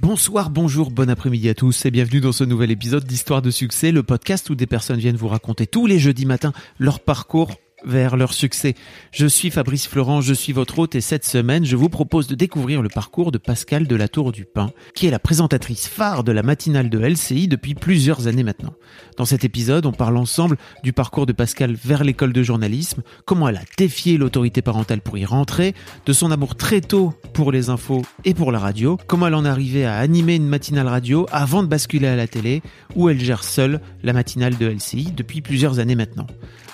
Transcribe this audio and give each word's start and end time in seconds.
Bonsoir, 0.00 0.48
bonjour, 0.48 0.90
bon 0.90 1.10
après-midi 1.10 1.50
à 1.50 1.54
tous 1.54 1.84
et 1.84 1.90
bienvenue 1.90 2.20
dans 2.20 2.32
ce 2.32 2.44
nouvel 2.44 2.70
épisode 2.70 3.04
d'Histoire 3.04 3.42
de 3.42 3.50
succès, 3.50 3.92
le 3.92 4.02
podcast 4.02 4.48
où 4.48 4.54
des 4.54 4.66
personnes 4.66 4.98
viennent 4.98 5.16
vous 5.16 5.28
raconter 5.28 5.66
tous 5.66 5.86
les 5.86 5.98
jeudis 5.98 6.24
matins 6.24 6.54
leur 6.78 6.98
parcours 6.98 7.50
vers 7.84 8.16
leur 8.16 8.32
succès. 8.32 8.74
Je 9.10 9.26
suis 9.26 9.50
Fabrice 9.50 9.86
Florent, 9.86 10.20
je 10.20 10.34
suis 10.34 10.52
votre 10.52 10.78
hôte 10.78 10.94
et 10.94 11.00
cette 11.00 11.24
semaine, 11.24 11.64
je 11.64 11.76
vous 11.76 11.88
propose 11.88 12.26
de 12.26 12.34
découvrir 12.34 12.82
le 12.82 12.88
parcours 12.88 13.32
de 13.32 13.38
Pascal 13.38 13.86
de 13.86 13.96
la 13.96 14.08
Tour 14.08 14.32
du 14.32 14.44
Pin, 14.44 14.70
qui 14.94 15.06
est 15.06 15.10
la 15.10 15.18
présentatrice 15.18 15.88
phare 15.88 16.24
de 16.24 16.32
la 16.32 16.42
matinale 16.42 16.90
de 16.90 16.98
LCI 16.98 17.48
depuis 17.48 17.74
plusieurs 17.74 18.26
années 18.26 18.42
maintenant. 18.42 18.74
Dans 19.16 19.24
cet 19.24 19.44
épisode, 19.44 19.86
on 19.86 19.92
parle 19.92 20.16
ensemble 20.16 20.56
du 20.82 20.92
parcours 20.92 21.26
de 21.26 21.32
Pascal 21.32 21.74
vers 21.74 22.04
l'école 22.04 22.32
de 22.32 22.42
journalisme, 22.42 23.02
comment 23.24 23.48
elle 23.48 23.56
a 23.56 23.64
défié 23.78 24.18
l'autorité 24.18 24.62
parentale 24.62 25.00
pour 25.00 25.18
y 25.18 25.24
rentrer, 25.24 25.74
de 26.06 26.12
son 26.12 26.30
amour 26.30 26.56
très 26.56 26.80
tôt 26.80 27.14
pour 27.32 27.52
les 27.52 27.68
infos 27.68 28.02
et 28.24 28.34
pour 28.34 28.52
la 28.52 28.58
radio, 28.58 28.98
comment 29.06 29.26
elle 29.26 29.34
en 29.34 29.44
est 29.44 29.48
arrivée 29.48 29.84
à 29.84 29.96
animer 29.96 30.36
une 30.36 30.48
matinale 30.48 30.88
radio 30.88 31.26
avant 31.32 31.62
de 31.62 31.68
basculer 31.68 32.08
à 32.08 32.16
la 32.16 32.26
télé, 32.26 32.62
où 32.96 33.08
elle 33.08 33.20
gère 33.20 33.44
seule 33.44 33.80
la 34.02 34.12
matinale 34.12 34.56
de 34.56 34.66
LCI 34.66 35.12
depuis 35.12 35.40
plusieurs 35.40 35.78
années 35.78 35.94
maintenant. 35.94 36.26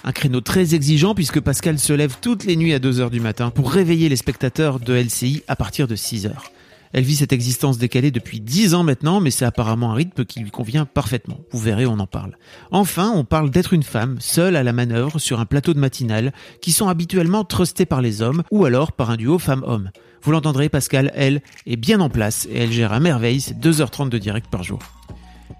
Un 0.04 0.12
créneau 0.12 0.40
très 0.40 0.74
exigeant 0.74 1.14
puisque 1.14 1.40
Pascal 1.40 1.78
se 1.78 1.92
lève 1.92 2.16
toutes 2.20 2.44
les 2.44 2.56
nuits 2.56 2.74
à 2.74 2.78
2h 2.78 3.10
du 3.10 3.20
matin 3.20 3.50
pour 3.50 3.70
réveiller 3.70 4.08
les 4.08 4.16
spectateurs 4.16 4.80
de 4.80 4.94
LCI 4.94 5.42
à 5.48 5.56
partir 5.56 5.88
de 5.88 5.96
6h. 5.96 6.30
Elle 6.92 7.04
vit 7.04 7.16
cette 7.16 7.32
existence 7.32 7.78
décalée 7.78 8.10
depuis 8.10 8.40
10 8.40 8.74
ans 8.74 8.82
maintenant, 8.82 9.20
mais 9.20 9.30
c'est 9.30 9.44
apparemment 9.44 9.92
un 9.92 9.94
rythme 9.94 10.24
qui 10.24 10.40
lui 10.40 10.50
convient 10.50 10.86
parfaitement. 10.86 11.38
Vous 11.50 11.58
verrez, 11.58 11.86
on 11.86 11.98
en 11.98 12.06
parle. 12.06 12.36
Enfin, 12.70 13.12
on 13.14 13.24
parle 13.24 13.50
d'être 13.50 13.74
une 13.74 13.82
femme, 13.82 14.16
seule 14.20 14.56
à 14.56 14.62
la 14.62 14.72
manœuvre 14.72 15.18
sur 15.18 15.40
un 15.40 15.44
plateau 15.44 15.74
de 15.74 15.78
matinale, 15.78 16.32
qui 16.62 16.72
sont 16.72 16.88
habituellement 16.88 17.44
trustés 17.44 17.86
par 17.86 18.00
les 18.00 18.22
hommes, 18.22 18.42
ou 18.50 18.64
alors 18.64 18.92
par 18.92 19.10
un 19.10 19.16
duo 19.16 19.38
femme-homme. 19.38 19.90
Vous 20.22 20.32
l'entendrez, 20.32 20.68
Pascal, 20.68 21.12
elle, 21.14 21.42
est 21.66 21.76
bien 21.76 22.00
en 22.00 22.08
place 22.08 22.48
et 22.50 22.58
elle 22.58 22.72
gère 22.72 22.92
à 22.92 23.00
merveille 23.00 23.40
ses 23.40 23.54
2h30 23.54 24.08
de 24.08 24.18
direct 24.18 24.48
par 24.50 24.64
jour. 24.64 24.80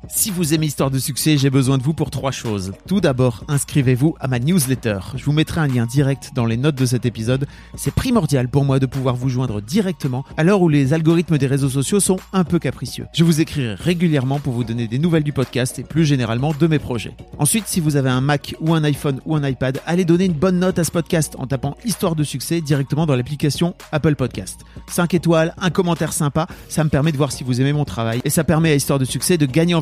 Si 0.07 0.31
vous 0.31 0.55
aimez 0.55 0.67
Histoire 0.67 0.91
de 0.91 0.99
succès, 0.99 1.37
j'ai 1.37 1.51
besoin 1.51 1.77
de 1.77 1.83
vous 1.83 1.93
pour 1.93 2.11
trois 2.11 2.31
choses. 2.31 2.73
Tout 2.87 3.01
d'abord, 3.01 3.45
inscrivez-vous 3.49 4.15
à 4.21 4.29
ma 4.29 4.39
newsletter. 4.39 5.01
Je 5.17 5.25
vous 5.25 5.33
mettrai 5.33 5.61
un 5.61 5.67
lien 5.67 5.87
direct 5.87 6.31
dans 6.35 6.47
les 6.47 6.57
notes 6.57 6.77
de 6.77 6.87
cet 6.87 7.05
épisode. 7.05 7.47
C'est 7.75 7.93
primordial 7.93 8.49
pour 8.49 8.65
moi 8.65 8.79
de 8.79 8.87
pouvoir 8.87 9.17
vous 9.17 9.29
joindre 9.29 9.61
directement 9.61 10.25
à 10.37 10.45
l'heure 10.45 10.63
où 10.63 10.69
les 10.69 10.93
algorithmes 10.93 11.37
des 11.37 11.47
réseaux 11.47 11.69
sociaux 11.69 12.01
sont 12.01 12.19
un 12.33 12.45
peu 12.45 12.59
capricieux. 12.59 13.07
Je 13.13 13.25
vous 13.25 13.41
écrirai 13.41 13.75
régulièrement 13.75 14.39
pour 14.39 14.53
vous 14.53 14.63
donner 14.63 14.87
des 14.87 14.99
nouvelles 14.99 15.25
du 15.25 15.33
podcast 15.33 15.79
et 15.79 15.85
plus 15.85 16.05
généralement 16.05 16.55
de 16.59 16.67
mes 16.67 16.79
projets. 16.79 17.17
Ensuite, 17.39 17.67
si 17.67 17.81
vous 17.81 17.97
avez 17.97 18.11
un 18.11 18.21
Mac 18.21 18.55
ou 18.61 18.75
un 18.75 18.85
iPhone 18.85 19.21
ou 19.27 19.35
un 19.35 19.47
iPad, 19.47 19.81
allez 19.85 20.05
donner 20.05 20.27
une 20.27 20.33
bonne 20.33 20.61
note 20.61 20.79
à 20.79 20.85
ce 20.85 20.91
podcast 20.93 21.35
en 21.39 21.47
tapant 21.47 21.77
Histoire 21.85 22.15
de 22.15 22.25
succès 22.25 22.61
directement 22.61 23.05
dans 23.05 23.17
l'application 23.17 23.75
Apple 23.91 24.15
Podcast. 24.15 24.61
5 24.89 25.15
étoiles, 25.15 25.55
un 25.59 25.71
commentaire 25.71 26.13
sympa, 26.13 26.47
ça 26.69 26.85
me 26.85 26.89
permet 26.89 27.13
de 27.13 27.17
voir 27.17 27.33
si 27.33 27.43
vous 27.43 27.61
aimez 27.61 27.73
mon 27.73 27.85
travail 27.85 28.21
et 28.25 28.31
ça 28.31 28.45
permet 28.45 28.71
à 28.71 28.75
Histoire 28.75 28.99
de 29.01 29.05
succès 29.05 29.39
de 29.39 29.47
gagner 29.47 29.75
en 29.75 29.81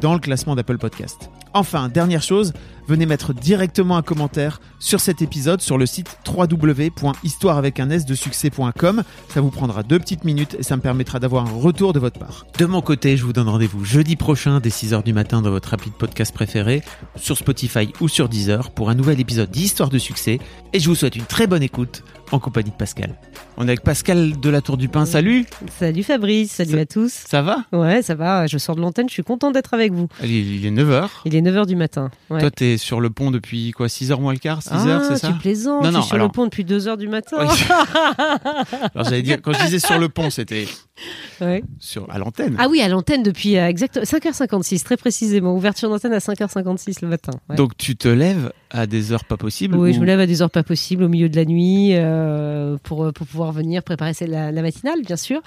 dans 0.00 0.14
le 0.14 0.18
classement 0.18 0.54
d'Apple 0.54 0.78
Podcast. 0.78 1.30
Enfin, 1.52 1.88
dernière 1.88 2.22
chose, 2.22 2.52
venez 2.88 3.06
mettre 3.06 3.32
directement 3.32 3.96
un 3.96 4.02
commentaire 4.02 4.60
sur 4.80 5.00
cet 5.00 5.22
épisode 5.22 5.60
sur 5.60 5.78
le 5.78 5.86
site 5.86 6.18
www.histoire 6.26 7.58
avec 7.58 7.78
un 7.78 7.90
s 7.90 8.04
de 8.06 8.14
succès.com. 8.14 9.04
Ça 9.28 9.40
vous 9.40 9.50
prendra 9.50 9.84
deux 9.84 10.00
petites 10.00 10.24
minutes 10.24 10.56
et 10.58 10.64
ça 10.64 10.76
me 10.76 10.82
permettra 10.82 11.20
d'avoir 11.20 11.46
un 11.46 11.56
retour 11.56 11.92
de 11.92 12.00
votre 12.00 12.18
part. 12.18 12.44
De 12.58 12.66
mon 12.66 12.80
côté, 12.80 13.16
je 13.16 13.24
vous 13.24 13.32
donne 13.32 13.48
rendez-vous 13.48 13.84
jeudi 13.84 14.16
prochain 14.16 14.58
dès 14.58 14.70
6h 14.70 15.04
du 15.04 15.12
matin 15.12 15.42
dans 15.42 15.50
votre 15.50 15.74
appli 15.74 15.92
podcast 15.96 16.34
préféré, 16.34 16.82
sur 17.14 17.36
Spotify 17.36 17.92
ou 18.00 18.08
sur 18.08 18.28
Deezer 18.28 18.72
pour 18.72 18.90
un 18.90 18.94
nouvel 18.94 19.20
épisode 19.20 19.50
d'Histoire 19.50 19.90
de 19.90 19.98
succès 19.98 20.40
et 20.72 20.80
je 20.80 20.88
vous 20.88 20.96
souhaite 20.96 21.14
une 21.14 21.24
très 21.24 21.46
bonne 21.46 21.62
écoute 21.62 22.02
en 22.32 22.38
compagnie 22.38 22.70
de 22.70 22.74
Pascal. 22.76 23.14
On 23.56 23.62
est 23.62 23.70
avec 23.70 23.82
Pascal 23.82 24.38
de 24.40 24.50
la 24.50 24.60
Tour 24.60 24.76
du 24.76 24.88
Pin. 24.88 25.06
Salut 25.06 25.46
Salut 25.78 26.02
Fabrice, 26.02 26.50
salut 26.52 26.72
Ça- 26.72 26.78
à 26.78 26.86
tous. 26.86 27.12
Ça 27.12 27.42
va? 27.42 27.58
Ouais, 27.72 28.02
ça 28.02 28.14
va, 28.14 28.46
je 28.46 28.58
sors 28.58 28.74
de 28.74 28.80
l'antenne, 28.80 29.08
je 29.08 29.12
suis 29.14 29.22
content 29.22 29.50
d'être 29.52 29.74
avec 29.74 29.92
vous. 29.92 30.08
Il 30.22 30.66
est 30.66 30.70
9h. 30.70 31.08
Il 31.26 31.34
est 31.36 31.40
9h 31.42 31.66
du 31.66 31.76
matin. 31.76 32.10
Ouais. 32.30 32.40
Toi, 32.40 32.50
t'es 32.50 32.76
sur 32.78 33.00
le 33.00 33.10
pont 33.10 33.30
depuis 33.30 33.70
quoi 33.70 33.86
6h 33.86 34.18
moins 34.20 34.32
le 34.32 34.38
quart 34.38 34.60
6h, 34.60 34.70
ah, 34.72 35.00
c'est 35.08 35.16
ça? 35.18 35.28
tu 35.28 35.34
plaisantes, 35.34 35.82
Non, 35.84 35.90
je 35.90 35.94
non, 35.94 36.00
suis 36.00 36.08
sur 36.08 36.14
alors- 36.16 36.26
le 36.28 36.32
pont 36.32 36.44
depuis 36.44 36.64
2h 36.64 36.96
du 36.96 37.08
matin. 37.08 37.36
Oui. 37.40 37.46
Alors 38.94 39.04
j'allais 39.04 39.22
dire, 39.22 39.38
quand 39.42 39.52
je 39.52 39.64
disais 39.64 39.78
sur 39.78 39.98
le 39.98 40.08
pont, 40.08 40.30
c'était 40.30 40.66
Ouais. 41.40 41.64
sur, 41.80 42.08
à 42.10 42.18
l'antenne. 42.18 42.54
Ah 42.58 42.68
oui, 42.70 42.80
à 42.80 42.88
l'antenne 42.88 43.22
depuis 43.24 43.56
euh, 43.56 43.66
exact 43.66 43.98
5h56, 44.04 44.84
très 44.84 44.96
précisément. 44.96 45.54
Ouverture 45.56 45.88
d'antenne 45.88 46.12
à 46.12 46.18
5h56 46.18 46.98
le 47.02 47.08
matin. 47.08 47.32
ouais. 47.50 47.56
Donc 47.56 47.76
tu 47.76 47.96
te 47.96 48.06
lèves 48.08 48.52
à 48.70 48.86
des 48.86 49.10
heures 49.12 49.24
pas 49.24 49.36
possibles 49.36 49.76
oui, 49.76 49.90
ou- 49.90 49.94
je 49.94 49.98
me 50.00 50.06
lève 50.06 50.20
à 50.20 50.26
des 50.26 50.42
heures 50.42 50.50
pas 50.50 50.62
possibles, 50.62 51.02
au 51.02 51.08
milieu 51.08 51.28
de 51.28 51.34
la 51.36 51.44
nuit, 51.44 51.90
euh, 51.94 52.76
pour, 52.84 53.12
pour 53.12 53.26
pouvoir 53.26 53.50
venir 53.52 53.82
préparer 53.82 54.12
la, 54.28 54.52
la 54.52 54.62
matinale, 54.62 55.02
bien 55.04 55.16
sûr. 55.16 55.40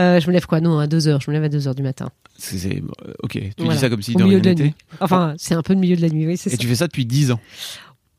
Euh, 0.00 0.18
je 0.20 0.26
me 0.26 0.32
lève 0.32 0.46
quoi? 0.46 0.60
Non, 0.60 0.78
à 0.80 0.86
2h, 0.86 1.22
je 1.24 1.30
me 1.30 1.32
lève 1.38 1.44
à 1.44 1.48
2h 1.48 1.74
du 1.76 1.82
matin. 1.82 2.10
C'est- 2.36 2.76
euh, 2.76 2.80
ok, 3.22 3.32
tu 3.32 3.52
Voilà. 3.58 3.74
dis 3.74 3.78
ça 3.80 3.88
comme 3.88 4.02
si 4.02 4.16
Au 4.16 4.24
milieu 4.24 4.40
de 4.40 4.44
la 4.46 4.50
n'était. 4.50 4.64
nuit. 4.64 4.74
Enfin, 5.00 5.34
c'est 5.38 5.54
un 5.54 5.62
peu 5.62 5.74
le 5.74 5.78
milieu 5.80 5.94
de 5.96 6.02
la 6.02 6.08
nuit, 6.08 6.26
oui, 6.26 6.36
c'est 6.36 6.50
Et 6.50 6.54
ça. 6.54 6.58
tu 6.58 6.66
fais 6.66 6.74
ça 6.74 6.86
depuis 6.88 7.06
10 7.06 7.30
ans. 7.30 7.40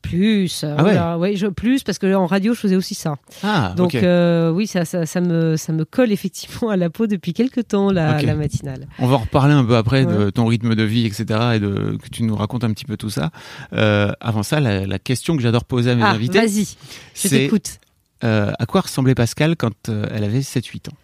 Plus, 0.08 0.64
euh, 0.64 0.74
Ah 0.76 0.84
ouais 0.84 0.92
voilà, 0.92 1.18
ouais, 1.18 1.34
je, 1.36 1.46
plus, 1.46 1.82
parce 1.82 1.98
que 1.98 2.14
en 2.14 2.26
radio, 2.26 2.52
je 2.52 2.60
faisais 2.60 2.76
aussi 2.76 2.94
ça. 2.94 3.16
Ah, 3.42 3.72
Donc 3.74 3.94
euh, 3.94 4.50
oui, 4.50 4.66
ça, 4.66 4.84
ça, 4.84 5.06
ça 5.06 5.20
me, 5.22 5.56
ça 5.56 5.72
me 5.72 5.84
colle 5.86 6.12
effectivement 6.12 6.68
à 6.68 6.76
la 6.76 6.90
peau 6.90 7.06
depuis 7.06 7.32
quelques 7.32 7.68
temps, 7.68 7.90
la, 7.90 8.22
matinale. 8.34 8.86
On 8.98 9.06
va 9.06 9.16
en 9.16 9.20
reparler 9.20 9.54
un 9.54 9.64
peu 9.64 9.76
après 9.76 10.04
de 10.04 10.28
ton 10.30 10.44
rythme 10.46 10.74
de 10.74 10.82
vie, 10.82 11.06
etc. 11.06 11.24
et 11.54 11.58
de 11.58 11.96
que 12.02 12.08
tu 12.10 12.22
nous 12.22 12.36
racontes 12.36 12.64
un 12.64 12.70
petit 12.72 12.84
peu 12.84 12.96
tout 12.98 13.08
ça. 13.10 13.30
Euh, 13.72 14.12
avant 14.20 14.42
ça, 14.42 14.60
la, 14.60 14.86
la 14.86 14.98
question 14.98 15.36
que 15.36 15.42
j'adore 15.42 15.64
poser 15.64 15.92
à 15.92 15.94
mes 15.94 16.02
Ah, 16.02 16.10
invités, 16.10 16.38
vas-y, 16.38 16.64
je 16.64 16.74
c'est 17.14 17.28
t'écoute. 17.30 17.78
euh, 18.24 18.52
à 18.58 18.66
quoi 18.66 18.82
ressemblait 18.82 19.14
Pascal 19.14 19.56
quand 19.56 19.88
elle 19.88 20.22
avait 20.24 20.40
7-8 20.40 20.90
ans? 20.90 20.94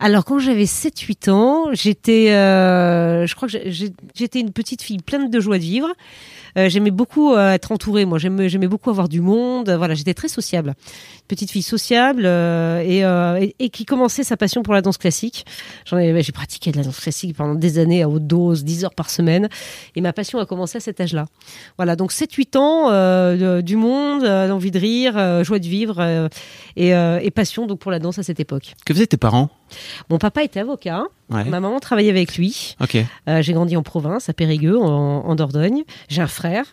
Alors 0.00 0.24
quand 0.24 0.38
j'avais 0.38 0.64
7-8 0.66 1.30
ans, 1.30 1.64
j'étais, 1.72 2.26
je 2.28 3.34
crois 3.34 3.48
que 3.48 3.58
j'étais 4.14 4.40
une 4.40 4.52
petite 4.52 4.82
fille 4.82 4.98
pleine 4.98 5.30
de 5.30 5.40
joie 5.40 5.58
de 5.58 5.62
vivre. 5.64 5.88
Euh, 6.56 6.68
j'aimais 6.68 6.90
beaucoup 6.90 7.34
euh, 7.34 7.52
être 7.52 7.72
entourée. 7.72 8.04
Moi, 8.04 8.18
j'aimais, 8.18 8.68
beaucoup 8.68 8.90
avoir 8.90 9.08
du 9.08 9.20
monde. 9.20 9.70
Voilà, 9.70 9.94
j'étais 9.94 10.14
très 10.14 10.28
sociable, 10.28 10.74
petite 11.28 11.50
fille 11.50 11.62
sociable 11.62 12.22
euh, 12.26 12.80
et, 12.80 13.04
euh, 13.04 13.68
qui 13.72 13.84
commençait 13.84 14.24
sa 14.24 14.36
passion 14.36 14.62
pour 14.62 14.74
la 14.74 14.82
danse 14.82 14.98
classique. 14.98 15.46
J'ai 15.90 16.32
pratiqué 16.32 16.72
de 16.72 16.78
la 16.78 16.84
danse 16.84 17.00
classique 17.00 17.36
pendant 17.36 17.54
des 17.54 17.78
années 17.78 18.02
à 18.02 18.08
haute 18.08 18.26
dose, 18.26 18.64
10 18.64 18.84
heures 18.84 18.94
par 18.94 19.10
semaine, 19.10 19.48
et 19.96 20.00
ma 20.00 20.12
passion 20.12 20.38
a 20.38 20.46
commencé 20.46 20.78
à 20.78 20.80
cet 20.80 21.00
âge-là. 21.00 21.26
Voilà, 21.76 21.96
donc 21.96 22.12
7-8 22.12 22.56
ans, 22.56 22.90
euh, 22.90 23.62
du 23.62 23.76
monde, 23.76 24.24
euh, 24.24 24.50
envie 24.50 24.70
de 24.70 24.78
rire, 24.78 25.16
euh, 25.16 25.44
joie 25.44 25.58
de 25.58 25.66
vivre 25.66 25.96
euh, 25.98 26.28
et, 26.76 26.94
euh, 26.94 27.18
et 27.22 27.30
passion 27.30 27.66
donc 27.66 27.78
pour 27.80 27.90
la 27.90 27.98
danse 27.98 28.18
à 28.18 28.22
cette 28.22 28.40
époque. 28.40 28.74
Que 28.84 28.94
faisaient 28.94 29.06
tes 29.06 29.16
parents? 29.16 29.50
Mon 30.10 30.18
papa 30.18 30.42
était 30.44 30.60
avocat. 30.60 31.04
Ouais. 31.30 31.42
Ma 31.44 31.58
maman 31.58 31.80
travaillait 31.80 32.10
avec 32.10 32.36
lui. 32.36 32.76
Euh, 33.28 33.40
j'ai 33.40 33.54
grandi 33.54 33.78
en 33.78 33.82
province, 33.82 34.28
à 34.28 34.34
Périgueux, 34.34 34.78
en, 34.78 34.84
en 35.24 35.34
Dordogne. 35.34 35.82
J'ai 36.10 36.20
un 36.20 36.26
frère. 36.26 36.66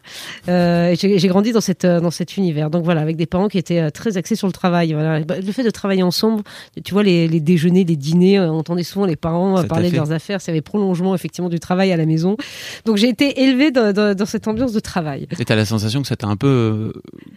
Euh, 0.49 0.93
j'ai 0.99 1.27
grandi 1.29 1.53
dans, 1.53 1.61
cette, 1.61 1.85
euh, 1.85 2.01
dans 2.01 2.11
cet 2.11 2.35
univers. 2.35 2.69
Donc 2.69 2.83
voilà, 2.83 2.99
avec 2.99 3.15
des 3.15 3.25
parents 3.25 3.47
qui 3.47 3.57
étaient 3.57 3.89
très 3.91 4.17
axés 4.17 4.35
sur 4.35 4.47
le 4.47 4.53
travail. 4.53 4.91
Voilà. 4.91 5.21
Bah, 5.21 5.35
Le 5.39 5.51
fait 5.53 5.63
de 5.63 5.69
travailler 5.69 6.03
ensemble, 6.03 6.43
tu 6.83 6.93
vois, 6.93 7.01
les, 7.01 7.29
les 7.29 7.39
déjeuners, 7.39 7.85
les 7.85 7.95
dîners, 7.95 8.41
on 8.41 8.59
entendait 8.59 8.83
souvent 8.83 9.05
les 9.05 9.15
parents 9.15 9.55
Ça 9.57 9.63
parler 9.63 9.89
de 9.89 9.95
leurs 9.95 10.11
affaires. 10.11 10.39
Avait 10.47 10.59
prolongement, 10.61 11.15
effectivement, 11.15 11.47
du 11.49 11.59
travail 11.61 11.93
à 11.93 11.97
la 11.97 12.05
maison. 12.05 12.35
Donc 12.83 12.97
j'ai 12.97 13.07
été 13.07 13.43
élevée 13.43 13.71
dans, 13.71 13.93
dans- 13.93 14.13
dans 14.15 14.25
cette 14.25 14.49
ambiance 14.49 14.73
de 14.73 14.81
travail. 14.81 15.27
Et 15.39 15.45
t'as 15.45 15.55
la 15.55 15.65
sensation 15.65 16.01
que 16.01 16.07
ça 16.09 16.17
t'a 16.17 16.27
un 16.27 16.35
peu 16.35 16.91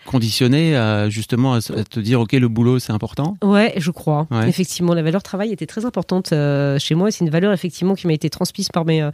conditionné 0.06 0.76
à 0.76 1.08
justement 1.08 1.54
à, 1.54 1.60
te 1.60 2.00
dire 2.00 2.20
ok 2.20 2.32
le 2.32 2.48
boulot 2.48 2.78
c'est 2.80 2.92
important? 2.92 3.36
Ouais, 3.42 3.72
je 3.76 3.90
crois. 3.92 4.26
Ouais. 4.32 4.48
Effectivement, 4.48 4.94
la 4.94 5.02
valeur 5.02 5.22
travail 5.22 5.52
était 5.54 5.66
très 5.66 5.84
importante 5.84 6.32
euh, 6.32 6.78
chez 6.78 6.94
moi. 6.94 7.10
C'est 7.10 7.24
une 7.24 7.30
valeur 7.30 7.52
effectivement 7.52 7.94
qui 7.94 8.06
m'a 8.06 8.12
été 8.12 8.30
transmise 8.30 8.68
par 8.68 8.84
mes 8.84 9.02
euh, 9.02 9.10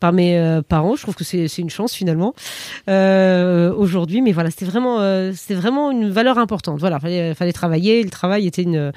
par 0.00 0.12
mes 0.12 0.38
euh, 0.38 0.62
parents. 0.62 0.96
Je 0.96 1.02
trouve 1.02 1.14
que 1.14 1.24
c'est 1.24 1.46
une 1.58 1.70
chance 1.70 1.94
finalement 1.94 2.34
aujourd'hui. 2.88 4.22
Mais 4.22 4.32
voilà, 4.32 4.50
c'était 4.50 4.64
vraiment 4.64 4.98
vraiment 5.50 5.90
une 5.90 6.10
valeur 6.10 6.38
importante. 6.38 6.80
Voilà, 6.80 6.98
fallait 6.98 7.34
fallait 7.34 7.52
travailler. 7.52 8.02
Le 8.02 8.10
travail 8.10 8.46
était 8.46 8.62
une 8.62 8.92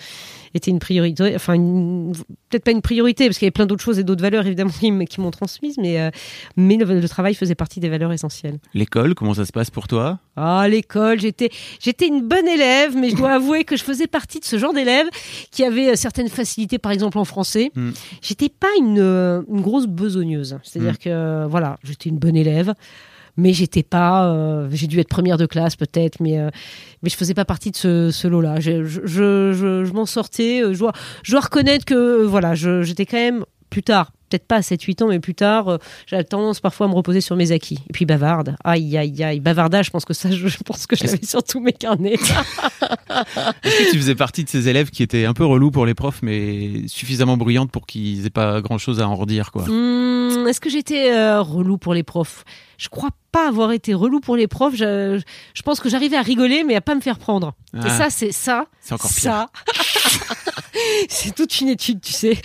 était 0.55 0.71
une 0.71 0.79
priorité. 0.79 1.33
Enfin, 1.35 1.53
une- 1.53 2.13
peut-être 2.49 2.63
pas 2.63 2.71
une 2.71 2.81
priorité, 2.81 3.25
parce 3.25 3.37
qu'il 3.37 3.45
y 3.45 3.47
avait 3.47 3.51
plein 3.51 3.65
d'autres 3.65 3.83
choses 3.83 3.99
et 3.99 4.03
d'autres 4.03 4.21
valeurs 4.21 4.45
évidemment 4.45 4.71
qui, 5.09 5.19
m'ont 5.21 5.31
transmises, 5.31 5.77
mais, 5.77 5.99
euh, 5.99 6.09
mais 6.57 6.77
le, 6.77 6.99
le 6.99 7.09
travail 7.09 7.33
faisait 7.35 7.55
partie 7.55 7.79
des 7.79 7.89
valeurs 7.89 8.11
essentielles. 8.13 8.59
L'école, 8.73 9.13
comment 9.15 9.33
ça 9.33 9.45
se 9.45 9.51
passe 9.51 9.69
pour 9.69 9.87
toi? 9.87 10.19
Ah, 10.37 10.67
l'école, 10.69 11.19
j'étais, 11.19 11.49
j'étais 11.79 12.07
une 12.07 12.21
bonne 12.27 12.47
élève, 12.47 12.95
mais 12.95 13.09
je 13.09 13.15
dois 13.15 13.33
avouer 13.35 13.63
que 13.63 13.75
je 13.77 13.83
faisais 13.83 14.07
partie 14.07 14.39
de 14.39 14.45
ce 14.45 14.57
genre 14.57 14.73
d'élève 14.73 15.07
qui 15.51 15.63
avait 15.63 15.89
euh, 15.91 15.95
certaines 15.95 16.29
facilités, 16.29 16.77
par 16.77 16.91
exemple 16.91 17.17
en 17.17 17.25
français. 17.25 17.71
Mm. 17.75 17.91
J'étais 18.21 18.49
pas 18.49 18.67
une, 18.79 18.99
euh, 18.99 19.41
une 19.51 19.61
grosse 19.61 19.87
besogneuse. 19.87 20.57
C'est-à-dire 20.63 20.93
Mm. 20.93 20.97
que, 20.97 21.45
voilà, 21.47 21.77
j'étais 21.83 22.09
une 22.09 22.17
bonne 22.17 22.35
élève. 22.37 22.73
Mais 23.37 23.51
j'étais 23.53 23.83
pas, 23.83 24.27
euh, 24.31 24.69
j'ai 24.71 24.87
dû 24.87 24.99
être 24.99 25.09
première 25.09 25.37
de 25.37 25.45
classe 25.45 25.75
peut-être, 25.75 26.19
mais 26.21 26.39
euh, 26.39 26.49
mais 27.03 27.09
je 27.09 27.15
faisais 27.17 27.33
pas 27.33 27.45
partie 27.45 27.71
de 27.71 27.75
ce, 27.75 28.09
ce 28.11 28.27
lot-là. 28.27 28.59
Je, 28.61 28.85
je, 28.85 29.01
je, 29.05 29.83
je- 29.85 29.91
m'en 29.93 30.05
sortais. 30.05 30.61
euh, 30.63 30.73
Je 30.73 30.79
dois, 30.79 30.93
je 31.23 31.31
dois 31.31 31.41
reconnaître 31.41 31.83
que 31.85 31.93
euh, 31.93 32.25
voilà, 32.25 32.55
j'étais 32.55 33.05
quand 33.05 33.17
même 33.17 33.43
plus 33.69 33.83
tard, 33.83 34.11
peut-être 34.29 34.47
pas 34.47 34.57
à 34.57 34.61
7-8 34.61 35.03
ans, 35.03 35.07
mais 35.07 35.19
plus 35.19 35.35
tard, 35.35 35.67
euh, 35.69 35.77
j'avais 36.07 36.23
tendance 36.23 36.59
parfois 36.59 36.87
à 36.87 36.89
me 36.89 36.95
reposer 36.95 37.21
sur 37.21 37.35
mes 37.35 37.51
acquis. 37.51 37.79
Et 37.89 37.93
puis 37.93 38.05
bavarde, 38.05 38.55
aïe 38.63 38.97
aïe 38.97 39.23
aïe, 39.23 39.39
bavardage, 39.39 39.85
je 39.87 39.91
pense 39.91 40.05
que 40.05 40.13
ça, 40.13 40.31
je, 40.31 40.47
je 40.47 40.57
pense 40.65 40.87
que 40.87 40.95
je 40.95 41.03
l'avais 41.05 41.25
sur 41.25 41.43
tous 41.43 41.59
mes 41.59 41.73
carnets. 41.73 42.13
Est-ce 43.63 43.77
que 43.85 43.91
tu 43.91 43.97
faisais 43.97 44.15
partie 44.15 44.43
de 44.43 44.49
ces 44.49 44.67
élèves 44.67 44.89
qui 44.89 45.03
étaient 45.03 45.25
un 45.25 45.33
peu 45.33 45.45
relous 45.45 45.71
pour 45.71 45.85
les 45.85 45.93
profs, 45.93 46.21
mais 46.21 46.87
suffisamment 46.87 47.37
bruyantes 47.37 47.71
pour 47.71 47.85
qu'ils 47.85 48.25
aient 48.25 48.29
pas 48.29 48.61
grand-chose 48.61 48.99
à 49.01 49.07
en 49.07 49.15
redire, 49.15 49.51
quoi? 49.51 49.63
Hum, 49.63 50.45
Est-ce 50.47 50.59
que 50.59 50.69
j'étais 50.69 51.11
euh, 51.13 51.41
relou 51.41 51.77
pour 51.77 51.93
les 51.93 52.03
profs? 52.03 52.43
Je 52.77 52.89
crois 52.89 53.09
pas 53.31 53.47
avoir 53.47 53.71
été 53.71 53.93
relou 53.93 54.19
pour 54.19 54.35
les 54.35 54.47
profs. 54.47 54.75
Je, 54.75 55.21
je 55.53 55.61
pense 55.61 55.79
que 55.79 55.87
j'arrivais 55.89 56.17
à 56.17 56.21
rigoler, 56.21 56.63
mais 56.65 56.75
à 56.75 56.81
pas 56.81 56.93
me 56.95 56.99
faire 57.01 57.17
prendre. 57.19 57.53
Et 57.73 57.79
Ah. 57.83 57.89
ça, 57.89 58.09
c'est 58.09 58.31
ça. 58.33 58.65
C'est 58.81 58.93
encore 58.93 59.11
pire. 59.11 59.21
Ça, 59.21 59.47
c'est 61.09 61.33
toute 61.33 61.59
une 61.61 61.69
étude, 61.69 62.01
tu 62.01 62.11
sais. 62.13 62.37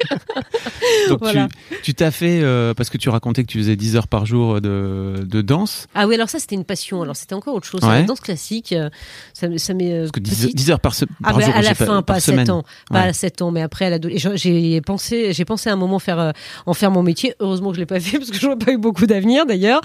Donc 1.09 1.19
Voilà. 1.21 1.49
tu 1.83 1.95
t'as 1.95 2.11
fait, 2.11 2.41
euh, 2.43 2.75
parce 2.75 2.91
que 2.91 2.99
tu 2.99 3.09
racontais 3.09 3.43
que 3.45 3.49
tu 3.49 3.59
faisais 3.59 3.77
10 3.77 3.97
heures 3.97 4.09
par 4.09 4.27
jour 4.27 4.61
de, 4.61 5.15
de 5.25 5.41
danse, 5.43 5.87
Ah 5.95 6.07
oui, 6.07 6.15
alors 6.15 6.29
ça, 6.29 6.39
c'était 6.39 6.55
une 6.55 6.65
passion. 6.65 7.03
Alors 7.03 7.17
c'était 7.17 7.35
encore 7.35 7.55
autre 7.55 7.67
chose. 7.67 7.83
Ouais. 7.83 8.01
La 8.01 8.03
danse 8.03 8.21
classique, 8.21 8.73
euh, 8.73 8.89
ça, 9.35 9.47
ça 9.59 9.75
m'est. 9.75 9.93
euh, 9.93 10.01
parce 10.03 10.13
que 10.13 10.21
10, 10.21 10.41
petite. 10.43 10.57
10 10.57 10.71
heures 10.71 10.81
par, 10.81 10.95
se- 10.95 11.05
Ah 11.23 11.29
par 11.31 11.39
bah, 11.39 11.45
jour, 11.47 11.55
à 11.57 11.63
la 11.63 11.75
fin, 11.75 12.03
pas 12.03 12.15
à 12.15 12.21
7 12.21 12.35
semaine. 12.35 12.51
ans, 12.51 12.65
pas 12.91 13.03
Ouais. 13.03 13.09
à 13.09 13.13
7 13.13 13.43
ans, 13.43 13.51
mais 13.51 13.63
après 13.63 13.87
à 13.87 13.91
l'adolescence. 13.91 14.35
J'ai 14.37 14.81
pensé, 14.81 15.33
j'ai 15.33 15.45
pensé 15.45 15.71
à 15.71 15.73
un 15.73 15.77
moment 15.77 15.99
faire 15.99 16.19
euh, 16.19 16.33
en 16.67 16.75
faire 16.75 16.91
mon 16.91 17.03
métier. 17.03 17.35
Heureusement 17.41 17.71
que 17.71 17.77
je 17.77 17.81
l'ai 17.81 17.87
pas 17.87 18.01
fait 18.01 18.19
parce 18.19 18.31
que 18.31 18.39
j'aurais 18.39 18.57
pas 18.59 18.73
eu 18.73 18.79
beaucoup 18.79 19.07
d'avenir 19.07 19.47
d'ailleurs. 19.47 19.81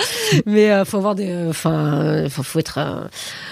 mais 0.46 0.72
euh, 0.72 0.86
faut 0.86 0.98
avoir 0.98 1.16
des, 1.16 1.30
euh, 1.30 1.50
enfin, 1.50 2.02
euh, 2.04 2.30
faut, 2.30 2.60
être, 2.60 2.78
euh, 2.78 3.08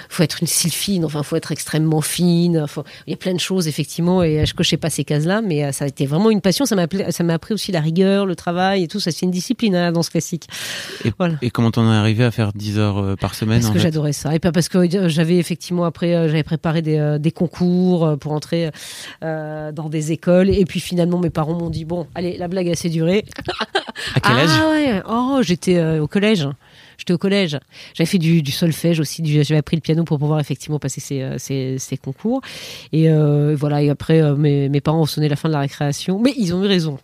faut 0.10 0.24
être 0.24 0.38
une 0.42 0.48
style 0.48 0.72
fine. 0.72 1.06
Enfin, 1.06 1.24
faut 1.24 1.36
être 1.36 1.52
extrêmement 1.52 2.02
fine. 2.02 2.66
Faut- 2.68 2.84
Il 3.08 3.12
y 3.12 3.14
a 3.14 3.18
plein 3.18 3.34
de 3.34 3.40
choses 3.40 3.68
effectivement 3.68 4.24
et 4.24 4.42
euh, 4.42 4.46
je 4.46 4.54
cochais 4.54 4.78
pas 4.84 4.90
ces 4.92 5.04
cases-là, 5.04 5.42
mais 5.42 5.64
euh, 5.64 5.72
ça 5.72 5.86
a 5.86 5.88
été 5.88 6.06
vraiment 6.06 6.30
une 6.30 6.42
passion. 6.42 6.66
Ça 6.66 6.76
m'a, 6.76 6.84
appelé- 6.86 7.10
ça 7.12 7.24
m'a 7.24 7.34
appris 7.34 7.54
aussi 7.54 7.72
la 7.72 7.80
rigueur, 7.80 8.26
le 8.26 8.36
travail 8.36 8.84
et 8.84 8.88
tout. 8.88 9.00
Ça 9.00 9.10
c'est 9.12 9.26
une 9.26 9.32
discipline 9.32 9.76
hein, 9.76 9.82
la 9.86 9.92
danse 9.92 10.10
classique. 10.10 10.48
Et, 11.06 11.12
Voilà. 11.18 11.36
et 11.42 11.50
comment 11.50 11.72
t'en 11.72 11.92
es 11.92 11.96
arrivé 11.96 12.24
à 12.24 12.32
faire 12.32 12.52
10 12.54 12.78
heures 12.80 12.98
euh, 13.00 13.16
par 13.16 13.34
semaine 13.34 13.60
Parce 13.62 13.72
en 13.72 13.74
que 13.74 13.80
fait 13.80 13.84
j'adorais 13.86 14.14
ça. 14.14 14.36
Et 14.36 14.40
pas 14.40 14.52
parce 14.52 14.70
que 14.70 14.78
euh, 14.78 15.10
j'avais 15.10 15.38
effectivement 15.38 15.86
après, 15.86 16.12
j'avais 16.28 16.44
préparé 16.44 16.82
des, 16.82 17.18
des 17.20 17.32
concours 17.32 18.18
pour 18.20 18.34
entrer 18.34 18.70
euh, 19.24 19.72
dans 19.72 19.90
des 19.90 20.12
écoles. 20.12 20.50
Et 20.50 20.66
puis 20.66 20.80
finalement, 20.80 21.20
mes 21.20 21.30
parents 21.30 21.54
m'ont 21.58 21.70
dit 21.70 21.86
bon, 21.86 22.06
allez, 22.16 22.38
la 22.38 22.48
blague 22.48 22.68
a 22.70 22.74
assez 22.74 22.90
duré. 22.90 23.26
À 24.16 24.20
quel 24.20 24.38
âge? 24.38 24.50
Ah 24.52 24.70
ouais. 24.72 25.02
Oh, 25.10 25.40
j'étais 25.42 25.78
euh, 25.78 26.02
au 26.02 26.08
collège. 26.08 26.48
J'étais 27.04 27.14
au 27.14 27.18
collège. 27.18 27.60
J'avais 27.96 28.06
fait 28.06 28.18
du, 28.18 28.42
du 28.42 28.52
solfège 28.54 29.02
aussi. 29.02 29.22
J'avais 29.44 29.58
appris 29.58 29.76
le 29.76 29.82
piano 29.82 30.06
pour 30.06 30.20
pouvoir 30.20 30.40
effectivement 30.40 30.80
passer 30.80 31.02
ces, 31.02 31.22
euh, 31.22 31.36
ces, 31.38 31.76
ces 31.78 31.98
concours. 31.98 32.40
Et 32.94 33.10
euh, 33.10 33.58
voilà. 33.60 33.84
Et 33.84 33.90
après, 33.90 34.22
euh, 34.22 34.38
mes, 34.38 34.70
mes 34.70 34.80
parents 34.80 35.02
ont 35.02 35.06
sonné 35.06 35.28
la 35.28 35.36
fin 35.36 35.50
de 35.50 35.54
la 35.54 35.60
récréation. 35.60 36.22
Mais 36.22 36.34
ils 36.38 36.56
ont 36.56 36.64
eu 36.64 36.68
raison. 36.68 36.98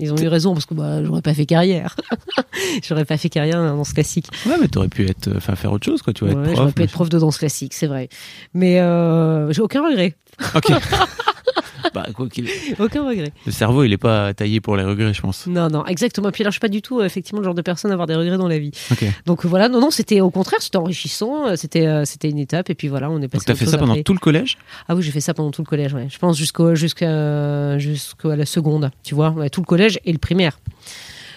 Ils 0.00 0.14
ont 0.14 0.16
eu 0.16 0.28
raison 0.28 0.54
parce 0.54 0.64
que 0.64 0.72
bah, 0.72 1.04
j'aurais 1.04 1.20
pas 1.20 1.34
fait 1.34 1.44
carrière. 1.44 1.94
j'aurais 2.88 3.04
pas 3.04 3.18
fait 3.18 3.28
carrière 3.28 3.58
dans 3.58 3.84
ce 3.84 3.92
classique. 3.92 4.28
Ouais, 4.46 4.54
mais 4.58 4.68
t'aurais 4.68 4.88
pu 4.88 5.06
être, 5.06 5.30
enfin, 5.36 5.56
faire 5.56 5.72
autre 5.72 5.84
chose, 5.84 6.00
quoi. 6.00 6.14
Tu 6.14 6.24
vas 6.24 6.32
Ouais, 6.32 6.56
j'aurais 6.56 6.72
pu 6.72 6.82
être 6.84 6.92
prof 6.92 7.10
de 7.10 7.18
danse 7.18 7.36
classique, 7.36 7.74
c'est 7.74 7.86
vrai. 7.86 8.08
Mais 8.54 8.80
euh, 8.80 9.52
j'ai 9.52 9.60
aucun 9.60 9.86
regret. 9.86 10.14
Ok. 10.54 10.72
bah, 11.92 12.06
quoi 12.14 12.28
qu'il- 12.28 12.48
Aucun 12.78 13.06
regret. 13.06 13.32
Le 13.46 13.52
cerveau, 13.52 13.84
il 13.84 13.92
est 13.92 13.96
pas 13.98 14.32
taillé 14.34 14.60
pour 14.60 14.76
les 14.76 14.84
regrets, 14.84 15.12
je 15.12 15.20
pense. 15.20 15.46
Non, 15.46 15.68
non, 15.68 15.84
exactement. 15.86 16.30
Puis 16.30 16.42
alors, 16.42 16.50
je 16.52 16.54
suis 16.54 16.60
pas 16.60 16.68
du 16.68 16.82
tout, 16.82 17.00
euh, 17.00 17.04
effectivement, 17.04 17.40
le 17.40 17.44
genre 17.44 17.54
de 17.54 17.62
personne 17.62 17.90
à 17.90 17.94
avoir 17.94 18.06
des 18.06 18.14
regrets 18.14 18.38
dans 18.38 18.48
la 18.48 18.58
vie. 18.58 18.70
Donc 19.26 19.44
euh, 19.44 19.48
voilà, 19.48 19.68
non, 19.68 19.80
non, 19.80 19.90
c'était 19.90 20.20
au 20.20 20.30
contraire, 20.30 20.60
c'était 20.62 20.76
enrichissant. 20.78 21.48
euh, 21.48 21.56
C'était, 21.56 22.04
c'était 22.04 22.28
une 22.30 22.38
étape. 22.38 22.70
Et 22.70 22.74
puis 22.74 22.88
voilà, 22.88 23.10
on 23.10 23.20
est 23.20 23.28
passé. 23.28 23.44
Donc 23.46 23.46
t'as 23.46 23.54
fait 23.64 23.70
ça 23.70 23.78
pendant 23.78 23.92
après. 23.92 24.02
tout 24.04 24.12
le 24.14 24.18
collège? 24.18 24.56
Ah 24.88 24.94
oui, 24.94 25.02
j'ai 25.02 25.10
fait 25.12 25.20
ça 25.20 25.34
pendant 25.34 25.50
tout 25.50 25.62
le 25.62 25.66
collège. 25.66 25.92
Ouais. 25.94 26.06
Je 26.10 26.18
pense 26.18 26.36
jusqu'au, 26.36 26.74
jusqu'à, 26.74 27.78
jusqu'à 27.78 28.36
la 28.36 28.46
seconde. 28.46 28.90
Tu 29.02 29.14
vois, 29.14 29.30
Ouais, 29.30 29.50
tout 29.50 29.60
le 29.60 29.66
collège 29.66 29.98
et 30.04 30.12
le 30.12 30.18
primaire. 30.18 30.58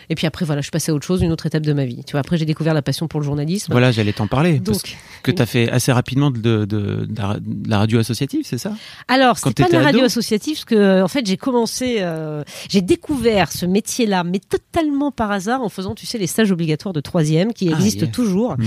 Et 0.09 0.15
puis 0.15 0.25
après, 0.27 0.45
voilà, 0.45 0.61
je 0.61 0.65
suis 0.65 0.71
passée 0.71 0.91
à 0.91 0.95
autre 0.95 1.05
chose, 1.05 1.21
une 1.21 1.31
autre 1.31 1.45
étape 1.45 1.63
de 1.63 1.73
ma 1.73 1.85
vie. 1.85 2.03
Tu 2.05 2.11
vois, 2.11 2.21
après, 2.21 2.37
j'ai 2.37 2.45
découvert 2.45 2.73
la 2.73 2.81
passion 2.81 3.07
pour 3.07 3.19
le 3.19 3.25
journalisme. 3.25 3.71
Voilà, 3.71 3.91
j'allais 3.91 4.13
t'en 4.13 4.27
parler. 4.27 4.61
parce 4.63 4.77
Donc, 4.83 4.97
que 5.23 5.31
t'as 5.31 5.45
fait 5.45 5.69
assez 5.69 5.91
rapidement 5.91 6.31
de, 6.31 6.39
de, 6.39 6.65
de 6.65 7.07
la- 7.17 7.39
de 7.39 7.69
la 7.69 7.77
radio 7.79 7.99
associative, 7.99 8.41
c'est 8.45 8.57
ça? 8.57 8.73
Alors, 9.07 9.37
c'était 9.37 9.63
pas 9.63 9.69
de 9.69 9.73
la 9.75 9.83
radio 9.83 10.03
associative, 10.05 10.55
parce 10.55 10.65
que 10.65 11.01
en 11.01 11.07
fait, 11.07 11.25
j'ai 11.25 11.37
commencé, 11.37 11.97
euh, 11.99 12.43
j'ai 12.69 12.81
découvert 12.81 13.51
ce 13.51 13.65
métier-là, 13.65 14.23
mais 14.23 14.39
totalement 14.39 15.11
par 15.11 15.31
hasard, 15.31 15.61
en 15.61 15.69
faisant, 15.69 15.93
tu 15.95 16.05
sais, 16.05 16.17
les 16.17 16.27
stages 16.27 16.51
obligatoires 16.51 16.93
de 16.93 17.01
troisième, 17.01 17.53
qui 17.53 17.69
Ah, 17.71 17.75
existent 17.75 18.05
yeah. 18.05 18.11
toujours. 18.11 18.55
Mm. 18.57 18.63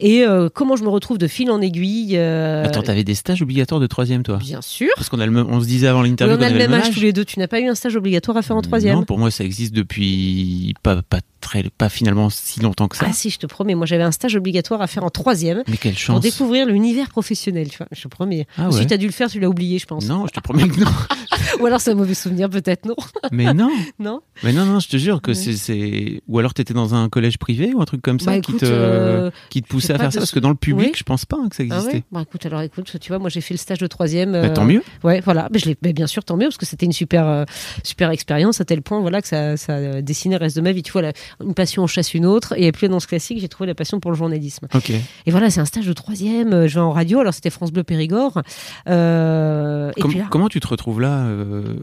Et 0.00 0.22
euh, 0.24 0.48
comment 0.52 0.76
je 0.76 0.82
me 0.82 0.88
retrouve 0.88 1.18
de 1.18 1.26
fil 1.28 1.50
en 1.50 1.60
aiguille 1.60 2.16
euh, 2.16 2.64
Attends, 2.64 2.82
t'avais 2.82 3.04
des 3.04 3.14
stages 3.14 3.42
obligatoires 3.42 3.80
de 3.80 3.86
troisième, 3.86 4.22
toi? 4.22 4.38
Bien 4.38 4.60
sûr. 4.62 4.88
Parce 4.96 5.08
qu'on 5.08 5.20
a 5.20 5.26
le 5.26 5.32
même- 5.32 5.46
on 5.48 5.60
se 5.60 5.66
disait 5.66 5.86
avant 5.86 6.02
Oui, 6.02 6.08
l'interview 6.08 6.34
on 6.34 6.38
qu'on 6.38 6.44
a 6.44 6.50
le 6.50 6.58
même 6.58 6.72
âge 6.74 6.90
tous 6.90 7.00
les 7.00 7.12
deux. 7.12 7.24
Tu 7.24 7.38
n'as 7.38 7.48
pas 7.48 7.60
eu 7.60 7.68
un 7.68 7.74
stage 7.74 7.96
obligatoire 7.96 8.36
à 8.36 8.42
faire 8.42 8.56
en 8.56 8.62
troisième 8.62 8.96
Non, 8.96 9.04
pour 9.04 9.18
moi, 9.18 9.30
ça 9.30 9.44
existe 9.44 9.74
depuis 9.74 10.74
pas, 10.82 11.02
pas 11.02 11.20
très, 11.40 11.64
pas 11.76 11.88
finalement 11.88 12.30
si 12.30 12.60
longtemps 12.60 12.88
que 12.88 12.96
ça. 12.96 13.06
Ah 13.08 13.12
si, 13.12 13.30
je 13.30 13.38
te 13.38 13.46
promets, 13.46 13.74
moi 13.74 13.86
j'avais 13.86 14.02
un 14.02 14.12
stage 14.12 14.36
obligatoire 14.36 14.82
à 14.82 14.86
faire 14.86 15.04
en 15.04 15.10
troisième 15.10 15.62
Mais 15.68 15.76
quelle 15.76 15.92
pour 15.94 16.00
chance 16.00 16.20
découvrir 16.20 16.66
l'univers 16.66 17.08
professionnel, 17.08 17.68
tu 17.70 17.78
vois. 17.78 17.86
Je 17.92 18.02
te 18.02 18.08
promets. 18.08 18.46
Ah 18.58 18.70
Si 18.70 18.86
tu 18.86 18.94
as 18.94 18.96
dû 18.96 19.06
le 19.06 19.12
faire, 19.12 19.28
tu 19.30 19.40
l'as 19.40 19.48
oublié, 19.48 19.78
je 19.78 19.86
pense. 19.86 20.06
Non, 20.06 20.26
je 20.26 20.32
te 20.32 20.40
promets 20.40 20.68
que 20.68 20.80
non. 20.80 20.90
Ou 21.60 21.66
alors 21.66 21.80
c'est 21.80 21.90
un 21.92 21.94
mauvais 21.94 22.14
souvenir, 22.14 22.48
peut-être, 22.48 22.84
non 22.86 22.94
Mais 23.32 23.52
non, 23.54 23.70
Non 23.98 24.20
mais 24.42 24.52
non, 24.52 24.64
non, 24.66 24.80
je 24.80 24.88
te 24.88 24.96
jure 24.96 25.20
que 25.22 25.30
Ouais. 25.30 25.34
c'est, 25.56 26.22
ou 26.28 26.38
alors 26.38 26.54
t'étais 26.54 26.74
dans 26.74 26.94
un 26.94 27.08
collège 27.08 27.38
privé 27.38 27.72
ou 27.74 27.80
un 27.80 27.84
truc 27.84 28.02
comme 28.02 28.18
ça 28.20 28.32
Bah, 28.32 28.40
qui 28.40 28.50
écoute, 28.52 28.60
te, 28.60 28.66
euh, 28.66 29.30
qui 29.50 29.62
te 29.62 29.68
poussait 29.68 29.92
à 29.94 29.98
faire 29.98 30.08
de 30.08 30.12
ça, 30.14 30.18
parce 30.20 30.32
que 30.32 30.40
dans 30.40 30.48
le 30.48 30.54
public, 30.54 30.88
Oui. 30.88 30.92
je 30.96 31.02
pense 31.04 31.24
pas 31.24 31.36
hein, 31.40 31.48
que 31.48 31.56
ça 31.56 31.62
Ah 31.70 31.76
existait. 31.76 31.96
ouais 31.98 32.02
Bah 32.12 32.22
écoute, 32.22 32.44
alors 32.46 32.60
écoute, 32.62 32.96
tu 33.00 33.08
vois, 33.08 33.18
moi 33.18 33.28
j'ai 33.30 33.40
fait 33.40 33.54
le 33.54 33.58
stage 33.58 33.78
de 33.78 33.86
troisième. 33.86 34.32
Bah, 34.32 34.38
euh, 34.38 34.52
tant 34.54 34.64
mieux. 34.64 34.82
Ouais, 35.04 35.20
voilà. 35.20 35.48
Mais 35.52 35.58
je 35.58 35.70
mais 35.82 35.92
bien 35.92 36.06
sûr, 36.06 36.24
tant 36.24 36.36
mieux, 36.36 36.46
parce 36.46 36.56
que 36.56 36.66
c'était 36.66 36.86
une 36.86 36.92
super, 36.92 37.26
euh, 37.26 37.44
super 37.84 38.10
expérience 38.10 38.60
à 38.60 38.64
tel 38.64 38.82
point, 38.82 39.00
voilà, 39.00 39.22
que 39.22 39.28
ça, 39.28 39.56
ça 39.56 39.74
a 39.76 40.02
dessiné 40.02 40.36
le 40.36 40.40
reste 40.44 40.56
de 40.56 40.62
ma 40.62 40.72
vie. 40.72 40.82
Tu 40.82 40.92
vois, 40.92 41.02
la- 41.02 41.12
une 41.44 41.54
passion 41.54 41.82
en 41.82 41.86
chasse 41.86 42.14
une 42.14 42.26
autre, 42.26 42.54
et 42.56 42.70
plus 42.72 42.88
dans 42.88 43.00
ce 43.00 43.06
classique, 43.06 43.40
j'ai 43.40 43.48
trouvé 43.48 43.66
la 43.68 43.74
passion 43.74 44.00
pour 44.00 44.10
le 44.10 44.16
journalisme. 44.16 44.66
Ok. 44.74 44.90
Et 44.90 45.30
voilà, 45.30 45.50
c'est 45.50 45.60
un 45.60 45.64
stage 45.64 45.86
de 45.86 45.92
troisième. 45.92 46.52
euh, 46.52 46.68
Je 46.68 46.74
vais 46.74 46.80
en 46.80 46.92
radio, 46.92 47.20
alors 47.20 47.34
c'était 47.34 47.50
France 47.50 47.72
Bleu 47.72 47.82
Périgord. 47.84 48.42
Euh, 48.88 49.90
et 49.96 50.00
Com- 50.00 50.10
puis 50.10 50.18
là, 50.20 50.26
Comment 50.30 50.48
tu 50.48 50.60
te 50.60 50.66
retrouves 50.66 51.00
là 51.00 51.18
euh, 51.24 51.76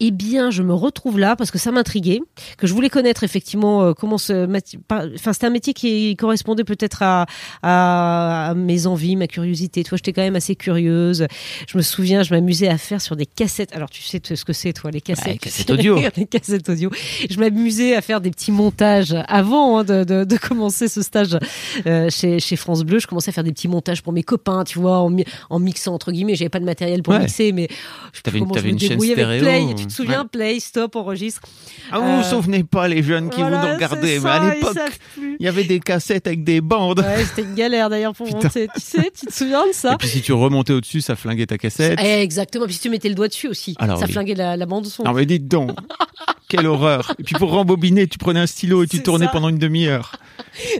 eh 0.00 0.10
bien, 0.10 0.50
je 0.50 0.62
me 0.62 0.74
retrouve 0.74 1.18
là 1.18 1.36
parce 1.36 1.50
que 1.50 1.58
ça 1.58 1.70
m'intriguait, 1.72 2.20
que 2.58 2.66
je 2.66 2.74
voulais 2.74 2.90
connaître 2.90 3.24
effectivement 3.24 3.94
comment 3.94 4.18
ce, 4.18 4.46
enfin, 4.90 5.32
c'était 5.32 5.46
un 5.46 5.50
métier 5.50 5.72
qui 5.72 6.16
correspondait 6.16 6.64
peut-être 6.64 7.02
à, 7.02 7.26
à, 7.62 8.50
à 8.50 8.54
mes 8.54 8.86
envies, 8.86 9.16
ma 9.16 9.26
curiosité. 9.26 9.84
Toi, 9.84 9.96
j'étais 9.96 10.12
quand 10.12 10.22
même 10.22 10.36
assez 10.36 10.54
curieuse. 10.56 11.26
Je 11.68 11.76
me 11.78 11.82
souviens, 11.82 12.22
je 12.22 12.34
m'amusais 12.34 12.68
à 12.68 12.78
faire 12.78 13.00
sur 13.00 13.16
des 13.16 13.26
cassettes. 13.26 13.74
Alors, 13.74 13.90
tu 13.90 14.02
sais 14.02 14.20
ce 14.22 14.44
que 14.44 14.52
c'est, 14.52 14.72
toi, 14.72 14.90
les 14.90 15.00
cassettes. 15.00 15.26
Ouais, 15.26 15.38
cassettes 15.38 15.70
audio. 15.70 15.98
les 16.16 16.26
cassettes 16.26 16.68
audio. 16.68 16.90
Je 17.28 17.38
m'amusais 17.38 17.94
à 17.96 18.00
faire 18.02 18.20
des 18.20 18.30
petits 18.30 18.52
montages 18.52 18.85
avant 19.28 19.78
hein, 19.78 19.84
de, 19.84 20.04
de, 20.04 20.24
de 20.24 20.36
commencer 20.36 20.88
ce 20.88 21.02
stage 21.02 21.36
euh, 21.86 22.08
chez, 22.10 22.38
chez 22.40 22.56
France 22.56 22.82
Bleu. 22.84 22.98
Je 22.98 23.06
commençais 23.06 23.30
à 23.30 23.32
faire 23.32 23.44
des 23.44 23.52
petits 23.52 23.68
montages 23.68 24.02
pour 24.02 24.12
mes 24.12 24.22
copains, 24.22 24.64
tu 24.64 24.78
vois, 24.78 24.98
en, 24.98 25.10
mi- 25.10 25.24
en 25.50 25.58
mixant 25.58 25.94
entre 25.94 26.12
guillemets. 26.12 26.34
J'avais 26.34 26.48
pas 26.48 26.60
de 26.60 26.64
matériel 26.64 27.02
pour 27.02 27.14
Ouais. 27.14 27.20
mixer, 27.20 27.52
mais 27.52 27.68
je 28.12 28.20
plus 28.22 28.32
une- 28.38 28.40
comment 28.40 28.54
t'avais 28.54 28.68
je 28.68 28.68
me 28.68 28.72
une 28.72 28.78
chaîne 28.80 28.88
débrouillais 28.90 29.20
avec 29.22 29.40
Play. 29.42 29.74
Tu 29.76 29.86
te 29.86 29.92
souviens, 29.92 30.22
ouais. 30.22 30.28
Play, 30.30 30.60
stop, 30.60 30.96
enregistre. 30.96 31.40
Ah, 31.90 31.98
vous 31.98 32.04
Euh, 32.06 32.16
vous 32.18 32.22
souvenez 32.24 32.64
pas, 32.64 32.88
les 32.88 33.02
jeunes 33.02 33.30
qui 33.30 33.40
Voilà, 33.40 33.76
vous 33.76 33.96
c'est 34.02 34.20
mais 34.20 34.30
à 34.30 34.54
l'époque, 34.54 34.76
il 35.38 35.44
y 35.44 35.48
avait 35.48 35.64
des 35.64 35.80
cassettes 35.80 36.26
avec 36.26 36.44
des 36.44 36.60
bandes. 36.60 37.00
Ouais, 37.00 37.24
c'était 37.24 37.42
une 37.42 37.54
galère 37.54 37.90
d'ailleurs 37.90 38.14
pour 38.14 38.26
Putain. 38.26 38.38
monter. 38.44 38.68
Tu 38.74 38.80
sais, 38.80 39.10
tu 39.18 39.26
te 39.26 39.32
souviens 39.32 39.66
de 39.66 39.72
ça 39.72 39.94
Et 39.94 39.96
puis 39.96 40.08
si 40.08 40.22
tu 40.22 40.32
remontais 40.32 40.72
au-dessus, 40.72 41.00
ça 41.00 41.16
flinguait 41.16 41.46
ta 41.46 41.58
cassette. 41.58 41.98
Eh, 42.02 42.22
Exactement. 42.22 42.64
Puis 42.66 42.74
si 42.74 42.80
tu 42.80 42.90
mettais 42.90 43.08
le 43.08 43.14
doigt 43.14 43.28
dessus 43.28 43.48
aussi, 43.48 43.74
Alors, 43.78 43.98
ça 43.98 44.06
oui. 44.06 44.12
flinguait 44.12 44.34
la, 44.34 44.56
la 44.56 44.66
bande 44.66 44.86
son. 44.86 45.02
Non 45.04 45.12
mais 45.12 45.26
dites 45.26 45.46
donc, 45.48 45.70
quelle 46.48 46.66
horreur. 46.66 47.14
Et 47.18 47.22
puis 47.22 47.34
pour 47.38 47.50
rembobiner, 47.50 48.06
tu 48.06 48.18
prenais 48.18 48.40
un 48.40 48.46
stylo 48.46 48.75
et 48.82 48.86
tu 48.86 49.02
tournais 49.02 49.26
ça. 49.26 49.32
pendant 49.32 49.48
une 49.48 49.58
demi-heure. 49.58 50.12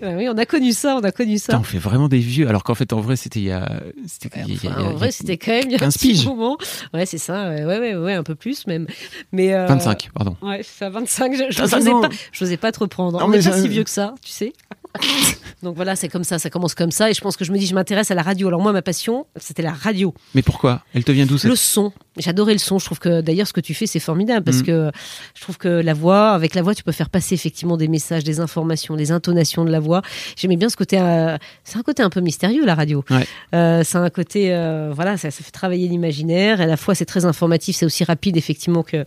Ouais, 0.02 0.14
oui, 0.16 0.28
on 0.28 0.36
a 0.38 0.46
connu 0.46 0.72
ça, 0.72 0.96
on 0.96 1.04
a 1.04 1.12
connu 1.12 1.34
Putain, 1.36 1.52
ça. 1.52 1.58
on 1.58 1.62
fait 1.62 1.78
vraiment 1.78 2.08
des 2.08 2.18
vieux, 2.18 2.48
alors 2.48 2.64
qu'en 2.64 2.74
fait 2.74 2.92
en 2.92 3.00
vrai 3.00 3.16
c'était 3.16 3.40
il 3.40 3.46
y 3.46 3.50
a... 3.52 3.80
C'était 4.06 4.30
Enfin, 4.36 4.46
il 4.48 4.64
y 4.64 4.68
en 4.68 4.94
vrai, 4.94 5.10
c'était 5.10 5.36
quand 5.38 5.52
même 5.52 5.64
il 5.66 5.72
y 5.72 5.74
a 5.74 5.78
un 5.78 5.80
15 5.80 5.98
petit 5.98 6.26
moment. 6.26 6.58
Ouais, 6.92 7.06
c'est 7.06 7.18
ça. 7.18 7.48
Ouais, 7.48 7.64
ouais, 7.64 7.94
ouais, 7.94 8.14
un 8.14 8.22
peu 8.22 8.34
plus 8.34 8.66
même. 8.66 8.86
Mais 9.32 9.54
euh, 9.54 9.66
25, 9.66 10.10
pardon. 10.14 10.36
Ouais, 10.42 10.62
c'est 10.62 10.78
ça, 10.78 10.90
25. 10.90 11.34
Je, 11.34 11.62
n'osais 11.62 11.90
pas, 11.90 12.08
je 12.32 12.56
pas 12.56 12.72
te 12.72 12.78
reprendre. 12.80 13.18
Non, 13.18 13.26
on 13.26 13.28
mais 13.28 13.38
n'est 13.38 13.50
pas 13.50 13.60
si 13.60 13.68
vieux 13.68 13.84
que 13.84 13.90
ça, 13.90 14.14
tu 14.22 14.30
sais. 14.30 14.52
Donc 15.62 15.74
voilà, 15.76 15.96
c'est 15.96 16.08
comme 16.08 16.24
ça, 16.24 16.38
ça 16.38 16.50
commence 16.50 16.74
comme 16.74 16.90
ça. 16.90 17.10
Et 17.10 17.14
je 17.14 17.20
pense 17.20 17.36
que 17.36 17.44
je 17.44 17.52
me 17.52 17.58
dis, 17.58 17.66
je 17.66 17.74
m'intéresse 17.74 18.10
à 18.10 18.14
la 18.14 18.22
radio. 18.22 18.48
Alors 18.48 18.60
moi, 18.60 18.72
ma 18.72 18.82
passion, 18.82 19.26
c'était 19.36 19.62
la 19.62 19.72
radio. 19.72 20.12
Mais 20.34 20.42
pourquoi? 20.42 20.82
Elle 20.94 21.04
te 21.04 21.12
vient 21.12 21.26
d'où 21.26 21.36
Le 21.44 21.56
son. 21.56 21.92
J'adorais 22.18 22.52
le 22.52 22.58
son. 22.58 22.78
Je 22.78 22.84
trouve 22.86 22.98
que 22.98 23.20
d'ailleurs, 23.20 23.46
ce 23.46 23.52
que 23.52 23.60
tu 23.60 23.74
fais, 23.74 23.86
c'est 23.86 24.00
formidable 24.00 24.44
parce 24.44 24.58
Mm. 24.58 24.62
que 24.64 24.90
je 25.34 25.40
trouve 25.40 25.58
que 25.58 25.68
la 25.68 25.94
voix, 25.94 26.30
avec 26.30 26.54
la 26.54 26.62
voix, 26.62 26.74
tu 26.74 26.82
peux 26.82 26.92
faire 26.92 27.10
passer 27.10 27.34
effectivement 27.34 27.76
des 27.76 27.88
messages, 27.88 28.24
des 28.24 28.40
informations, 28.40 28.96
des 28.96 29.12
intonations 29.12 29.64
de 29.64 29.70
la 29.70 29.80
voix. 29.80 30.02
J'aimais 30.36 30.56
bien 30.56 30.68
ce 30.68 30.76
côté. 30.76 30.98
euh, 31.00 31.36
c'est 31.64 31.78
un 31.78 31.82
côté 31.82 32.02
un 32.02 32.10
peu 32.10 32.20
mystérieux, 32.20 32.64
la 32.64 32.74
radio. 32.74 33.04
Ouais. 33.10 33.26
Euh, 33.54 33.82
c'est 33.84 33.98
un 33.98 34.10
côté, 34.10 34.54
euh, 34.54 34.92
voilà, 34.94 35.16
ça, 35.16 35.30
ça 35.30 35.42
fait 35.44 35.50
travailler 35.50 35.88
l'imaginaire. 35.88 36.60
Et 36.60 36.64
à 36.64 36.66
la 36.66 36.76
fois, 36.76 36.94
c'est 36.94 37.04
très 37.04 37.24
informatif. 37.24 37.76
C'est 37.76 37.86
aussi 37.86 38.04
rapide, 38.04 38.36
effectivement, 38.36 38.82
que 38.82 39.04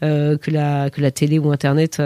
que 0.00 0.50
la 0.50 0.90
que 0.90 1.00
la 1.00 1.10
télé 1.10 1.38
ou 1.38 1.50
Internet. 1.52 2.00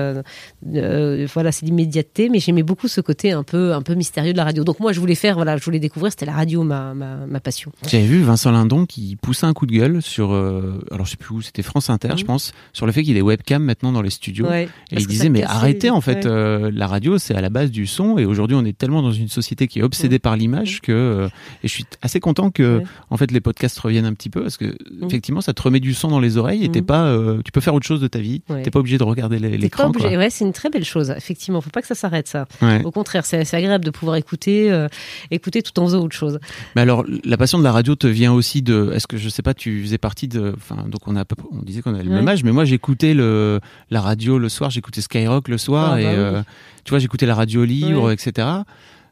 voilà, 0.62 1.52
c'est 1.52 1.66
l'immédiateté. 1.66 2.28
Mais 2.28 2.38
j'aimais 2.40 2.62
beaucoup 2.62 2.88
ce 2.88 3.00
côté 3.00 3.21
un 3.30 3.44
peu 3.44 3.72
un 3.72 3.82
peu 3.82 3.94
mystérieux 3.94 4.32
de 4.32 4.36
la 4.36 4.44
radio. 4.44 4.64
Donc 4.64 4.80
moi, 4.80 4.92
je 4.92 5.00
voulais 5.00 5.14
faire, 5.14 5.36
voilà, 5.36 5.56
je 5.56 5.64
voulais 5.64 5.78
découvrir. 5.78 6.10
C'était 6.10 6.26
la 6.26 6.32
radio, 6.32 6.64
ma 6.64 6.92
ma, 6.94 7.16
ma 7.26 7.40
passion. 7.40 7.70
J'avais 7.86 8.04
vu 8.06 8.22
Vincent 8.22 8.50
Lindon 8.50 8.86
qui 8.86 9.16
poussait 9.16 9.46
un 9.46 9.52
coup 9.52 9.66
de 9.66 9.72
gueule 9.72 10.02
sur, 10.02 10.32
euh, 10.32 10.80
alors 10.90 11.06
je 11.06 11.12
sais 11.12 11.16
plus 11.16 11.34
où, 11.34 11.40
c'était 11.42 11.62
France 11.62 11.88
Inter, 11.90 12.08
je 12.16 12.22
Mhm. 12.22 12.26
pense, 12.26 12.52
sur 12.72 12.86
le 12.86 12.92
fait 12.92 13.02
qu'il 13.02 13.10
y 13.10 13.12
ait 13.12 13.20
des 13.20 13.22
webcams 13.22 13.62
maintenant 13.62 13.92
dans 13.92 14.02
les 14.02 14.10
studios. 14.10 14.46
Ouais, 14.46 14.68
Et 14.90 14.96
il 14.98 15.06
disait, 15.06 15.28
mais 15.28 15.42
arrêtez 15.44 15.90
en 15.90 16.00
fait, 16.00 16.24
ouais. 16.24 16.26
euh, 16.26 16.70
la 16.74 16.86
radio 16.86 17.18
c'est 17.18 17.34
à 17.34 17.40
la 17.40 17.50
base 17.50 17.70
du 17.70 17.86
son 17.86 18.18
et 18.18 18.24
aujourd'hui 18.24 18.56
on 18.56 18.64
est 18.64 18.76
tellement 18.76 19.02
dans 19.02 19.12
une 19.12 19.28
société 19.28 19.68
qui 19.68 19.78
est 19.78 19.82
obsédée 19.82 20.18
par 20.18 20.36
l'image 20.36 20.80
que. 20.80 20.92
euh, 20.92 21.28
et 21.62 21.68
je 21.68 21.72
suis 21.72 21.84
assez 22.02 22.20
content 22.20 22.50
que 22.50 22.82
en 23.10 23.16
fait 23.16 23.30
les 23.30 23.40
podcasts 23.40 23.78
reviennent 23.78 24.04
un 24.06 24.14
petit 24.14 24.30
peu 24.30 24.42
parce 24.42 24.56
que 24.56 24.76
effectivement 25.06 25.40
ça 25.40 25.52
te 25.52 25.62
remet 25.62 25.80
du 25.80 25.94
son 25.94 26.08
dans 26.08 26.20
les 26.20 26.36
oreilles 26.36 26.64
et 26.64 26.68
t'es 26.70 26.82
pas, 26.82 27.16
tu 27.44 27.52
peux 27.52 27.60
faire 27.60 27.74
autre 27.74 27.86
chose 27.86 28.00
de 28.00 28.08
ta 28.08 28.18
vie, 28.18 28.42
t'es 28.62 28.70
pas 28.70 28.78
obligé 28.80 28.98
de 28.98 29.04
regarder 29.04 29.38
l'écran. 29.38 29.90
Ouais, 29.92 30.30
c'est 30.30 30.44
une 30.44 30.52
très 30.52 30.70
belle 30.70 30.84
chose. 30.84 31.10
Effectivement, 31.16 31.60
faut 31.60 31.70
pas 31.70 31.80
que 31.82 31.86
ça 31.88 31.94
s'arrête 31.94 32.28
ça. 32.28 32.46
Au 32.84 32.90
contraire, 33.02 33.26
c'est 33.26 33.44
c'est 33.44 33.56
agréable 33.56 33.84
de 33.84 33.90
pouvoir 33.90 34.16
écouter, 34.16 34.70
euh, 34.72 34.88
écouter 35.30 35.62
tout 35.62 35.78
en 35.80 35.84
faisant 35.86 36.00
autre 36.00 36.16
chose. 36.16 36.38
Mais 36.76 36.82
alors, 36.82 37.04
la 37.24 37.36
passion 37.36 37.58
de 37.58 37.64
la 37.64 37.72
radio 37.72 37.94
te 37.94 38.06
vient 38.06 38.32
aussi 38.32 38.62
de. 38.62 38.90
Est-ce 38.94 39.06
que 39.06 39.16
je 39.16 39.28
sais 39.28 39.42
pas, 39.42 39.54
tu 39.54 39.82
faisais 39.82 39.98
partie 39.98 40.28
de. 40.28 40.54
Enfin, 40.56 40.84
donc 40.88 41.00
on 41.06 41.16
a, 41.16 41.20
à 41.22 41.24
on 41.50 41.62
disait 41.62 41.82
qu'on 41.82 41.94
avait 41.94 42.04
le 42.04 42.10
Ouais. 42.10 42.16
même 42.16 42.28
âge, 42.28 42.44
mais 42.44 42.52
moi 42.52 42.64
j'écoutais 42.64 43.14
le 43.14 43.60
la 43.90 44.00
radio 44.00 44.38
le 44.38 44.48
soir, 44.48 44.70
j'écoutais 44.70 45.00
Skyrock 45.00 45.48
le 45.48 45.58
soir 45.58 45.92
Ah, 45.94 46.00
et 46.00 46.04
bah 46.04 46.10
oui. 46.10 46.16
euh, 46.18 46.42
tu 46.84 46.90
vois, 46.90 46.98
j'écoutais 46.98 47.26
la 47.26 47.34
radio 47.34 47.64
libre, 47.64 48.04
Ouais. 48.06 48.14
etc. 48.14 48.46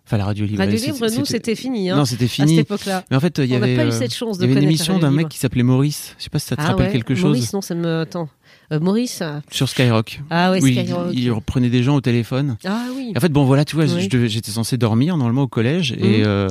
Enfin, 0.06 0.16
la 0.18 0.24
radio 0.24 0.44
libre. 0.44 0.58
Radio 0.58 0.76
libre, 0.76 1.06
nous, 1.18 1.24
c'était 1.24 1.54
fini. 1.54 1.88
Hein, 1.90 1.96
Non, 1.96 2.04
c'était 2.04 2.24
à 2.24 2.28
fini. 2.28 2.56
cette 2.56 2.66
époque-là. 2.66 3.04
Mais 3.10 3.16
en 3.16 3.20
fait, 3.20 3.38
il 3.38 3.44
y 3.44 3.54
On 3.54 3.60
n'a 3.60 3.66
avait. 3.66 3.76
pas 3.76 3.84
eu 3.84 3.88
euh, 3.88 3.90
cette 3.92 4.12
chance 4.14 4.38
il 4.38 4.40
de 4.40 4.42
y 4.42 4.44
avait 4.46 4.52
une 4.54 4.58
connaître 4.66 4.70
émission 4.80 4.98
d'un 4.98 5.12
mec 5.12 5.28
qui 5.28 5.38
s'appelait 5.38 5.62
Maurice. 5.62 6.16
Je 6.18 6.24
sais 6.24 6.30
pas 6.30 6.40
si 6.40 6.46
ça 6.48 6.56
te 6.56 6.62
Ah 6.62 6.68
rappelle 6.68 6.86
ouais, 6.86 6.92
quelque 6.92 7.14
chose. 7.14 7.24
Maurice, 7.36 7.52
non, 7.52 7.60
ça 7.60 7.74
me. 7.76 8.00
Attends. 8.00 8.28
Euh, 8.72 8.78
Maurice. 8.78 9.22
Sur 9.50 9.68
Skyrock. 9.68 10.20
Ah 10.30 10.52
ouais, 10.52 10.60
Oui, 10.62 10.74
Skyrock. 10.78 11.08
il, 11.12 11.18
il 11.24 11.30
reprenait 11.32 11.70
des 11.70 11.82
gens 11.82 11.96
au 11.96 12.00
téléphone. 12.00 12.56
Ah 12.64 12.84
oui. 12.96 13.12
En 13.16 13.20
fait, 13.20 13.28
bon, 13.30 13.44
voilà, 13.44 13.64
tu 13.64 13.74
vois, 13.74 13.86
Oui. 13.86 14.08
j'étais 14.28 14.50
censé 14.52 14.76
dormir 14.78 15.16
normalement 15.16 15.42
au 15.42 15.48
collège 15.48 15.92
et 15.92 16.18
Mhm. 16.18 16.24
euh, 16.26 16.48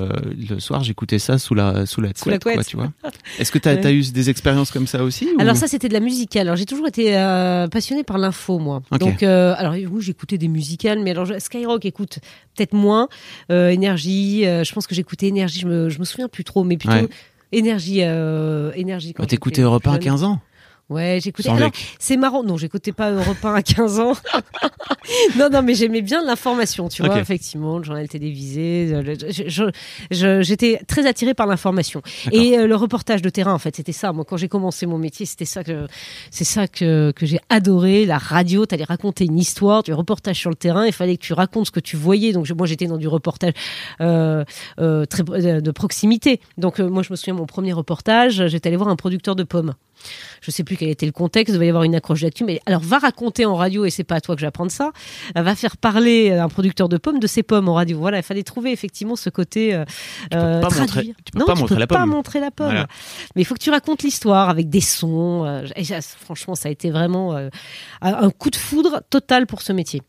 le 0.50 0.60
soir, 0.60 0.84
j'écoutais 0.84 1.18
ça 1.20 1.38
sous 1.38 1.56
la 1.56 1.86
sous 1.86 2.02
la 2.02 2.10
Sous 2.16 2.30
la 2.30 2.38
couette, 2.40 2.56
quoi, 2.56 2.64
tu 2.66 2.76
vois. 2.76 2.92
Est-ce 3.40 3.52
que 3.52 3.58
tu 3.58 3.70
as, 3.70 3.76
Ouais. 3.76 3.94
eu 3.94 4.12
des 4.12 4.30
expériences 4.30 4.72
comme 4.72 4.86
ça 4.88 5.04
aussi 5.04 5.30
ou- 5.34 5.40
Alors 5.42 5.56
ça, 5.56 5.68
c'était 5.68 5.88
de 5.88 5.94
la 5.94 6.02
musicale. 6.02 6.48
Alors 6.48 6.58
j'ai 6.58 6.66
toujours 6.66 6.88
été 6.88 7.16
euh, 7.18 7.68
passionnée 7.70 8.04
par 8.04 8.18
l'info, 8.18 8.60
moi. 8.60 8.82
Donc, 9.00 9.24
euh, 9.24 9.54
alors 9.58 9.74
oui, 9.74 9.88
j'écoutais 10.02 10.38
des 10.38 10.50
musicales, 10.50 11.00
mais 11.02 11.12
alors 11.12 11.28
Skyrock, 11.40 11.86
écoute, 11.86 12.20
peut-être 12.56 12.74
moins. 12.74 13.08
Énergie, 13.50 14.44
je 14.44 14.74
pense 14.74 14.88
que 14.88 14.96
j'écoutais 14.96 15.28
énergie. 15.28 15.60
Je 15.62 15.68
me, 15.68 15.90
je 15.90 16.00
me 16.00 16.06
souviens 16.06 16.28
plus 16.28 16.44
trop, 16.44 16.64
mais 16.64 16.78
plutôt 16.78 16.94
Ouais. 16.96 17.08
énergie, 17.52 18.00
euh, 18.02 18.72
énergie. 18.76 19.14
quand 19.14 19.24
Bah, 19.24 19.28
T'écoutais 19.28 19.62
Europe 19.62 19.86
1 19.88 19.92
à 19.92 19.94
jeune. 19.96 20.04
15 20.04 20.24
ans? 20.24 20.40
Ouais, 20.90 21.20
j'écoutais. 21.22 21.50
Alors, 21.58 21.72
c'est 22.00 22.18
marrant. 22.18 22.44
Non, 22.44 22.58
j'écoutais 22.58 22.92
pas 22.92 23.12
Europe 23.12 23.38
1 23.44 23.54
à 23.54 23.62
15 23.62 24.00
ans. 24.00 24.14
non, 25.38 25.50
non, 25.52 25.62
mais 25.62 25.76
j'aimais 25.76 26.02
bien 26.02 26.24
l'information, 26.26 26.90
tu 26.90 27.04
vois, 27.04 27.16
effectivement, 27.22 27.78
le 27.78 27.84
journal 27.84 28.08
télévisé. 28.08 28.92
euh, 28.94 30.42
J'étais 30.42 30.80
très 30.88 31.06
attirée 31.06 31.34
par 31.34 31.48
l'information. 31.48 32.02
Et 32.32 32.58
euh, 32.58 32.68
le 32.68 32.76
reportage 32.76 33.22
de 33.22 33.30
terrain, 33.30 33.54
en 33.54 33.60
fait, 33.60 33.76
c'était 33.76 33.92
ça. 33.92 34.12
Moi, 34.14 34.26
quand 34.26 34.38
j'ai 34.38 34.48
commencé 34.48 34.86
mon 34.86 34.98
métier, 34.98 35.26
c'était 35.26 35.46
ça 35.46 35.64
que, 35.64 35.88
c'est 36.32 36.44
ça 36.44 36.68
que, 36.68 37.12
que 37.16 37.26
j'ai 37.26 37.40
adoré. 37.50 38.06
La 38.06 38.18
radio, 38.18 38.66
t'allais 38.66 38.84
raconter 38.84 39.26
une 39.26 39.38
histoire, 39.38 39.84
du 39.84 39.94
reportage 39.94 40.38
sur 40.38 40.50
le 40.50 40.56
terrain. 40.56 40.86
Il 40.86 40.94
fallait 40.94 41.18
que 41.18 41.22
tu 41.24 41.34
racontes 41.34 41.68
ce 41.68 41.72
que 41.72 41.80
tu 41.80 41.98
voyais. 41.98 42.32
Donc, 42.32 42.46
je- 42.46 42.54
moi, 42.54 42.66
j'étais 42.68 42.88
dans 42.88 42.98
du 42.98 43.08
reportage 43.08 43.54
euh, 44.02 44.44
euh, 44.80 45.06
très, 45.06 45.24
euh, 45.30 45.62
de 45.62 45.72
proximité. 45.72 46.40
Donc, 46.58 46.80
moi, 46.80 47.04
je 47.04 47.12
me 47.12 47.16
souviens, 47.16 47.34
mon 47.36 47.46
premier 47.46 47.74
reportage, 47.74 48.48
j'étais 48.48 48.68
allé 48.70 48.78
voir 48.78 48.90
un 48.90 48.96
producteur 48.96 49.36
de 49.36 49.44
pommes. 49.44 49.74
Je 50.42 50.52
sais 50.52 50.64
plus 50.64 50.78
quel 50.78 50.90
était 50.90 51.06
le 51.06 51.12
contexte, 51.12 51.50
il 51.50 51.54
devait 51.56 51.66
y 51.66 51.70
avoir 51.70 51.84
une 51.84 51.96
accroche 51.96 52.22
d'actu, 52.22 52.44
mais 52.46 52.62
alors 52.66 52.82
va 52.82 52.98
raconter 53.00 53.46
en 53.46 53.56
radio, 53.56 53.86
et 53.86 53.90
c'est 53.90 54.04
pas 54.06 54.16
à 54.16 54.22
toi 54.22 54.36
que 54.36 54.42
j'apprends 54.42 54.70
ça, 54.70 54.92
euh, 55.38 55.42
va 55.42 55.56
faire 55.56 55.76
parler 55.78 56.32
un 56.32 56.48
producteur 56.48 56.88
de 56.90 56.98
pommes 56.98 57.20
de 57.20 57.28
ses 57.28 57.44
pommes 57.44 57.68
en 57.68 57.74
radio. 57.74 57.98
Voilà, 58.00 58.18
il 58.18 58.24
fallait 58.24 58.44
trouver 58.44 58.72
effectivement 58.72 59.16
ce 59.16 59.30
côté. 59.30 59.74
Euh, 59.76 59.84
peux 60.30 60.38
pas 60.38 60.62
montrer- 60.62 60.86
traduire. 60.88 61.16
tu 61.26 61.32
peux 61.34 61.40
non, 61.40 61.46
pas 61.46 61.54
tu 61.54 61.60
montrer 61.60 61.76
peux 61.76 61.80
la 61.80 61.88
pas 61.88 61.98
pomme. 62.00 62.10
montrer 62.10 62.40
la 62.40 62.52
pomme. 62.52 62.68
Voilà. 62.68 62.88
Mais 63.36 63.42
il 63.42 63.46
faut 63.46 63.56
que 63.56 63.60
tu 63.60 63.70
racontes 63.72 64.04
l'histoire 64.04 64.50
avec 64.50 64.70
des 64.70 64.82
sons. 64.82 65.44
euh, 65.46 65.66
et 65.76 65.84
ça, 65.84 66.00
franchement, 66.02 66.56
ça 66.56 66.70
a 66.70 66.72
été 66.72 66.90
vraiment 66.90 67.36
euh, 67.36 67.50
un 68.02 68.30
coup 68.30 68.50
de 68.50 68.56
foudre 68.56 69.02
total 69.10 69.46
pour 69.48 69.62
ce 69.62 69.74
métier. 69.74 70.02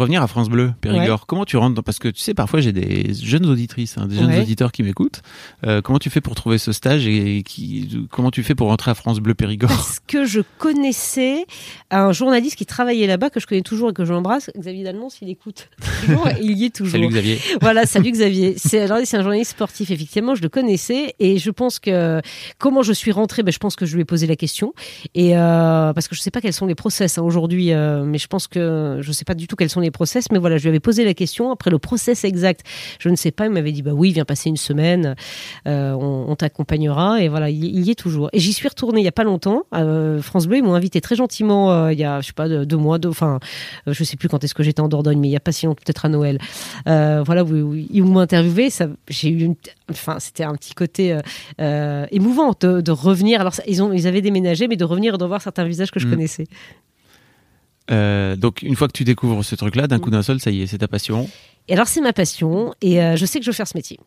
Revenir 0.00 0.22
à 0.22 0.26
France 0.28 0.48
Bleu, 0.48 0.72
Périgord, 0.80 1.26
comment 1.26 1.44
tu 1.44 1.58
rentres 1.58 1.74
dans... 1.74 1.82
Parce 1.82 1.98
que 1.98 2.08
tu 2.08 2.22
sais, 2.22 2.32
parfois 2.32 2.60
j'ai 2.60 2.72
des 2.72 3.12
jeunes 3.12 3.44
auditrices, 3.44 3.98
hein, 3.98 4.06
des 4.06 4.16
jeunes 4.16 4.30
Ouais. 4.30 4.40
auditeurs 4.40 4.72
qui 4.72 4.82
m'écoutent. 4.82 5.20
Euh, 5.66 5.82
comment 5.82 5.98
tu 5.98 6.08
fais 6.08 6.22
pour 6.22 6.34
trouver 6.34 6.56
ce 6.56 6.72
stage 6.72 7.06
et 7.06 7.42
qui... 7.42 8.06
comment 8.10 8.30
tu 8.30 8.42
fais 8.42 8.54
pour 8.54 8.68
rentrer 8.68 8.92
à 8.92 8.94
France 8.94 9.20
Bleu 9.20 9.34
Périgord 9.34 9.68
parce 9.68 10.00
que 10.06 10.24
je 10.24 10.40
connaissais 10.56 11.44
un 11.90 12.12
journaliste 12.12 12.56
qui 12.56 12.64
travaillait 12.64 13.06
là-bas, 13.06 13.28
que 13.28 13.40
je 13.40 13.46
connais 13.46 13.60
toujours 13.60 13.90
et 13.90 13.92
que 13.92 14.06
j'embrasse, 14.06 14.50
Xavier 14.58 14.84
Dalmont, 14.84 15.10
s'il 15.10 15.28
écoute 15.28 15.68
il 16.40 16.56
y 16.56 16.64
est 16.64 16.74
toujours. 16.74 16.92
Salut 16.92 17.08
Xavier. 17.08 17.38
Voilà, 17.60 17.84
salut 17.84 18.10
Xavier. 18.10 18.54
C'est 18.56 18.90
un 18.90 19.22
journaliste 19.22 19.50
sportif 19.50 19.90
effectivement, 19.90 20.34
je 20.34 20.40
le 20.40 20.48
connaissais 20.48 21.14
et 21.20 21.36
je 21.36 21.50
pense 21.50 21.78
que 21.78 22.22
comment 22.56 22.82
je 22.82 22.94
suis 22.94 23.12
rentrée, 23.12 23.42
ben, 23.42 23.52
je 23.52 23.58
pense 23.58 23.76
que 23.76 23.84
je 23.84 23.96
lui 23.96 24.00
ai 24.02 24.06
posé 24.06 24.26
la 24.26 24.36
question 24.36 24.72
et 25.14 25.36
euh, 25.36 25.92
parce 25.92 26.08
que 26.08 26.14
je 26.14 26.22
sais 26.22 26.30
pas 26.30 26.40
quels 26.40 26.54
sont 26.54 26.66
les 26.66 26.74
process 26.74 27.18
hein, 27.18 27.22
aujourd'hui, 27.22 27.74
euh, 27.74 28.04
mais 28.04 28.16
je 28.16 28.28
pense 28.28 28.48
que 28.48 29.00
je 29.02 29.12
sais 29.12 29.26
pas 29.26 29.34
du 29.34 29.46
tout 29.46 29.56
quels 29.56 29.68
sont 29.68 29.80
les 29.80 29.89
process, 29.90 30.26
mais 30.32 30.38
voilà, 30.38 30.56
je 30.58 30.62
lui 30.62 30.68
avais 30.70 30.80
posé 30.80 31.04
la 31.04 31.14
question. 31.14 31.50
Après 31.52 31.70
le 31.70 31.78
process 31.78 32.24
exact, 32.24 32.62
je 32.98 33.08
ne 33.08 33.16
sais 33.16 33.30
pas. 33.30 33.46
Il 33.46 33.52
m'avait 33.52 33.72
dit 33.72 33.82
bah 33.82 33.92
oui, 33.94 34.12
viens 34.12 34.24
passer 34.24 34.48
une 34.48 34.56
semaine, 34.56 35.14
euh, 35.66 35.92
on, 35.92 36.26
on 36.28 36.36
t'accompagnera 36.36 37.22
et 37.22 37.28
voilà, 37.28 37.50
il, 37.50 37.64
il 37.64 37.80
y 37.84 37.90
est 37.90 37.94
toujours. 37.94 38.28
Et 38.32 38.38
j'y 38.40 38.52
suis 38.52 38.68
retournée 38.68 39.00
il 39.00 39.04
y 39.04 39.08
a 39.08 39.12
pas 39.12 39.24
longtemps. 39.24 39.64
Euh, 39.74 40.20
France 40.22 40.46
Bleu, 40.46 40.58
ils 40.58 40.62
m'ont 40.64 40.74
invité 40.74 41.00
très 41.00 41.16
gentiment 41.16 41.72
euh, 41.72 41.92
il 41.92 41.98
y 41.98 42.04
a 42.04 42.20
je 42.20 42.26
sais 42.28 42.32
pas 42.32 42.48
deux, 42.48 42.66
deux 42.66 42.76
mois, 42.76 42.98
deux, 42.98 43.08
enfin 43.08 43.40
je 43.86 44.04
sais 44.04 44.16
plus 44.16 44.28
quand 44.28 44.42
est-ce 44.44 44.54
que 44.54 44.62
j'étais 44.62 44.80
en 44.80 44.88
Dordogne, 44.88 45.18
mais 45.18 45.28
il 45.28 45.32
y 45.32 45.36
a 45.36 45.40
pas 45.40 45.52
si 45.52 45.66
longtemps, 45.66 45.80
peut-être 45.84 46.04
à 46.04 46.08
Noël. 46.08 46.38
Voilà, 46.86 47.44
où, 47.44 47.48
où 47.48 47.74
ils 47.74 48.02
m'ont 48.04 48.18
interviewé. 48.20 48.70
Ça, 48.70 48.88
j'ai 49.08 49.28
eu 49.30 49.40
une, 49.44 49.54
enfin, 49.90 50.18
c'était 50.20 50.44
un 50.44 50.54
petit 50.54 50.74
côté 50.74 51.18
émouvant 52.10 52.54
de, 52.60 52.80
de 52.80 52.90
revenir. 52.92 53.40
Alors, 53.40 53.54
ils 53.66 53.82
ont, 53.82 53.92
ils 53.92 54.06
avaient 54.06 54.22
déménagé, 54.22 54.68
mais 54.68 54.76
de 54.76 54.84
revenir 54.84 55.14
et 55.14 55.18
de 55.18 55.24
voir 55.24 55.40
certains 55.42 55.64
visages 55.64 55.90
que 55.90 56.00
je 56.00 56.06
Mm. 56.06 56.10
connaissais. 56.10 56.46
Euh, 57.90 58.36
donc 58.36 58.62
une 58.62 58.76
fois 58.76 58.86
que 58.88 58.92
tu 58.92 59.04
découvres 59.04 59.44
ce 59.44 59.54
truc-là, 59.54 59.86
d'un 59.86 59.98
coup 59.98 60.10
d'un 60.10 60.22
seul, 60.22 60.40
ça 60.40 60.50
y 60.50 60.62
est, 60.62 60.66
c'est 60.66 60.78
ta 60.78 60.88
passion. 60.88 61.28
Et 61.68 61.74
alors, 61.74 61.86
c'est 61.86 62.00
ma 62.00 62.12
passion, 62.12 62.74
et 62.82 63.00
euh, 63.00 63.14
je 63.16 63.24
sais 63.26 63.38
que 63.38 63.44
je 63.44 63.50
veux 63.50 63.54
faire 63.54 63.68
ce 63.68 63.76
métier. 63.76 63.98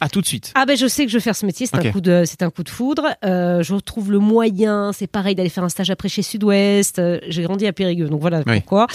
Ah, 0.00 0.08
tout 0.08 0.20
de 0.20 0.26
suite. 0.26 0.52
Ah 0.56 0.66
ben, 0.66 0.76
je 0.76 0.86
sais 0.88 1.04
que 1.04 1.10
je 1.10 1.16
veux 1.16 1.20
faire 1.22 1.34
ce 1.36 1.46
métier. 1.46 1.66
C'est 1.66 1.76
un 1.76 1.92
coup 1.92 2.00
de, 2.00 2.24
c'est 2.26 2.42
un 2.42 2.50
coup 2.50 2.62
de 2.64 2.68
foudre. 2.68 3.04
Euh, 3.24 3.62
je 3.62 3.74
retrouve 3.74 4.10
le 4.10 4.18
moyen. 4.18 4.92
C'est 4.92 5.06
pareil 5.06 5.34
d'aller 5.36 5.48
faire 5.48 5.62
un 5.64 5.68
stage 5.68 5.90
après 5.90 6.08
chez 6.08 6.22
Sud-Ouest. 6.22 6.98
Euh, 6.98 7.18
j'ai 7.28 7.42
grandi 7.42 7.66
à 7.66 7.72
Périgueux, 7.72 8.08
donc 8.08 8.20
voilà 8.20 8.42
Oui. 8.46 8.56
pourquoi. 8.60 8.86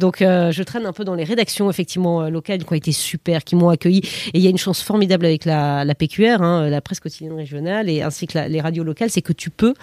Donc, 0.00 0.22
euh, 0.22 0.50
je 0.52 0.62
traîne 0.64 0.84
un 0.84 0.92
peu 0.92 1.04
dans 1.04 1.14
les 1.14 1.22
rédactions 1.24 1.70
effectivement 1.70 2.28
locales 2.28 2.64
qui 2.64 2.72
ont 2.72 2.76
été 2.76 2.90
super, 2.92 3.42
qui 3.44 3.54
m'ont 3.56 3.68
accueilli. 3.68 3.98
Et 4.34 4.38
il 4.38 4.40
y 4.40 4.46
a 4.48 4.50
une 4.50 4.58
chance 4.58 4.82
formidable 4.82 5.24
avec 5.26 5.44
la, 5.44 5.84
la 5.84 5.94
PQR, 5.94 6.42
hein, 6.42 6.68
la 6.68 6.80
presse 6.80 6.98
quotidienne 7.00 7.32
régionale, 7.34 7.88
et 7.88 8.02
ainsi 8.02 8.26
que 8.26 8.36
la- 8.36 8.48
les 8.48 8.60
radios 8.60 8.84
locales, 8.84 9.10
c'est 9.10 9.22
que 9.22 9.32
tu 9.32 9.50
peux 9.50 9.74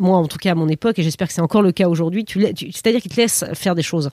moi 0.00 0.18
en 0.18 0.26
tout 0.26 0.38
cas 0.38 0.52
à 0.52 0.54
mon 0.54 0.68
époque, 0.68 0.98
et 0.98 1.02
j'espère 1.02 1.28
que 1.28 1.34
c'est 1.34 1.40
encore 1.40 1.62
le 1.62 1.72
cas 1.72 1.88
aujourd'hui, 1.88 2.24
tu, 2.24 2.38
la- 2.38 2.52
tu- 2.52 2.72
c'est-à-dire 2.72 3.00
qu'ils 3.00 3.10
te 3.12 3.20
laissent 3.20 3.44
faire 3.54 3.74
des 3.74 3.82
choses. 3.82 4.10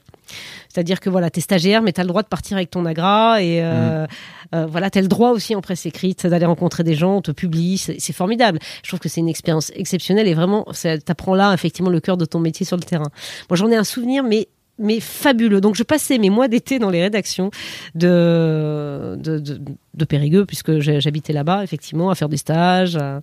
C'est-à-dire 0.69 0.99
que 0.99 1.09
voilà, 1.09 1.29
t'es 1.29 1.41
stagiaire, 1.41 1.81
mais 1.81 1.91
t'as 1.93 2.03
le 2.03 2.09
droit 2.09 2.21
de 2.21 2.27
partir 2.27 2.57
avec 2.57 2.69
ton 2.69 2.85
agra, 2.85 3.41
et 3.41 3.61
euh, 3.63 4.05
euh, 4.53 4.65
voilà, 4.65 4.89
t'as 4.89 5.01
le 5.01 5.07
droit 5.07 5.31
aussi 5.31 5.55
en 5.55 5.61
presse 5.61 5.85
écrite 5.85 6.27
d'aller 6.27 6.45
rencontrer 6.45 6.83
des 6.83 6.95
gens, 6.95 7.17
on 7.17 7.21
te 7.21 7.31
publie, 7.31 7.77
c'est 7.77 8.13
formidable. 8.13 8.59
Je 8.83 8.89
trouve 8.89 8.99
que 8.99 9.09
c'est 9.09 9.21
une 9.21 9.29
expérience 9.29 9.71
exceptionnelle, 9.75 10.27
et 10.27 10.33
vraiment, 10.33 10.65
ça 10.73 10.97
t'apprend 10.97 11.33
là 11.35 11.53
effectivement 11.53 11.89
le 11.89 11.99
cœur 11.99 12.17
de 12.17 12.25
ton 12.25 12.39
métier 12.39 12.65
sur 12.65 12.77
le 12.77 12.83
terrain. 12.83 13.09
Moi 13.49 13.57
j'en 13.57 13.69
ai 13.71 13.75
un 13.75 13.83
souvenir, 13.83 14.23
mais 14.23 14.47
mais 14.79 14.99
fabuleux. 14.99 15.61
Donc 15.61 15.75
je 15.75 15.83
passais 15.83 16.17
mes 16.17 16.29
mois 16.29 16.47
d'été 16.47 16.79
dans 16.79 16.89
les 16.89 17.01
rédactions 17.01 17.49
de, 17.95 19.15
de, 19.17 19.39
de, 19.39 19.59
de 19.93 20.05
Périgueux, 20.05 20.45
puisque 20.45 20.79
j'habitais 20.79 21.33
là-bas, 21.33 21.63
effectivement, 21.63 22.09
à 22.09 22.15
faire 22.15 22.29
des 22.29 22.37
stages. 22.37 22.95
à- 22.95 23.21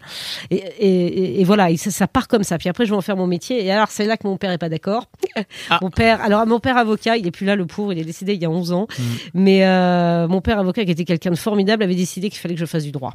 Et, 0.51 0.57
et, 0.57 1.41
et 1.41 1.45
voilà, 1.45 1.71
et 1.71 1.77
ça, 1.77 1.91
ça 1.91 2.07
part 2.09 2.29
comme 2.29 2.43
ça. 2.45 2.59
Puis 2.59 2.69
après, 2.69 2.85
je 2.85 2.91
vais 2.91 2.97
en 2.97 3.01
faire 3.01 3.17
mon 3.17 3.27
métier. 3.27 3.65
Et 3.65 3.71
alors, 3.71 3.89
c'est 3.89 4.07
là 4.07 4.17
que 4.17 4.27
mon 4.27 4.37
père 4.37 4.51
est 4.51 4.59
pas 4.59 4.69
d'accord. 4.69 5.09
Ah. 5.71 5.79
Mon 5.83 5.91
père, 5.91 6.21
alors 6.21 6.47
mon 6.47 6.61
père 6.61 6.77
avocat, 6.77 7.17
il 7.17 7.27
est 7.27 7.31
plus 7.31 7.47
là, 7.47 7.57
le 7.57 7.65
pauvre, 7.67 7.93
il 7.93 7.99
est 7.99 8.05
décédé 8.05 8.35
il 8.35 8.43
y 8.43 8.45
a 8.45 8.51
11 8.51 8.73
ans. 8.73 8.87
Mais 9.33 9.65
euh, 9.67 10.29
mon 10.29 10.41
père 10.41 10.59
avocat, 10.59 10.85
qui 10.85 10.91
était 10.91 11.05
quelqu'un 11.05 11.31
de 11.31 11.37
formidable, 11.37 11.83
avait 11.83 11.95
décidé 11.95 12.29
qu'il 12.29 12.39
fallait 12.39 12.55
que 12.55 12.61
je 12.61 12.67
fasse 12.67 12.85
du 12.85 12.93
droit. 12.93 13.15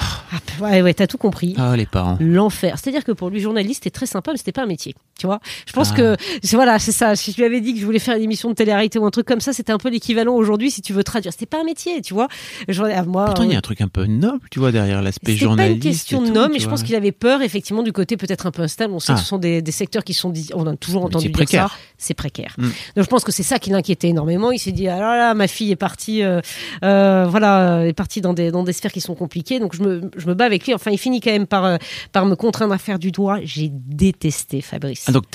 Ah, 0.00 0.38
ouais, 0.62 0.82
ouais, 0.82 0.94
t'as 0.94 1.06
tout 1.06 1.18
compris. 1.18 1.54
Ah, 1.58 1.76
les 1.76 1.86
parents. 1.86 2.16
L'enfer. 2.20 2.76
C'est-à-dire 2.78 3.04
que 3.04 3.12
pour 3.12 3.30
lui, 3.30 3.40
journaliste, 3.40 3.82
c'était 3.84 3.90
très 3.90 4.06
sympa, 4.06 4.32
mais 4.32 4.38
c'était 4.38 4.52
pas 4.52 4.62
un 4.62 4.66
métier. 4.66 4.94
Tu 5.18 5.26
vois 5.26 5.40
Je 5.66 5.72
pense 5.72 5.90
Ah. 5.92 5.96
que, 5.96 6.16
c'est- 6.42 6.56
voilà, 6.56 6.78
c'est 6.78 6.92
ça. 6.92 7.14
Si 7.16 7.32
tu 7.34 7.40
lui 7.40 7.46
avais 7.46 7.60
dit 7.60 7.74
que 7.74 7.80
je 7.80 7.84
voulais 7.84 7.98
faire 7.98 8.16
une 8.16 8.22
émission 8.22 8.48
de 8.48 8.54
télé-réalité 8.54 8.98
ou 8.98 9.06
un 9.06 9.10
truc 9.10 9.26
comme 9.26 9.40
ça, 9.40 9.52
c'était 9.52 9.72
un 9.72 9.78
peu 9.78 9.90
l'équivalent 9.90 10.34
aujourd'hui 10.34 10.70
si 10.70 10.80
tu 10.82 10.92
veux 10.92 11.04
traduire. 11.04 11.32
C'était 11.32 11.46
pas 11.46 11.60
un 11.60 11.64
métier, 11.64 12.00
tu 12.02 12.14
vois 12.14 12.28
Je- 12.68 12.82
ah, 12.82 13.02
moi, 13.04 13.26
Pourtant, 13.26 13.42
il 13.42 13.48
y 13.50 13.52
euh, 13.52 13.56
a 13.56 13.58
un 13.58 13.62
truc 13.62 13.80
un 13.80 13.88
peu 13.88 14.06
noble, 14.06 14.40
tu 14.50 14.58
vois, 14.58 14.72
derrière 14.72 15.02
l'aspect 15.02 15.32
c'était 15.32 15.38
pas 15.40 15.44
journaliste. 15.46 15.84
une 15.84 15.90
question 15.90 16.22
de 16.22 16.26
tu 16.26 16.52
mais 16.52 16.58
je 16.58 16.68
pense 16.68 16.82
qu'il 16.82 16.94
avait 16.94 17.12
peur, 17.12 17.42
effectivement, 17.42 17.82
du 17.82 17.92
côté 17.92 18.16
peut-être 18.16 18.46
un 18.46 18.50
peu 18.50 18.62
instable. 18.62 18.94
On 18.94 18.98
sait 18.98 19.12
Ah. 19.12 19.14
que 19.16 19.20
ce 19.20 19.26
sont 19.26 19.38
des, 19.38 19.60
des 19.62 19.72
secteurs 19.72 20.04
qui 20.04 20.14
sont, 20.14 20.32
on 20.54 20.66
a 20.66 20.76
toujours 20.76 21.04
entendu 21.04 21.28
dire 21.28 21.48
ça, 21.48 21.70
c'est 21.98 22.14
précaire. 22.14 22.54
Mm. 22.58 22.62
Donc 22.96 23.04
je 23.04 23.06
pense 23.06 23.24
que 23.24 23.32
c'est 23.32 23.42
ça 23.42 23.58
qui 23.58 23.70
l'inquiétait 23.70 24.08
énormément. 24.08 24.50
Il 24.52 24.58
s'est 24.58 24.72
dit, 24.72 24.88
ah 24.88 24.98
là 24.98 25.16
là, 25.16 25.34
ma 25.34 25.48
fille 25.48 25.70
est 25.70 25.76
partie, 25.76 26.22
euh, 26.22 26.40
euh, 26.84 27.26
voilà, 27.28 27.78
euh, 27.80 27.84
est 27.86 27.92
partie 27.92 28.20
dans 28.20 28.32
des 28.32 28.50
dans 28.50 28.62
des 28.62 28.72
sphères 28.72 28.92
qui 28.92 29.00
sont 29.00 29.14
compliquées. 29.14 29.60
Donc 29.60 29.69
je 29.76 29.82
me 29.82 30.10
je 30.16 30.26
me 30.26 30.34
bats 30.34 30.44
avec 30.44 30.66
lui. 30.66 30.74
Enfin, 30.74 30.90
il 30.90 30.98
finit 30.98 31.20
quand 31.20 31.30
même 31.30 31.46
par 31.46 31.64
euh, 31.64 31.76
me 32.24 32.34
contraindre 32.34 32.72
à 32.72 32.78
faire 32.78 32.98
du 32.98 33.10
droit. 33.12 33.38
J'ai 33.42 33.70
détesté 33.70 34.60
Fabrice. 34.60 35.04
Ah, 35.08 35.12
donc. 35.12 35.26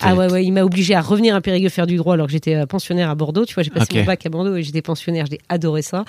Ah 0.00 0.14
ouais, 0.14 0.30
ouais, 0.30 0.44
il 0.44 0.52
m'a 0.52 0.62
obligé 0.62 0.94
à 0.94 1.00
revenir 1.00 1.34
à 1.34 1.40
Périgueux 1.40 1.68
faire 1.68 1.86
du 1.86 1.96
droit 1.96 2.14
alors 2.14 2.26
que 2.26 2.32
j'étais 2.32 2.54
euh, 2.54 2.66
pensionnaire 2.66 3.10
à 3.10 3.14
Bordeaux. 3.14 3.44
Tu 3.44 3.54
vois, 3.54 3.62
j'ai 3.62 3.70
passé 3.70 3.86
Ok. 3.90 3.96
mon 3.98 4.04
bac 4.04 4.24
à 4.24 4.28
Bordeaux 4.28 4.56
et 4.56 4.62
j'étais 4.62 4.82
pensionnaire, 4.82 5.26
j'ai 5.30 5.38
adoré 5.48 5.82
ça. 5.82 6.04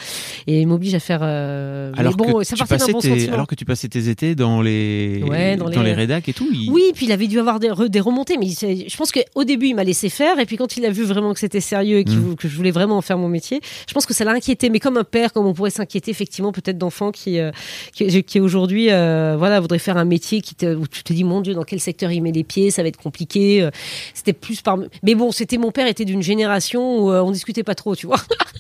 Et 0.48 0.62
il 0.62 0.68
m'oblige 0.68 0.94
à 0.96 1.00
faire. 1.00 1.20
euh, 1.24 1.92
mais 1.94 2.00
Alors, 2.00 2.16
bon, 2.16 2.40
que 2.40 2.44
ça 2.44 2.56
tu 2.56 2.66
passais 2.66 2.92
bon 2.92 3.00
tes... 3.00 3.30
alors 3.30 3.48
que 3.48 3.56
tu 3.56 3.66
passais 3.66 3.88
tes 3.88 4.10
étés 4.10 4.36
dans 4.36 4.62
les, 4.62 5.24
Ouais, 5.28 5.56
dans 5.58 5.68
les- 5.82 5.94
rédacs 5.94 6.30
et 6.30 6.34
tout. 6.34 6.48
il- 6.54 6.70
Oui, 6.72 6.84
puis 6.94 7.06
il 7.08 7.12
avait 7.12 7.28
dû 7.28 7.40
avoir 7.40 7.60
des, 7.60 7.70
re- 7.70 7.90
des 7.90 8.00
remontées, 8.00 8.38
mais 8.38 8.46
il 8.48 8.86
je 8.90 8.96
pense 8.98 9.12
qu'au 9.12 9.44
début, 9.44 9.68
il 9.68 9.76
m'a 9.76 9.84
laissé 9.84 10.10
faire, 10.10 10.40
et 10.40 10.46
puis 10.46 10.58
quand 10.58 10.78
il 10.78 10.86
a 10.86 10.92
vu 10.92 11.04
vraiment 11.04 11.34
que 11.34 11.40
c'était 11.40 11.62
sérieux 11.62 12.00
et 12.00 12.06
Mm. 12.06 12.10
vou- 12.14 12.36
que 12.36 12.48
je 12.48 12.56
voulais 12.56 12.72
vraiment 12.72 12.98
en 12.98 13.02
faire 13.02 13.18
mon 13.18 13.28
métier, 13.30 13.60
je 13.88 13.94
pense 13.94 14.06
que 14.06 14.14
ça 14.14 14.24
l'a 14.24 14.32
inquiété, 14.32 14.70
mais 14.70 14.80
comme 14.80 14.98
un 14.98 15.04
père, 15.04 15.34
comme 15.34 15.46
on 15.46 15.54
pourrait 15.54 15.70
s'inquiéter 15.72 16.12
effectivement 16.12 16.52
peut-être 16.52 16.78
d'enfants 16.78 17.12
qui, 17.12 17.40
euh, 17.40 17.52
qui, 17.94 18.24
qui 18.24 18.40
aujourd'hui 18.40 18.92
euh, 18.92 19.36
voilà, 19.38 19.60
voudrait 19.60 19.80
faire 19.80 19.98
un 19.98 20.06
métier 20.06 20.42
qui 20.42 20.56
te, 20.56 20.76
où 20.76 20.88
tu 20.88 21.04
te 21.04 21.12
dis, 21.14 21.24
mon 21.24 21.42
Dieu, 21.42 21.54
dans 21.54 21.64
quel 21.64 21.80
secteur 21.80 22.12
il 22.12 22.22
met 22.22 22.32
les 22.32 22.44
pieds, 22.44 22.70
ça 22.72 22.82
va 22.84 22.88
être 22.88 22.98
compliqué. 22.98 23.70
C'était 24.14 24.34
plus 24.34 24.62
par... 24.62 24.78
Mais 25.04 25.16
bon, 25.16 25.32
c'était 25.32 25.58
mon 25.58 25.72
père 25.72 25.88
était 25.88 26.06
d'une 26.06 26.22
génération 26.22 27.00
où 27.00 27.12
euh, 27.12 27.22
on 27.22 27.32
discutait 27.32 27.64
pas 27.64 27.76
trop, 27.76 27.96
tu 27.96 28.08
vois. 28.08 28.18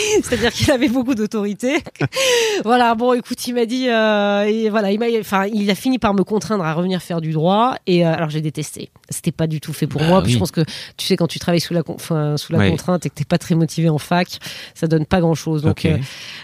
C'est-à-dire 0.22 0.52
qu'il 0.52 0.70
avait 0.70 0.88
beaucoup 0.88 1.14
d'autorité. 1.14 1.78
voilà, 2.64 2.94
bon, 2.94 3.12
écoute, 3.14 3.46
il 3.46 3.54
m'a 3.54 3.66
dit, 3.66 3.88
euh, 3.88 4.42
et 4.42 4.68
voilà, 4.70 4.90
il 4.92 4.98
m'a, 4.98 5.06
enfin, 5.20 5.46
il 5.46 5.70
a 5.70 5.74
fini 5.74 5.98
par 5.98 6.14
me 6.14 6.22
contraindre 6.24 6.64
à 6.64 6.72
revenir 6.74 7.02
faire 7.02 7.20
du 7.20 7.32
droit, 7.32 7.74
et 7.86 8.06
euh, 8.06 8.12
alors 8.12 8.30
j'ai 8.30 8.40
détesté. 8.40 8.90
C'était 9.08 9.32
pas 9.32 9.46
du 9.46 9.60
tout 9.60 9.72
fait 9.72 9.86
pour 9.86 10.00
Bah 10.00 10.06
moi. 10.08 10.22
Puis 10.22 10.32
je 10.32 10.38
pense 10.38 10.50
que 10.50 10.60
tu 10.96 11.06
sais 11.06 11.16
quand 11.16 11.26
tu 11.26 11.38
travailles 11.38 11.60
sous 11.60 11.74
la, 11.74 11.82
enfin, 11.88 12.36
sous 12.36 12.52
la 12.52 12.58
Ouais. 12.60 12.70
contrainte 12.70 13.06
et 13.06 13.08
que 13.10 13.14
t'es 13.14 13.24
pas 13.24 13.38
très 13.38 13.54
motivé 13.54 13.88
en 13.88 13.98
fac, 13.98 14.28
ça 14.74 14.86
donne 14.86 15.06
pas 15.06 15.20
grand-chose. 15.20 15.62
Donc, 15.62 15.86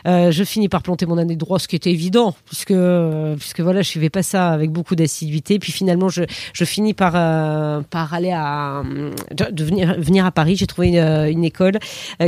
euh, 0.06 0.30
je 0.32 0.44
finis 0.44 0.68
par 0.68 0.82
planter 0.82 1.04
mon 1.06 1.18
année 1.18 1.34
de 1.34 1.38
droit, 1.40 1.58
ce 1.58 1.68
qui 1.68 1.76
était 1.76 1.90
évident, 1.90 2.34
puisque, 2.46 2.74
puisque 3.38 3.60
voilà, 3.60 3.82
je 3.82 3.88
suivais 3.88 4.10
pas 4.10 4.22
ça 4.22 4.48
avec 4.48 4.70
beaucoup 4.70 4.96
d'assiduité. 4.96 5.58
Puis 5.58 5.72
finalement, 5.72 6.08
je, 6.08 6.22
je 6.52 6.64
finis 6.64 6.94
par, 6.94 7.12
par 7.84 8.14
aller 8.14 8.32
à, 8.32 8.82
de, 9.32 9.64
venir, 9.64 9.94
venir 10.00 10.24
à 10.26 10.30
Paris. 10.32 10.56
J'ai 10.56 10.66
trouvé 10.66 10.88
une, 10.88 10.96
une 10.98 11.44
école 11.44 11.78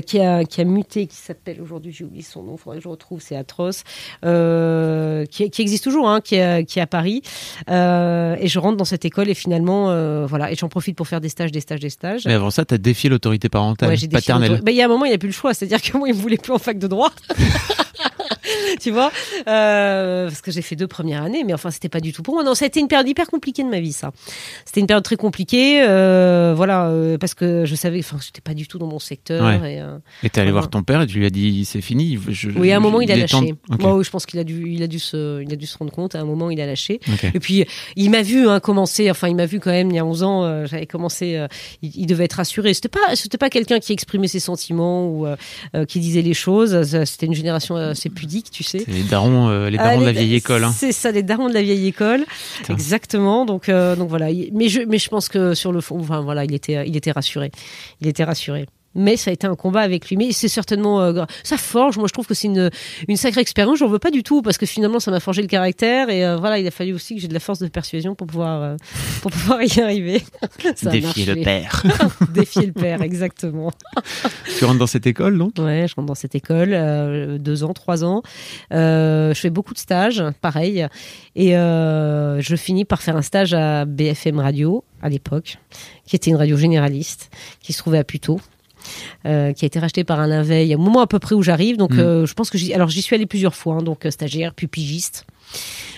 qui 0.07 0.21
a, 0.21 0.45
qui 0.45 0.61
a 0.61 0.65
muté, 0.65 1.07
qui 1.07 1.17
s'appelle 1.19 1.61
aujourd'hui, 1.61 1.93
j'ai 1.93 2.05
oublié 2.05 2.23
son 2.23 2.43
nom, 2.43 2.57
faudrait 2.57 2.79
que 2.79 2.85
je 2.85 2.89
retrouve, 2.89 3.21
c'est 3.21 3.37
atroce, 3.37 3.85
euh, 4.25 5.25
qui, 5.27 5.51
qui 5.51 5.63
existe 5.63 5.85
toujours, 5.85 6.09
hein, 6.09 6.21
qui, 6.21 6.37
est, 6.37 6.65
qui 6.65 6.79
est 6.79 6.83
à 6.83 6.87
Paris. 6.87 7.23
Euh, 7.71 8.37
et 8.41 8.49
je 8.49 8.59
rentre 8.59 8.77
dans 8.77 8.85
cette 8.85 9.05
école 9.05 9.29
et 9.29 9.35
finalement, 9.35 9.91
euh, 9.91 10.27
voilà, 10.27 10.51
et 10.53 10.55
j'en 10.55 10.69
profite 10.69 10.97
pour 10.97 11.09
faire 11.09 11.21
des 11.21 11.29
stages, 11.29 11.53
des 11.53 11.61
stages, 11.61 11.81
des 11.81 11.91
stages. 11.91 12.25
Mais 12.27 12.35
avant 12.35 12.51
ça, 12.51 12.65
t'as 12.65 12.79
défié 12.79 13.11
l'autorité 13.11 13.49
parentale, 13.49 13.91
Ouais, 13.91 14.09
paternelle. 14.09 14.61
Ben, 14.63 14.73
il 14.73 14.77
y 14.77 14.83
a 14.83 14.87
un 14.87 14.89
moment, 14.89 15.05
il 15.05 15.13
n'a 15.13 15.19
plus 15.19 15.29
le 15.29 15.35
choix. 15.35 15.55
C'est-à-dire 15.55 15.81
que 15.81 15.97
moi, 15.97 16.09
il 16.09 16.15
me 16.15 16.21
voulait 16.21 16.37
plus 16.37 16.53
en 16.53 16.59
fac 16.59 16.79
de 16.79 16.87
droit. 16.87 17.13
tu 18.81 18.91
vois 18.91 19.11
Euh, 19.47 20.29
Parce 20.29 20.41
que 20.41 20.51
j'ai 20.51 20.63
fait 20.63 20.77
deux 20.77 20.87
premières 20.87 21.23
années, 21.23 21.45
mais 21.45 21.55
enfin, 21.55 21.71
c'était 21.71 21.89
pas 21.89 22.01
du 22.01 22.13
tout 22.13 22.23
pour 22.23 22.35
moi. 22.35 22.45
Non, 22.45 22.55
ça 22.55 22.65
a 22.65 22.69
été 22.69 22.81
une 22.81 22.89
période 22.89 23.09
hyper 23.09 23.27
compliquée 23.27 23.63
de 23.63 23.69
ma 23.69 23.81
vie, 23.81 23.93
ça. 23.93 24.13
C'était 24.65 24.81
une 24.81 24.87
période 24.87 25.05
très 25.05 25.17
compliquée. 25.17 25.83
euh, 25.83 26.53
voilà, 26.57 26.87
euh, 26.89 27.19
parce 27.19 27.35
que 27.35 27.65
je 27.65 27.75
savais, 27.75 27.99
enfin, 28.01 28.19
j'étais 28.25 28.41
pas 28.41 28.55
du 28.55 28.67
tout 28.67 28.79
dans 28.79 28.87
mon 28.87 28.99
secteur. 28.99 29.45
Ouais. 29.45 29.75
Et, 29.77 29.81
euh, 29.81 29.99
t'es 30.31 30.41
allé 30.41 30.51
voir 30.53 30.69
ton 30.71 30.83
père 30.83 31.03
et 31.03 31.07
tu 31.07 31.19
lui 31.19 31.27
as 31.27 31.31
dit 31.31 31.65
c'est 31.65 31.81
fini. 31.81 32.19
je- 32.29 32.51
oui, 32.51 32.73
à 32.73 32.77
un 32.77 32.79
je- 32.79 32.83
moment, 32.83 33.01
il 33.01 33.11
a 33.13 33.27
temps 33.27 33.41
lâché. 33.41 33.55
Moi, 33.79 34.03
je 34.03 34.11
pense 34.11 34.27
qu'il 34.27 34.39
a 34.39 34.45
dû, 34.45 34.69
il 34.71 34.83
a 34.83 34.87
dû 34.87 34.99
se, 34.99 35.43
il 35.43 35.53
a 35.53 35.57
dû 35.57 35.67
se 35.67 35.77
rendre 35.79 35.93
compte. 35.93 36.15
À 36.15 36.21
un 36.21 36.25
moment, 36.25 36.51
il 36.51 36.61
a 36.61 36.67
lâché. 36.67 37.01
Et 37.35 37.41
puis, 37.41 37.65
il 37.97 38.11
m'a 38.11 38.23
vu 38.23 38.49
hein, 38.49 38.61
commencer, 38.61 39.11
enfin, 39.11 39.29
il 39.29 39.37
m'a 39.37 39.47
vu 39.47 39.61
quand 39.61 39.71
même 39.71 39.91
il 39.91 39.97
y 39.97 39.99
a 39.99 40.05
11 40.05 40.23
ans, 40.23 40.45
euh, 40.45 40.67
j'avais 40.67 40.87
commencé, 40.87 41.37
euh, 41.37 41.47
il, 41.83 41.93
il 41.97 42.07
devait 42.07 42.25
être 42.25 42.35
rassuré. 42.35 42.75
C'était 42.75 42.89
pas, 42.89 43.15
c'était 43.17 43.39
pas 43.39 43.51
quelqu'un 43.51 43.79
qui 43.79 43.93
exprimait 43.93 44.29
ses 44.29 44.41
sentiments 44.41 45.07
ou 45.09 45.27
qui 45.89 46.01
disait 46.01 46.23
les 46.23 46.35
choses. 46.35 46.83
C'était 47.05 47.27
une 47.27 47.35
génération 47.35 47.77
assez 47.77 48.09
pudique, 48.11 48.51
tu 48.51 48.58
sais. 48.65 48.79
C'est 48.81 48.91
les 48.93 49.03
darons, 49.03 49.49
euh, 49.49 49.69
les 49.71 49.77
darons 49.79 49.91
Ah, 49.91 49.97
de 50.01 50.05
la 50.05 50.13
vieille 50.13 50.35
école. 50.35 50.65
hein. 50.65 50.73
C'est 50.77 50.93
ça, 50.93 51.11
les 51.11 51.23
darons 51.23 51.49
de 51.49 51.55
la 51.55 51.63
vieille 51.63 51.87
école. 51.87 52.25
Putain. 52.59 52.75
Exactement. 52.75 53.45
Donc, 53.45 53.69
euh, 53.69 53.97
donc 53.97 54.09
voilà. 54.09 54.31
Il- 54.31 54.51
Mais 54.53 54.69
je, 54.69 54.81
mais 54.81 54.99
je 54.99 55.09
pense 55.09 55.29
que 55.29 55.55
sur 55.55 55.73
le 55.73 55.81
fond, 55.81 55.99
enfin 56.01 56.21
voilà, 56.21 56.45
il 56.45 56.55
était, 56.55 56.87
il 56.87 56.97
était 56.97 57.13
rassuré. 57.13 57.51
Il 58.01 58.07
était 58.09 58.25
rassuré. 58.25 58.67
Mais 58.99 59.17
ça 59.17 59.31
a 59.31 59.33
été 59.33 59.47
un 59.47 59.55
combat 59.55 59.81
avec 59.81 60.09
lui. 60.09 60.17
Mais 60.17 60.33
c'est 60.33 60.49
certainement 60.49 61.01
euh, 61.01 61.25
ça 61.43 61.57
forge. 61.57 61.97
Moi, 61.99 62.09
je 62.09 62.13
trouve 62.13 62.27
que 62.27 62.35
c'est 62.35 62.49
une, 62.49 62.71
une 63.07 63.17
sacrée 63.17 63.41
expérience. 63.41 63.79
J'en 63.79 63.89
veux 63.89 63.99
pas 63.99 64.11
du 64.11 64.23
tout 64.23 64.43
parce 64.43 64.59
que 64.59 64.67
finalement, 64.67 65.01
ça 65.01 65.11
m'a 65.11 65.21
forgé 65.21 65.43
le 65.43 65.49
caractère 65.49 66.11
et 66.11 66.27
euh, 66.27 66.37
voilà, 66.37 66.59
il 66.59 66.67
a 66.67 66.71
fallu 66.71 66.93
aussi 66.93 67.15
que 67.15 67.21
j'ai 67.21 67.29
de 67.29 67.35
la 67.35 67.41
force 67.41 67.61
de 67.61 67.69
persuasion 67.69 68.15
pour 68.15 68.27
pouvoir, 68.27 68.63
euh, 68.63 68.77
pour 69.23 69.31
pouvoir 69.31 69.63
y 69.63 69.81
arriver. 69.81 70.23
Ça 70.75 70.91
Défier 70.91 71.27
le 71.27 71.43
père. 71.43 71.83
Défier 72.35 72.67
le 72.67 72.73
père, 72.73 73.03
exactement. 73.03 73.73
tu 74.59 74.65
rentres 74.65 74.79
dans 74.79 74.87
cette 74.87 75.07
école 75.07 75.39
donc? 75.39 75.53
Ouais, 75.59 75.87
je 75.89 75.95
rentre 75.95 76.07
dans 76.07 76.15
cette 76.15 76.35
école, 76.35 77.39
deux 77.39 77.65
ans, 77.65 77.73
trois 77.73 78.05
ans. 78.05 78.23
Je 78.71 79.39
fais 79.41 79.51
beaucoup 79.51 79.75
de 79.75 79.79
stages, 79.79 80.23
pareil. 80.41 80.87
Et 81.37 81.51
je 81.53 82.55
finis 82.57 82.85
par 82.85 83.03
faire 83.03 83.17
un 83.17 83.23
stage 83.23 83.55
à 83.55 83.85
BFM 83.85 84.39
Radio, 84.41 84.85
à 85.03 85.09
l'époque, 85.09 85.59
qui 86.07 86.17
était 86.17 86.31
une 86.31 86.37
radio 86.37 86.57
généraliste, 86.57 87.31
qui 87.61 87.73
se 87.73 87.79
trouvait 87.79 87.99
à 87.99 88.05
Puteaux. 88.05 88.41
Euh, 89.27 89.53
qui 89.53 89.65
a 89.65 89.67
été 89.67 89.79
racheté 89.79 90.05
par 90.05 90.21
Alain 90.21 90.43
Veil 90.43 90.75
au 90.75 90.79
moment 90.79 91.01
à 91.01 91.07
peu 91.07 91.19
près 91.19 91.35
où 91.35 91.43
j'arrive. 91.43 91.77
Donc, 91.77 91.93
Mm. 91.93 91.99
euh, 92.01 92.27
je 92.27 92.35
pense 92.35 92.51
que 92.51 92.59
j'y, 92.59 92.73
alors 92.75 92.89
j'y 92.89 93.03
suis 93.03 93.15
allée 93.17 93.27
plusieurs 93.27 93.55
fois, 93.55 93.75
hein, 93.77 93.83
donc 93.83 94.07
euh, 94.07 94.11
stagiaire, 94.11 94.55
puis 94.55 94.67
pigiste. 94.67 95.27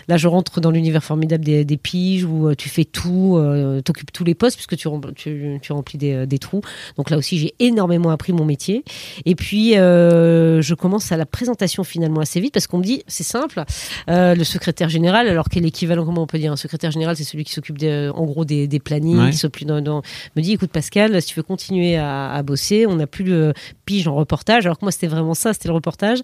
Là, 0.09 0.17
je 0.17 0.27
rentre 0.27 0.61
dans 0.61 0.71
l'univers 0.71 1.05
formidable 1.05 1.45
des, 1.45 1.65
des 1.65 1.77
piges 1.77 2.25
où 2.25 2.49
euh, 2.49 2.55
tu 2.57 2.69
fais 2.69 2.85
tout, 2.85 3.37
euh, 3.39 3.81
t'occupes 3.81 4.13
tous 4.13 4.25
les 4.25 4.35
postes 4.35 4.57
puisque 4.57 4.77
tu, 4.77 4.89
rem- 4.89 5.13
tu, 5.15 5.59
tu 5.63 5.73
remplis 5.73 5.99
des, 5.99 6.13
euh, 6.13 6.27
des 6.27 6.39
trous. 6.39 6.63
Donc 6.97 7.11
là 7.11 7.17
aussi, 7.17 7.39
j'ai 7.39 7.55
énormément 7.61 8.11
appris 8.11 8.33
mon 8.33 8.45
métier. 8.45 8.83
Et 9.25 9.35
puis, 9.35 9.77
euh, 9.79 10.63
je 10.63 10.75
commence 10.75 11.13
à 11.13 11.17
la 11.17 11.27
présentation 11.27 11.85
finalement 11.85 12.21
assez 12.21 12.41
vite 12.41 12.53
parce 12.55 12.67
qu'on 12.67 12.79
me 12.79 12.85
dit, 12.85 13.03
c'est 13.07 13.23
simple, 13.25 13.63
euh, 14.09 14.35
le 14.35 14.43
secrétaire 14.45 14.89
général, 14.89 15.29
alors 15.29 15.49
quel 15.49 15.65
équivalent, 15.65 16.05
comment 16.05 16.23
on 16.23 16.27
peut 16.27 16.39
dire, 16.39 16.51
un 16.53 16.57
secrétaire 16.57 16.91
général, 16.91 17.17
c'est 17.17 17.25
celui 17.25 17.45
qui 17.45 17.53
s'occupe 17.53 17.79
en 17.83 18.25
gros 18.25 18.45
des, 18.45 18.67
des 18.67 18.81
plannings, 18.81 19.19
Ouais. 19.19 19.31
qui 19.31 19.37
s'occupe 19.39 19.67
dans, 19.69 19.81
dans- 19.81 20.03
me 20.35 20.43
dit, 20.43 20.53
écoute 20.53 20.71
Pascal, 20.73 21.21
si 21.23 21.29
tu 21.29 21.35
veux 21.37 21.43
continuer 21.45 21.97
à, 21.97 22.33
à 22.33 22.43
bosser, 22.43 22.87
on 22.87 22.97
n'a 22.97 23.07
plus 23.07 23.25
de 23.25 23.53
pige 23.85 24.09
en 24.09 24.15
reportage, 24.15 24.67
alors 24.67 24.79
que 24.79 24.85
moi 24.85 24.93
c'était 24.93 25.07
vraiment 25.07 25.35
ça, 25.35 25.53
c'était 25.53 25.69
le 25.69 25.75
reportage. 25.75 26.19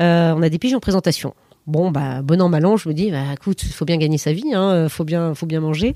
On 0.00 0.42
a 0.42 0.48
des 0.48 0.58
piges 0.58 0.74
en 0.74 0.80
présentation. 0.80 1.34
Bon, 1.66 1.90
bah, 1.92 2.22
bon 2.22 2.40
an, 2.42 2.48
mal 2.48 2.66
an, 2.66 2.76
je 2.76 2.88
me 2.88 2.94
dis, 2.94 3.10
bah, 3.10 3.22
écoute, 3.34 3.62
il 3.62 3.72
faut 3.72 3.84
bien 3.84 3.96
gagner 3.96 4.18
sa 4.18 4.32
vie, 4.32 4.52
hein, 4.52 4.88
faut 4.88 5.04
bien, 5.04 5.34
faut 5.34 5.46
bien 5.46 5.60
manger. 5.60 5.94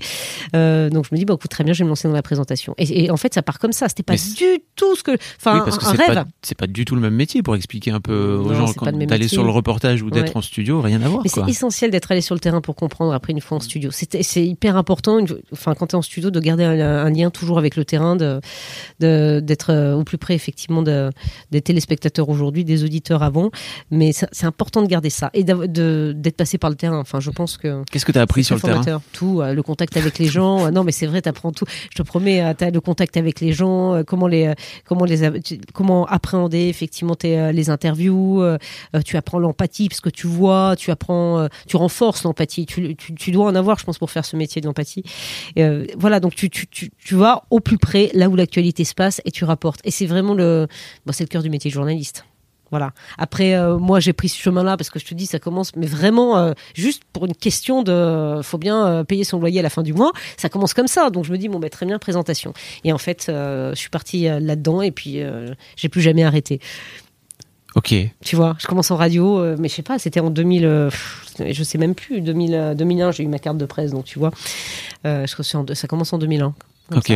Euh, 0.55 0.89
donc, 0.89 1.05
je 1.05 1.09
me 1.13 1.17
dis, 1.17 1.25
bah, 1.25 1.33
écoute, 1.35 1.51
très 1.51 1.63
bien, 1.63 1.73
je 1.73 1.79
vais 1.79 1.83
me 1.83 1.89
lancer 1.89 2.07
dans 2.07 2.13
la 2.13 2.21
présentation. 2.21 2.73
Et, 2.77 3.05
et 3.05 3.11
en 3.11 3.17
fait, 3.17 3.33
ça 3.33 3.41
part 3.41 3.59
comme 3.59 3.73
ça. 3.73 3.89
C'était 3.89 4.03
pas 4.03 4.15
du 4.15 4.59
tout 4.75 4.95
ce 4.95 5.03
que, 5.03 5.11
enfin, 5.37 5.55
Oui, 5.55 5.61
parce 5.65 5.77
que 5.77 5.85
un 5.85 5.91
c'est 5.91 5.97
rêve. 6.05 6.15
pas, 6.15 6.25
c'est 6.41 6.57
pas 6.57 6.67
du 6.67 6.85
tout 6.85 6.95
le 6.95 7.01
même 7.01 7.15
métier 7.15 7.43
pour 7.43 7.55
expliquer 7.55 7.91
un 7.91 7.99
peu 7.99 8.35
aux 8.35 8.47
Non, 8.53 8.67
gens 8.67 8.73
quand- 8.73 8.91
d'aller 8.97 9.27
sur 9.27 9.43
le 9.43 9.49
reportage 9.51 10.01
ou 10.01 10.09
d'être 10.09 10.29
Ouais. 10.29 10.37
en 10.37 10.41
studio, 10.41 10.79
rien 10.81 11.01
à 11.01 11.09
voir. 11.09 11.21
Mais 11.23 11.29
c'est 11.29 11.49
essentiel 11.49 11.91
d'être 11.91 12.11
allé 12.11 12.21
sur 12.21 12.33
le 12.35 12.39
terrain 12.39 12.61
pour 12.61 12.75
comprendre 12.75 13.13
après 13.13 13.33
une 13.33 13.41
fois 13.41 13.57
en 13.57 13.61
studio. 13.61 13.89
C'est 13.91 14.45
hyper 14.45 14.77
important, 14.77 15.19
une- 15.19 15.27
enfin 15.51 15.73
quand 15.75 15.87
tu 15.87 15.95
es 15.95 15.97
en 15.97 16.01
studio, 16.01 16.31
de 16.31 16.39
garder 16.39 16.63
un, 16.63 16.79
un 16.79 17.09
lien 17.09 17.29
toujours 17.29 17.57
avec 17.59 17.75
le 17.75 17.83
terrain, 17.85 18.15
de 18.15 18.39
d'être 18.99 19.71
euh, 19.71 19.95
au 19.95 20.03
plus 20.03 20.17
près 20.17 20.33
effectivement 20.35 20.81
de, 20.81 21.09
des 21.51 21.61
téléspectateurs 21.61 22.29
aujourd'hui, 22.29 22.63
des 22.65 22.83
auditeurs 22.83 23.23
avant. 23.23 23.51
Mais 23.91 24.11
c'est 24.13 24.45
important 24.45 24.81
de 24.81 24.87
garder 24.87 25.09
ça 25.09 25.29
et 25.33 25.43
d'être 25.65 26.37
passé 26.37 26.57
par 26.57 26.69
le 26.69 26.75
terrain. 26.75 26.99
Enfin, 26.99 27.19
je 27.19 27.31
pense 27.31 27.57
que 27.57 27.83
Qu'est-ce 27.91 28.05
que 28.05 28.11
tu 28.11 28.19
as 28.19 28.21
appris 28.21 28.43
sur 28.43 28.55
le 28.55 28.61
terrain. 28.61 29.01
Tout, 29.13 29.41
euh, 29.41 29.53
le 29.53 29.63
contact 29.63 29.97
avec 29.97 30.19
les 30.19 30.25
gens. 30.25 30.65
Euh, 30.67 30.71
non, 30.71 30.83
mais 30.83 30.91
c'est 30.91 31.07
vrai, 31.07 31.21
t'apprends 31.21 31.51
tout. 31.51 31.65
Je 31.91 31.97
te 31.97 32.03
promets, 32.03 32.53
tu 32.55 32.63
as 32.63 32.69
le 32.69 32.81
contact 32.81 33.17
avec 33.17 33.39
les 33.39 33.53
gens, 33.53 33.93
euh, 33.95 34.03
comment 34.03 34.27
les, 34.27 34.47
euh, 34.47 34.53
comment 34.85 35.05
les, 35.05 35.41
tu- 35.41 35.59
comment 35.73 36.05
appréhender 36.05 36.67
effectivement 36.67 37.15
tes, 37.15 37.39
euh, 37.39 37.51
les 37.51 37.69
interviews. 37.69 38.41
euh, 38.41 38.57
euh, 38.95 39.01
tu 39.01 39.17
apprends 39.17 39.39
l'empathie 39.39 39.87
parce 39.89 40.01
que 40.01 40.09
tu 40.09 40.27
vois, 40.27 40.75
tu 40.77 40.91
apprends, 40.91 41.39
euh, 41.39 41.47
tu 41.67 41.77
renforces 41.77 42.23
l'empathie. 42.23 42.65
Tu, 42.65 42.95
tu, 42.95 43.13
tu 43.15 43.31
dois 43.31 43.45
en 43.45 43.55
avoir, 43.55 43.79
je 43.79 43.85
pense, 43.85 43.97
pour 43.97 44.11
faire 44.11 44.25
ce 44.25 44.35
métier 44.35 44.61
de 44.61 44.67
l'empathie. 44.67 45.03
Euh, 45.57 45.85
voilà, 45.97 46.19
donc 46.19 46.35
tu, 46.35 46.49
tu, 46.49 46.67
tu, 46.67 46.91
tu 46.97 47.15
vas 47.15 47.43
au 47.49 47.59
plus 47.59 47.77
près 47.77 48.09
là 48.13 48.29
où 48.29 48.35
l'actualité 48.35 48.83
se 48.83 48.93
passe 48.93 49.21
et 49.25 49.31
tu 49.31 49.45
rapportes. 49.45 49.79
Et 49.83 49.91
c'est 49.91 50.05
vraiment 50.05 50.33
le, 50.33 50.67
bon, 51.05 51.13
c'est 51.13 51.23
le 51.23 51.29
cœur 51.29 51.43
du 51.43 51.49
métier 51.49 51.69
de 51.69 51.73
journaliste. 51.73 52.25
Voilà. 52.69 52.91
Après, 53.17 53.55
euh, 53.55 53.77
moi, 53.77 53.99
j'ai 53.99 54.13
pris 54.13 54.29
ce 54.29 54.37
chemin-là 54.37 54.77
parce 54.77 54.89
que 54.89 54.99
je 54.99 55.05
te 55.05 55.13
dis, 55.13 55.25
ça 55.25 55.39
commence, 55.39 55.75
mais 55.75 55.87
vraiment 55.87 56.37
euh, 56.37 56.53
juste 56.73 57.03
pour 57.13 57.25
une 57.25 57.35
question 57.35 57.83
de, 57.83 58.41
faut 58.43 58.57
bien 58.57 58.85
euh, 58.85 59.03
payer 59.03 59.23
son 59.23 59.39
loyer 59.39 59.59
à 59.59 59.63
la 59.63 59.69
fin 59.69 59.83
du 59.83 59.93
mois. 59.93 60.11
Ça 60.37 60.49
commence 60.49 60.73
comme 60.73 60.87
ça, 60.87 61.09
donc 61.09 61.25
je 61.25 61.31
me 61.31 61.37
dis 61.37 61.47
bon, 61.47 61.59
bah, 61.59 61.69
très 61.69 61.85
bien, 61.85 61.97
présentation. 61.99 62.53
Et 62.83 62.91
en 62.91 62.97
fait, 62.97 63.25
je 63.27 63.73
suis 63.75 63.89
partie 63.89 64.23
là-dedans 64.23 64.81
et 64.81 64.91
puis 64.91 65.21
j'ai 65.75 65.89
plus 65.89 66.01
jamais 66.01 66.23
arrêté. 66.23 66.59
Ok. 67.77 67.93
Tu 68.23 68.35
vois, 68.35 68.55
je 68.59 68.65
commence 68.65 68.89
en 68.89 68.95
radio, 68.95 69.39
euh, 69.39 69.55
mais 69.59 69.69
je 69.69 69.75
sais 69.75 69.83
pas, 69.83 69.99
c'était 69.99 70.19
en 70.19 70.31
2000, 70.31 70.65
euh, 70.65 70.89
je 71.39 71.63
sais 71.63 71.77
même 71.77 71.93
plus, 71.93 72.21
2000, 72.21 72.55
euh, 72.55 72.73
2001, 72.73 73.11
j'ai 73.11 73.23
eu 73.23 73.27
ma 73.27 73.37
carte 73.37 73.59
de 73.59 73.67
presse, 73.67 73.91
donc 73.91 74.05
tu 74.05 74.17
vois, 74.17 74.31
euh, 75.05 75.27
je 75.27 75.57
en 75.57 75.65
ça 75.75 75.87
commence 75.87 76.11
en 76.11 76.17
2001. 76.17 76.55
comme 76.89 76.97
Ok. 76.97 77.05
ça. 77.07 77.13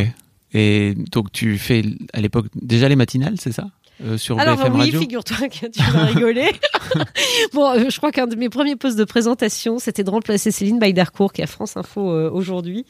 Et 0.54 0.94
donc 1.12 1.32
tu 1.32 1.58
fais 1.58 1.84
à 2.14 2.22
l'époque 2.22 2.46
déjà 2.54 2.88
les 2.90 2.96
matinales, 2.96 3.36
c'est 3.40 3.54
ça? 3.54 3.70
Euh, 4.04 4.18
Sur 4.18 4.40
Alors 4.40 4.58
BFM 4.58 4.76
oui, 4.80 4.92
figure-toi 4.92 5.48
que 5.50 5.68
tu 5.68 5.82
vas 5.92 6.06
rigoler. 6.06 6.52
bon, 7.54 7.72
euh, 7.72 7.86
je 7.90 7.98
crois 7.98 8.12
qu'un 8.12 8.28
de 8.28 8.36
mes 8.36 8.50
premiers 8.50 8.76
postes 8.76 8.98
de 8.98 9.04
présentation, 9.04 9.80
c'était 9.80 10.04
de 10.04 10.10
remplacer 10.10 10.52
Céline 10.52 10.80
Baïdarcourt, 10.80 11.34
qui 11.34 11.42
est 11.42 11.44
à 11.44 11.48
France 11.48 11.78
Info 11.78 12.10
euh, 12.12 12.30
aujourd'hui, 12.32 12.86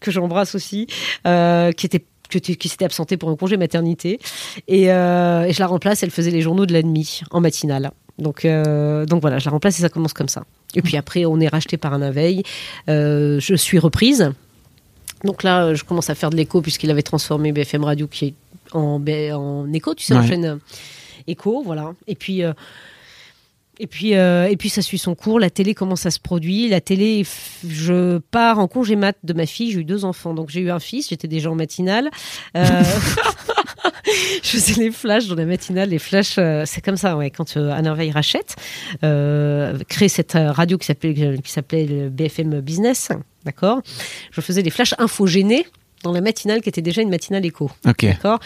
que 0.00 0.10
j'embrasse 0.10 0.54
aussi, 0.54 0.86
euh, 1.26 1.72
qui 1.72 1.86
était 1.86 2.04
que 2.28 2.38
tu- 2.38 2.56
qui 2.56 2.68
s'était 2.68 2.84
absentée 2.84 3.16
pour 3.16 3.30
un 3.30 3.36
congé 3.36 3.56
maternité. 3.56 4.18
Et, 4.66 4.90
euh, 4.92 5.44
et 5.44 5.52
je 5.52 5.60
la 5.60 5.68
remplace, 5.68 6.02
elle 6.02 6.10
faisait 6.10 6.32
les 6.32 6.42
journaux 6.42 6.66
de 6.66 6.72
la 6.72 6.82
nuit 6.82 7.20
en 7.30 7.40
matinale. 7.40 7.92
Donc, 8.18 8.44
euh, 8.44 9.06
donc 9.06 9.20
voilà, 9.20 9.38
je 9.38 9.44
la 9.44 9.52
remplace 9.52 9.78
et 9.78 9.82
ça 9.82 9.88
commence 9.90 10.12
comme 10.14 10.28
ça. 10.28 10.42
Et 10.74 10.82
puis 10.82 10.96
après, 10.96 11.24
on 11.26 11.38
est 11.38 11.48
racheté 11.48 11.76
par 11.76 11.92
un 11.92 12.10
veille. 12.10 12.42
Euh, 12.88 13.38
je 13.38 13.54
suis 13.54 13.78
reprise. 13.78 14.32
Donc 15.24 15.42
là, 15.44 15.74
je 15.74 15.84
commence 15.84 16.10
à 16.10 16.14
faire 16.14 16.30
de 16.30 16.36
l'écho 16.36 16.60
puisqu'il 16.62 16.90
avait 16.90 17.02
transformé 17.02 17.52
BFM 17.52 17.84
Radio 17.84 18.06
qui 18.08 18.24
est 18.26 18.34
en, 18.72 19.02
en 19.02 19.72
écho, 19.72 19.94
tu 19.94 20.04
sais, 20.04 20.14
en 20.14 20.20
Ouais. 20.20 20.26
chaîne 20.28 20.44
euh, 20.44 20.56
écho, 21.26 21.62
voilà. 21.64 21.92
Et 22.06 22.14
puis, 22.14 22.42
euh, 22.42 22.52
et 23.78 23.86
puis, 23.86 24.14
euh, 24.14 24.48
et 24.48 24.56
puis 24.56 24.70
ça 24.70 24.80
suit 24.80 24.96
son 24.98 25.14
cours. 25.14 25.38
La 25.38 25.50
télé 25.50 25.74
commence 25.74 26.06
à 26.06 26.10
se 26.10 26.18
produire. 26.18 26.70
La 26.70 26.80
télé, 26.80 27.26
je 27.68 28.18
pars 28.18 28.58
en 28.58 28.68
congé 28.68 28.96
mat 28.96 29.16
de 29.22 29.32
ma 29.34 29.44
fille. 29.44 29.70
J'ai 29.72 29.80
eu 29.80 29.84
deux 29.84 30.04
enfants, 30.06 30.32
donc 30.32 30.48
j'ai 30.48 30.60
eu 30.60 30.70
un 30.70 30.78
fils. 30.78 31.10
J'étais 31.10 31.28
déjà 31.28 31.50
en 31.50 31.54
matinale. 31.54 32.10
Euh, 32.56 32.64
je 34.42 34.48
faisais 34.48 34.80
les 34.80 34.90
flashs 34.90 35.26
dans 35.26 35.34
la 35.34 35.44
matinale. 35.44 35.90
Les 35.90 35.98
flashs, 35.98 36.36
euh, 36.38 36.62
c'est 36.64 36.80
comme 36.80 36.96
ça, 36.96 37.16
ouais. 37.16 37.30
Quand 37.30 37.56
euh, 37.56 37.70
Anne 37.70 37.92
Veil 37.94 38.10
rachète, 38.10 38.56
euh, 39.04 39.78
crée 39.88 40.08
cette 40.08 40.32
radio 40.34 40.78
qui 40.78 40.86
s'appelait 40.86 41.14
qui 41.42 41.52
s'appelait 41.52 41.86
le 41.86 42.08
BFM 42.08 42.60
Business, 42.60 43.10
d'accord? 43.44 43.82
Je 44.30 44.40
faisais 44.40 44.62
des 44.62 44.70
flashs 44.70 44.94
infogénés 44.98 45.66
dans 46.06 46.12
la 46.12 46.20
matinale 46.20 46.60
qui 46.62 46.68
était 46.68 46.82
déjà 46.82 47.02
une 47.02 47.10
matinale 47.10 47.44
écho. 47.44 47.70
Ok. 47.86 48.04
D'accord? 48.04 48.38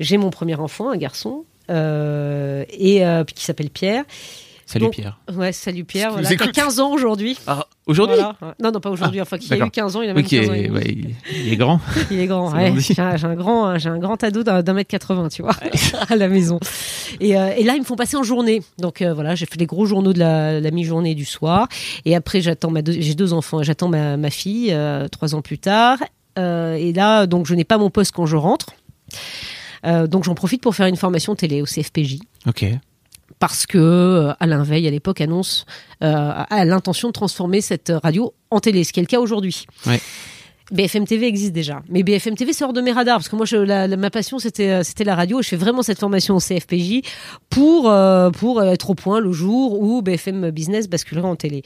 J'ai 0.00 0.16
mon 0.18 0.30
premier 0.30 0.54
enfant, 0.54 0.90
un 0.90 0.96
garçon, 0.96 1.44
euh, 1.70 2.64
et 2.70 3.04
euh, 3.04 3.24
qui 3.24 3.44
s'appelle 3.44 3.70
Pierre. 3.70 4.04
Salut 4.64 4.84
Donc, 4.84 4.92
Pierre. 4.96 5.18
Ouais, 5.32 5.50
salut 5.52 5.84
Pierre. 5.84 6.12
Voilà, 6.12 6.28
qui 6.28 6.34
a 6.34 6.36
écoute. 6.36 6.52
15 6.54 6.78
ans 6.80 6.92
aujourd'hui. 6.92 7.38
Ah, 7.46 7.66
aujourd'hui? 7.86 8.16
Voilà. 8.16 8.36
Non, 8.62 8.70
non, 8.70 8.80
pas 8.80 8.90
aujourd'hui. 8.90 9.18
Enfin, 9.18 9.38
qui 9.38 9.50
a 9.50 9.56
eu 9.56 9.60
d'accord. 9.60 9.72
15 9.72 9.96
ans, 9.96 10.02
il 10.02 10.10
a 10.10 10.12
même 10.14 10.22
qui 10.22 10.38
15 10.38 10.50
ans. 10.50 10.52
et 10.52 10.70
ouais, 10.70 10.84
il, 11.34 11.52
est 11.54 11.56
grand. 11.56 11.80
Il 12.10 12.20
est 12.20 12.26
grand. 12.26 12.52
Ouais. 12.52 12.74
J'ai 12.78 13.00
un, 13.00 13.34
grand, 13.34 13.78
j'ai 13.78 13.88
un 13.88 13.98
grand 13.98 14.22
ado 14.22 14.42
d'un 14.42 14.62
d'un 14.62 14.74
mètre 14.74 14.90
80, 14.90 15.30
tu 15.30 15.40
vois, 15.40 15.54
à 16.10 16.16
la 16.16 16.28
maison. 16.28 16.60
Et, 17.18 17.38
euh, 17.38 17.48
et 17.56 17.64
là, 17.64 17.76
ils 17.76 17.80
me 17.80 17.84
font 17.86 17.96
passer 17.96 18.18
en 18.18 18.22
journée. 18.22 18.62
Donc 18.76 19.00
euh, 19.00 19.14
voilà, 19.14 19.34
j'ai 19.34 19.46
fait 19.46 19.58
les 19.58 19.64
gros 19.64 19.86
journaux 19.86 20.12
de 20.12 20.18
la, 20.18 20.60
la 20.60 20.70
mi-journée 20.70 21.14
du 21.14 21.24
soir. 21.24 21.66
Et 22.04 22.14
après, 22.14 22.42
j'attends 22.42 22.70
ma, 22.70 22.82
deux- 22.82 22.92
j'ai 23.00 23.14
deux 23.14 23.32
enfants. 23.32 23.62
J'attends 23.62 23.88
ma, 23.88 24.18
ma 24.18 24.28
fille 24.28 24.68
euh, 24.72 25.08
trois 25.08 25.34
ans 25.34 25.40
plus 25.40 25.58
tard. 25.58 25.96
Euh, 26.38 26.74
et 26.74 26.92
là, 26.92 27.26
donc, 27.26 27.46
je 27.46 27.54
n'ai 27.54 27.64
pas 27.64 27.78
mon 27.78 27.90
poste 27.90 28.12
quand 28.12 28.26
je 28.26 28.36
rentre. 28.36 28.66
Euh, 29.86 30.06
donc 30.06 30.24
j'en 30.24 30.34
profite 30.34 30.60
pour 30.60 30.74
faire 30.74 30.86
une 30.86 30.96
formation 30.96 31.34
télé 31.36 31.62
au 31.62 31.64
CFPJ 31.64 32.18
Ok. 32.46 32.64
parce 33.38 33.64
que 33.64 33.78
euh, 33.78 34.32
Alain 34.40 34.64
Veil 34.64 34.86
à 34.88 34.90
l'époque 34.90 35.20
annonce 35.20 35.66
euh, 36.02 36.32
a 36.50 36.64
l'intention 36.64 37.08
de 37.08 37.12
transformer 37.12 37.60
cette 37.60 37.92
radio 38.02 38.34
en 38.50 38.58
télé, 38.58 38.82
ce 38.82 38.92
qui 38.92 38.98
est 38.98 39.02
le 39.04 39.06
cas 39.08 39.20
aujourd'hui. 39.20 39.66
Ouais. 39.86 40.00
BFM 40.70 41.06
TV 41.06 41.26
existe 41.26 41.52
déjà, 41.52 41.82
mais 41.88 42.02
BFM 42.02 42.34
TV 42.34 42.52
sort 42.52 42.72
de 42.74 42.80
mes 42.82 42.92
radars 42.92 43.16
parce 43.16 43.28
que 43.30 43.36
moi, 43.36 43.46
je, 43.46 43.56
la- 43.56 43.86
la- 43.86 43.96
ma 43.96 44.10
passion 44.10 44.38
c'était 44.38 44.68
euh, 44.70 44.82
c'était 44.82 45.04
la 45.04 45.14
radio. 45.14 45.40
et 45.40 45.42
Je 45.42 45.48
fais 45.48 45.56
vraiment 45.56 45.82
cette 45.82 45.98
formation 45.98 46.36
au 46.36 46.40
CFPJ 46.40 47.00
pour 47.48 47.88
euh, 47.90 48.30
pour 48.30 48.62
être 48.62 48.90
au 48.90 48.94
point 48.94 49.20
le 49.20 49.32
jour 49.32 49.80
où 49.80 50.02
BFM 50.02 50.50
Business 50.50 50.88
basculera 50.88 51.28
en 51.28 51.36
télé. 51.36 51.62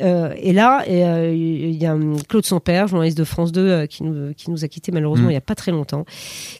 Euh, 0.00 0.32
et 0.38 0.52
là, 0.52 0.84
euh, 0.88 1.32
il 1.34 1.74
y 1.74 1.86
a 1.86 1.96
Claude 2.28 2.44
Sampère, 2.46 2.86
journaliste 2.86 3.18
de 3.18 3.24
France 3.24 3.50
2, 3.52 3.60
euh, 3.60 3.86
qui 3.86 4.04
nous 4.04 4.32
qui 4.34 4.50
nous 4.50 4.64
a 4.64 4.68
quittés 4.68 4.92
malheureusement 4.92 5.28
Mm. 5.28 5.30
il 5.30 5.34
y 5.34 5.36
a 5.36 5.40
pas 5.40 5.54
très 5.56 5.72
longtemps, 5.72 6.04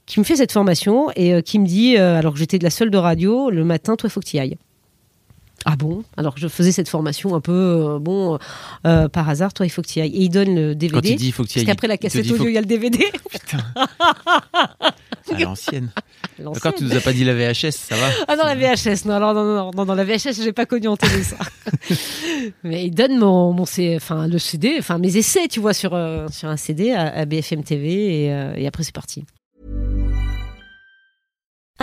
qui 0.06 0.18
me 0.18 0.24
fait 0.24 0.36
cette 0.36 0.52
formation 0.52 1.10
et 1.16 1.42
qui 1.42 1.58
me 1.58 1.66
dit, 1.66 1.96
alors 1.96 2.32
que 2.32 2.38
j'étais 2.38 2.58
de 2.58 2.64
la 2.64 2.70
seule 2.70 2.90
de 2.90 2.98
radio, 2.98 3.50
le 3.50 3.64
matin, 3.64 3.94
toi, 3.96 4.08
il 4.08 4.10
faut 4.12 4.20
que 4.20 4.26
tu 4.26 4.36
y 4.36 4.40
ailles. 4.40 4.56
Ah 5.66 5.76
bon? 5.76 6.04
Alors 6.16 6.34
je 6.36 6.46
faisais 6.48 6.72
cette 6.72 6.88
formation 6.88 7.34
un 7.34 7.40
peu, 7.40 7.52
euh, 7.52 7.98
bon, 7.98 8.38
euh, 8.86 9.08
par 9.08 9.28
hasard, 9.28 9.54
toi, 9.54 9.64
il 9.64 9.70
faut 9.70 9.80
que 9.82 9.88
tu 9.88 9.98
y 9.98 10.02
ailles. 10.02 10.14
Et 10.14 10.22
il 10.24 10.28
donne 10.28 10.54
le 10.54 10.74
DVD. 10.74 10.92
Quand 11.00 11.08
il 11.08 11.16
dit 11.16 11.26
il 11.28 11.32
faut 11.32 11.42
que 11.42 11.48
tu 11.48 11.52
y 11.52 11.54
Parce 11.54 11.62
ailles. 11.62 11.66
qu'après 11.74 11.88
la 11.88 11.96
cassette 11.96 12.30
audio, 12.30 12.48
il 12.48 12.54
y 12.54 12.58
a 12.58 12.60
le 12.60 12.66
DVD. 12.66 12.98
À 15.32 15.38
l'ancienne. 15.38 15.90
D'accord, 16.38 16.74
tu 16.74 16.84
nous 16.84 16.94
as 16.94 17.00
pas 17.00 17.12
dit 17.12 17.24
la 17.24 17.34
VHS, 17.34 17.70
ça 17.72 17.96
va? 17.96 18.08
Ah 18.28 18.36
non, 18.36 18.44
la 18.44 18.54
VHS, 18.54 19.06
non, 19.06 19.14
alors, 19.14 19.32
non, 19.32 19.44
non, 19.44 19.70
non, 19.74 19.84
non, 19.86 19.94
la 19.94 20.04
VHS, 20.04 20.42
j'ai 20.42 20.52
pas 20.52 20.66
connu 20.66 20.86
en 20.86 20.96
télé 20.98 21.22
ça. 21.22 21.38
Mais 22.62 22.84
il 22.84 22.90
donne 22.90 23.18
mon, 23.18 23.52
mon 23.52 23.62
enfin, 23.62 24.28
le 24.28 24.38
CD, 24.38 24.76
enfin, 24.78 24.98
mes 24.98 25.16
essais, 25.16 25.48
tu 25.48 25.60
vois, 25.60 25.72
sur, 25.72 25.94
euh, 25.94 26.28
sur 26.30 26.48
un 26.48 26.58
CD 26.58 26.92
à, 26.92 27.08
à 27.08 27.24
BFM 27.24 27.64
TV 27.64 28.24
et, 28.24 28.26
et 28.56 28.66
après 28.66 28.82
c'est 28.82 28.94
parti. 28.94 29.24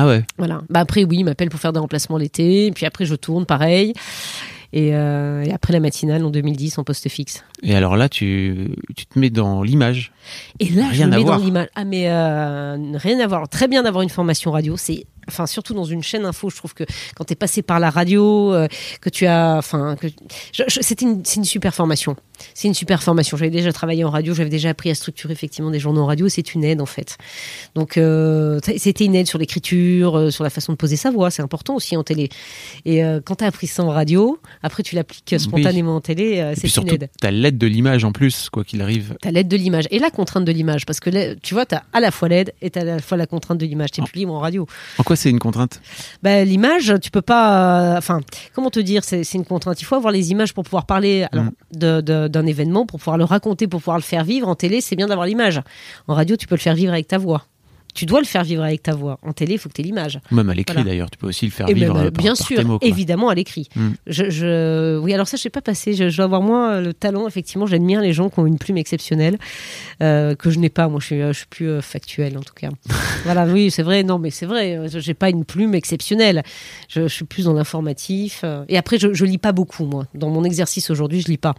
Ah 0.00 0.06
ouais. 0.06 0.24
Voilà. 0.38 0.62
Bah 0.70 0.80
après, 0.80 1.04
oui, 1.04 1.18
il 1.18 1.24
m'appelle 1.24 1.50
pour 1.50 1.60
faire 1.60 1.74
des 1.74 1.78
remplacements 1.78 2.16
l'été, 2.16 2.66
et 2.66 2.70
puis 2.70 2.86
après, 2.86 3.04
je 3.04 3.14
tourne, 3.14 3.44
pareil. 3.44 3.92
Et, 4.72 4.94
euh, 4.94 5.42
et 5.42 5.52
après 5.52 5.72
la 5.72 5.80
matinale 5.80 6.24
en 6.24 6.30
2010 6.30 6.78
en 6.78 6.84
poste 6.84 7.08
fixe. 7.08 7.44
Et 7.62 7.74
alors 7.74 7.96
là, 7.96 8.08
tu, 8.08 8.68
tu 8.96 9.04
te 9.04 9.18
mets 9.18 9.28
dans 9.28 9.62
l'image. 9.62 10.12
Et 10.58 10.70
là, 10.70 10.88
Rien 10.88 10.92
je 10.92 11.10
me 11.10 11.16
mets 11.18 11.24
dans 11.24 11.36
l'image. 11.36 11.68
Ah, 11.74 11.84
mais 11.84 12.08
euh, 12.08 12.76
rien 12.94 13.20
à 13.20 13.26
voir. 13.26 13.48
Très 13.48 13.68
bien 13.68 13.82
d'avoir 13.82 14.02
une 14.02 14.08
formation 14.08 14.52
radio. 14.52 14.76
C'est, 14.78 15.06
enfin, 15.30 15.46
surtout 15.46 15.74
dans 15.74 15.84
une 15.84 16.02
chaîne 16.02 16.24
info, 16.24 16.50
je 16.50 16.56
trouve 16.56 16.74
que 16.74 16.84
quand 17.16 17.24
tu 17.24 17.32
es 17.32 17.36
passé 17.36 17.62
par 17.62 17.80
la 17.80 17.90
radio, 17.90 18.52
euh, 18.52 18.66
que 19.00 19.08
tu 19.08 19.26
as, 19.26 19.56
enfin, 19.56 19.96
que 19.96 20.08
c'était 20.52 21.04
une, 21.04 21.24
c'est 21.24 21.36
une 21.36 21.44
super 21.44 21.74
formation. 21.74 22.16
C'est 22.54 22.68
une 22.68 22.74
super 22.74 23.02
formation. 23.02 23.36
J'avais 23.36 23.50
déjà 23.50 23.70
travaillé 23.72 24.02
en 24.02 24.10
radio, 24.10 24.32
j'avais 24.34 24.48
déjà 24.50 24.70
appris 24.70 24.90
à 24.90 24.94
structurer 24.94 25.32
effectivement 25.34 25.70
des 25.70 25.78
journaux 25.78 26.00
en 26.02 26.06
radio. 26.06 26.28
C'est 26.28 26.54
une 26.54 26.64
aide 26.64 26.80
en 26.80 26.86
fait. 26.86 27.18
Donc, 27.74 27.98
euh, 27.98 28.58
c'était 28.78 29.04
une 29.04 29.14
aide 29.14 29.26
sur 29.26 29.38
l'écriture, 29.38 30.16
euh, 30.16 30.30
sur 30.30 30.42
la 30.42 30.48
façon 30.50 30.72
de 30.72 30.76
poser 30.78 30.96
sa 30.96 31.10
voix. 31.10 31.30
C'est 31.30 31.42
important 31.42 31.74
aussi 31.76 31.96
en 31.98 32.02
télé. 32.02 32.30
Et 32.86 33.04
euh, 33.04 33.20
quand 33.22 33.36
tu 33.36 33.44
as 33.44 33.46
appris 33.46 33.66
ça 33.66 33.84
en 33.84 33.90
radio, 33.90 34.38
après 34.62 34.82
tu 34.82 34.94
l'appliques 34.94 35.34
spontanément 35.38 35.96
en 35.96 36.00
télé, 36.00 36.54
c'est 36.56 36.74
une 36.78 36.88
aide. 36.88 37.10
t'as 37.20 37.30
l'aide 37.30 37.58
de 37.58 37.66
l'image 37.66 38.04
en 38.04 38.12
plus, 38.12 38.48
quoi 38.48 38.64
qu'il 38.64 38.80
arrive. 38.80 39.16
T'as 39.20 39.30
l'aide 39.30 39.48
de 39.48 39.56
l'image 39.56 39.84
et 39.90 39.98
la 39.98 40.10
contrainte 40.10 40.44
de 40.46 40.52
l'image 40.52 40.86
parce 40.86 41.00
que 41.00 41.10
là, 41.10 41.34
tu 41.36 41.52
vois, 41.54 41.66
t'as 41.66 41.82
à 41.92 42.00
la 42.00 42.10
fois 42.10 42.28
l'aide 42.28 42.54
et 42.62 42.70
t'as 42.70 42.80
à 42.80 42.84
la 42.84 42.98
fois 43.00 43.18
la 43.18 43.26
contrainte 43.26 43.58
de 43.58 43.66
l'image. 43.66 43.90
T'es 43.90 44.00
Oh. 44.02 44.06
plus 44.06 44.20
libre 44.20 44.32
en 44.32 44.38
radio. 44.40 44.66
En 44.98 45.02
quoi 45.02 45.16
c'est 45.20 45.30
une 45.30 45.38
contrainte 45.38 45.80
Bah, 46.22 46.44
l'image, 46.44 46.94
tu 47.02 47.10
peux 47.10 47.22
pas. 47.22 47.94
euh, 47.94 47.98
Enfin, 47.98 48.20
comment 48.54 48.70
te 48.70 48.80
dire 48.80 49.04
C'est 49.04 49.22
une 49.34 49.44
contrainte. 49.44 49.80
Il 49.80 49.84
faut 49.84 49.94
avoir 49.96 50.12
les 50.12 50.30
images 50.30 50.52
pour 50.54 50.64
pouvoir 50.64 50.86
parler 50.86 51.26
Mm. 51.32 51.50
d'un 52.02 52.46
événement, 52.46 52.86
pour 52.86 52.98
pouvoir 52.98 53.16
le 53.18 53.24
raconter, 53.24 53.66
pour 53.68 53.80
pouvoir 53.80 53.96
le 53.98 54.02
faire 54.02 54.24
vivre. 54.24 54.48
En 54.48 54.54
télé, 54.54 54.80
c'est 54.80 54.96
bien 54.96 55.06
d'avoir 55.06 55.26
l'image. 55.26 55.60
En 56.08 56.14
radio, 56.14 56.36
tu 56.36 56.46
peux 56.46 56.54
le 56.56 56.60
faire 56.60 56.74
vivre 56.74 56.92
avec 56.92 57.06
ta 57.08 57.18
voix. 57.18 57.44
Tu 57.94 58.06
dois 58.06 58.20
le 58.20 58.26
faire 58.26 58.44
vivre 58.44 58.62
avec 58.62 58.82
ta 58.82 58.94
voix. 58.94 59.18
En 59.22 59.32
télé, 59.32 59.54
il 59.54 59.58
faut 59.58 59.68
que 59.68 59.74
tu 59.74 59.80
aies 59.80 59.84
l'image. 59.84 60.20
Même 60.30 60.48
à 60.48 60.54
l'écrit 60.54 60.74
Voilà. 60.74 60.88
d'ailleurs, 60.90 61.10
tu 61.10 61.18
peux 61.18 61.26
aussi 61.26 61.44
le 61.46 61.50
faire 61.50 61.68
Et 61.68 61.74
vivre 61.74 61.94
même, 61.94 62.06
euh, 62.06 62.10
par, 62.10 62.22
bien 62.22 62.34
par 62.34 62.46
sûr, 62.46 62.56
tes 62.58 62.64
mots. 62.64 62.78
quoi. 62.78 62.88
évidemment 62.88 63.28
à 63.28 63.34
l'écrit. 63.34 63.68
Mm. 63.74 63.88
Je, 64.06 64.30
je- 64.30 64.98
oui, 64.98 65.12
alors 65.12 65.26
ça, 65.26 65.36
je 65.36 65.42
sais 65.42 65.50
pas 65.50 65.60
passer. 65.60 65.94
Je, 65.94 66.08
je 66.08 66.16
dois 66.16 66.24
avoir 66.26 66.40
moins 66.42 66.74
euh, 66.74 66.80
le 66.80 66.94
talent. 66.94 67.26
Effectivement, 67.26 67.66
j'admire 67.66 68.00
les 68.00 68.12
gens 68.12 68.28
qui 68.30 68.38
ont 68.38 68.46
une 68.46 68.58
plume 68.58 68.76
exceptionnelle 68.76 69.38
euh, 70.02 70.34
que 70.34 70.50
je 70.50 70.58
n'ai 70.58 70.68
pas. 70.70 70.88
Moi, 70.88 71.00
je 71.00 71.06
suis, 71.06 71.20
euh, 71.20 71.32
je 71.32 71.38
suis 71.38 71.46
plus 71.48 71.68
euh, 71.68 71.80
factuel 71.80 72.38
en 72.38 72.42
tout 72.42 72.54
cas. 72.54 72.68
voilà, 73.24 73.46
oui, 73.46 73.70
c'est 73.70 73.82
vrai. 73.82 74.02
Non, 74.02 74.18
mais 74.18 74.30
c'est 74.30 74.46
vrai. 74.46 74.76
euh, 74.76 74.88
J'ai 74.88 75.14
pas 75.14 75.30
une 75.30 75.44
plume 75.44 75.74
exceptionnelle. 75.74 76.42
Je, 76.88 77.02
je 77.02 77.08
suis 77.14 77.24
plus 77.24 77.44
dans 77.46 77.54
l'informatif. 77.54 78.42
euh, 78.44 78.64
et 78.68 78.78
après, 78.78 78.98
je, 78.98 79.12
je 79.12 79.24
lis 79.24 79.38
pas 79.38 79.52
beaucoup 79.52 79.84
moi. 79.84 80.06
Dans 80.14 80.30
mon 80.30 80.44
exercice 80.44 80.90
aujourd'hui, 80.90 81.20
je 81.20 81.28
lis 81.28 81.38
pas. 81.38 81.54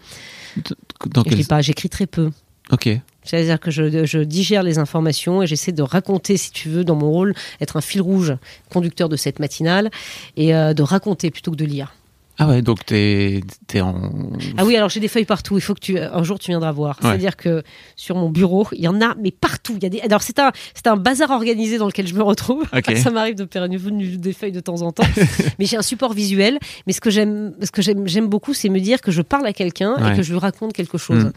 Dans 1.07 1.23
Je 1.23 1.29
quel... 1.29 1.37
lis 1.37 1.43
pas. 1.45 1.61
J'écris 1.61 1.89
très 1.89 2.07
peu. 2.07 2.31
Ok. 2.71 2.89
C'est-à-dire 3.23 3.59
que 3.59 3.69
je, 3.71 4.05
je 4.05 4.19
digère 4.19 4.63
les 4.63 4.77
informations 4.79 5.43
et 5.43 5.47
j'essaie 5.47 5.71
de 5.71 5.83
raconter, 5.83 6.37
si 6.37 6.51
tu 6.51 6.69
veux, 6.69 6.83
dans 6.83 6.95
mon 6.95 7.11
rôle, 7.11 7.33
être 7.59 7.77
un 7.77 7.81
fil 7.81 8.01
rouge 8.01 8.33
conducteur 8.71 9.09
de 9.09 9.15
cette 9.15 9.39
matinale 9.39 9.89
et 10.37 10.55
euh, 10.55 10.73
de 10.73 10.81
raconter 10.83 11.29
plutôt 11.31 11.51
que 11.51 11.57
de 11.57 11.65
lire. 11.65 11.93
Ah 12.37 12.47
ouais, 12.47 12.63
donc 12.63 12.85
t'es 12.85 13.41
es 13.73 13.81
en. 13.81 14.09
Ah 14.57 14.65
oui, 14.65 14.75
alors 14.75 14.89
j'ai 14.89 14.99
des 14.99 15.09
feuilles 15.09 15.25
partout. 15.25 15.57
Il 15.57 15.61
faut 15.61 15.75
que 15.75 15.79
tu 15.79 15.99
un 15.99 16.23
jour 16.23 16.39
tu 16.39 16.49
viendras 16.49 16.71
voir. 16.71 16.97
Ouais. 17.03 17.09
C'est-à-dire 17.09 17.35
que 17.37 17.61
sur 17.95 18.15
mon 18.15 18.29
bureau, 18.31 18.65
il 18.71 18.81
y 18.81 18.87
en 18.87 18.99
a, 18.99 19.13
mais 19.19 19.29
partout. 19.29 19.73
Il 19.77 19.83
y 19.83 19.85
a 19.85 19.89
des. 19.89 19.99
Alors 19.99 20.23
c'est 20.23 20.39
un 20.39 20.51
c'est 20.73 20.87
un 20.87 20.95
bazar 20.95 21.29
organisé 21.29 21.77
dans 21.77 21.85
lequel 21.85 22.07
je 22.07 22.15
me 22.15 22.23
retrouve. 22.23 22.63
Ok. 22.75 22.95
Ça 23.03 23.11
m'arrive 23.11 23.35
de 23.35 23.47
une- 23.89 24.17
des 24.17 24.33
feuilles 24.33 24.53
de 24.53 24.59
temps 24.61 24.81
en 24.81 24.91
temps, 24.91 25.03
mais 25.59 25.65
j'ai 25.65 25.77
un 25.77 25.83
support 25.83 26.13
visuel. 26.13 26.57
Mais 26.87 26.93
ce 26.93 27.01
que 27.01 27.11
j'aime, 27.11 27.53
ce 27.61 27.69
que 27.69 27.83
j'aime, 27.83 28.07
j'aime 28.07 28.27
beaucoup, 28.27 28.55
c'est 28.55 28.69
me 28.69 28.79
dire 28.79 29.01
que 29.01 29.11
je 29.11 29.21
parle 29.21 29.45
à 29.45 29.53
quelqu'un 29.53 29.97
Ouais. 30.01 30.13
et 30.13 30.17
que 30.17 30.23
je 30.23 30.31
lui 30.31 30.39
raconte 30.39 30.73
quelque 30.73 30.97
chose. 30.97 31.25
Mm. 31.25 31.31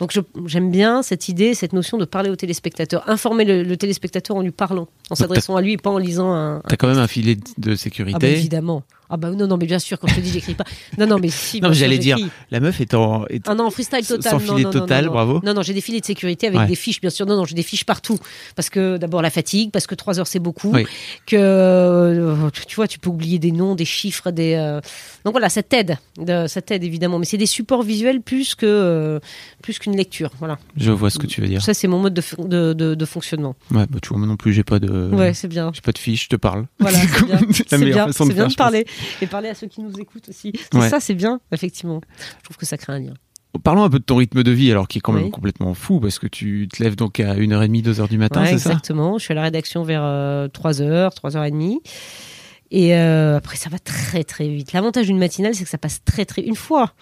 Donc 0.00 0.12
j'aime 0.46 0.70
bien 0.70 1.02
cette 1.02 1.28
idée, 1.28 1.54
cette 1.54 1.72
notion 1.74 1.98
de 1.98 2.04
parler 2.06 2.30
au 2.30 2.36
téléspectateur, 2.36 3.08
informer 3.08 3.44
le, 3.44 3.62
le 3.62 3.76
téléspectateur 3.76 4.36
en 4.36 4.40
lui 4.42 4.50
parlant, 4.50 4.88
en 5.10 5.14
s'adressant 5.14 5.56
à 5.56 5.60
lui 5.60 5.74
et 5.74 5.76
pas 5.76 5.90
en 5.90 5.98
lisant 5.98 6.32
un. 6.32 6.62
T'as 6.68 6.76
quand 6.76 6.88
même 6.88 6.98
un 6.98 7.06
filet 7.06 7.34
de 7.36 7.42
Ah 7.58 7.68
bah 7.68 7.76
sécurité. 7.76 8.32
évidemment. 8.32 8.82
Ah 9.12 9.16
bah 9.16 9.30
non 9.32 9.48
non 9.48 9.56
mais 9.56 9.66
bien 9.66 9.80
sûr 9.80 9.98
quand 9.98 10.06
je 10.06 10.14
te 10.14 10.20
dis 10.20 10.30
j'écris 10.30 10.54
pas. 10.54 10.62
Non 10.96 11.06
non 11.06 11.18
mais 11.18 11.30
si. 11.30 11.60
non, 11.60 11.72
j'allais 11.72 11.98
dire, 11.98 12.16
la 12.52 12.60
meuf 12.60 12.80
est 12.80 12.94
en. 12.94 13.26
est- 13.26 13.42
Ah 13.48 13.54
non, 13.56 13.68
freestyle 13.70 14.04
Sans 14.04 14.14
total. 14.16 14.32
non, 14.34 14.38
filet 14.38 14.62
non, 14.62 14.70
total, 14.70 15.04
non, 15.06 15.12
bravo. 15.12 15.40
Non, 15.44 15.52
non, 15.52 15.62
j'ai 15.62 15.74
des 15.74 15.80
filets 15.80 16.00
de 16.00 16.04
sécurité 16.06 16.46
avec 16.46 16.60
Ouais. 16.60 16.66
des 16.68 16.76
fiches, 16.76 17.00
bien 17.00 17.10
sûr. 17.10 17.26
Non, 17.26 17.36
non, 17.36 17.44
j'ai 17.44 17.56
des 17.56 17.64
fiches 17.64 17.84
partout. 17.84 18.18
Parce 18.54 18.70
que 18.70 18.96
d'abord 18.98 19.20
la 19.20 19.30
fatigue, 19.30 19.72
parce 19.72 19.86
que 19.88 19.96
trois 19.96 20.18
heures 20.20 20.28
c'est 20.28 20.38
beaucoup. 20.38 20.70
Oui. 20.72 20.84
Que 21.26 21.36
euh, 21.36 22.50
tu 22.68 22.76
vois, 22.76 22.86
tu 22.88 22.98
peux 23.00 23.10
oublier 23.10 23.38
des 23.40 23.50
noms, 23.52 23.74
des 23.74 23.84
chiffres, 23.84 24.30
des. 24.30 24.54
euh, 24.54 24.80
Donc 25.24 25.32
voilà, 25.34 25.48
ça 25.48 25.62
t'aide. 25.62 25.98
De- 26.16 26.46
Ça 26.46 26.62
t'aide 26.62 26.84
évidemment. 26.84 27.18
Mais 27.18 27.24
c'est 27.26 27.36
des 27.36 27.46
supports 27.46 27.82
visuels 27.82 28.20
plus 28.22 28.54
que 28.54 28.64
euh, 28.66 29.18
plus 29.62 29.78
qu'une 29.80 29.89
lecture. 29.96 30.30
Voilà. 30.38 30.58
Je 30.76 30.90
vois 30.92 31.10
ce 31.10 31.18
que 31.18 31.26
tu 31.26 31.40
veux 31.40 31.48
dire. 31.48 31.62
Ça, 31.62 31.74
c'est 31.74 31.88
mon 31.88 31.98
mode 31.98 32.14
de, 32.14 32.22
de, 32.46 32.72
de, 32.72 32.94
de 32.94 33.04
fonctionnement. 33.04 33.54
Ouais, 33.70 33.86
bah 33.90 33.98
tu 34.02 34.08
vois, 34.10 34.18
moi 34.18 34.26
non 34.26 34.36
plus, 34.36 34.52
j'ai 34.52 34.64
pas 34.64 34.78
de. 34.78 35.08
Ouais, 35.14 35.34
c'est 35.34 35.48
bien. 35.48 35.70
J'ai 35.74 35.80
pas 35.80 35.92
de 35.92 35.98
fiche, 35.98 36.24
je 36.24 36.28
te 36.28 36.36
parle. 36.36 36.66
Voilà, 36.78 36.98
C'est 37.02 37.24
bien. 37.26 37.38
c'est 37.50 37.78
bien, 37.78 38.06
de 38.06 38.32
bien 38.34 38.46
de 38.48 38.54
parler 38.54 38.86
et 39.22 39.26
parler 39.26 39.48
à 39.48 39.54
ceux 39.54 39.66
qui 39.66 39.80
nous 39.82 39.92
écoutent 39.98 40.28
aussi. 40.28 40.52
Ouais. 40.74 40.88
Ça, 40.88 41.00
c'est 41.00 41.14
bien, 41.14 41.40
effectivement. 41.52 42.00
Je 42.38 42.44
trouve 42.44 42.56
que 42.56 42.66
ça 42.66 42.76
crée 42.76 42.92
un 42.92 42.98
lien. 43.00 43.14
Parlons 43.64 43.82
un 43.82 43.90
peu 43.90 43.98
de 43.98 44.04
ton 44.04 44.16
rythme 44.16 44.44
de 44.44 44.50
vie, 44.52 44.70
alors 44.70 44.86
qui 44.86 44.98
est 44.98 45.00
quand 45.00 45.12
même 45.12 45.24
Oui. 45.24 45.30
complètement 45.32 45.74
fou, 45.74 45.98
parce 45.98 46.20
que 46.20 46.28
tu 46.28 46.68
te 46.72 46.80
lèves 46.82 46.94
donc 46.94 47.18
à 47.18 47.34
1h30, 47.34 47.82
2h 47.82 48.08
du 48.08 48.16
matin, 48.16 48.42
Ouais, 48.42 48.52
c'est 48.52 48.58
ça? 48.58 48.70
exactement. 48.70 49.18
Je 49.18 49.24
suis 49.24 49.32
à 49.32 49.34
la 49.34 49.42
rédaction 49.42 49.82
vers 49.82 50.02
3h, 50.02 51.10
3h30. 51.16 51.78
Et 52.72 52.94
euh, 52.94 53.36
après, 53.36 53.56
ça 53.56 53.68
va 53.68 53.78
très 53.80 54.22
très 54.22 54.48
vite. 54.48 54.72
L'avantage 54.72 55.06
d'une 55.06 55.18
matinale, 55.18 55.54
c'est 55.54 55.64
que 55.64 55.70
ça 55.70 55.78
passe 55.78 56.02
très 56.04 56.24
très. 56.24 56.42
Une 56.42 56.54
fois 56.54 56.92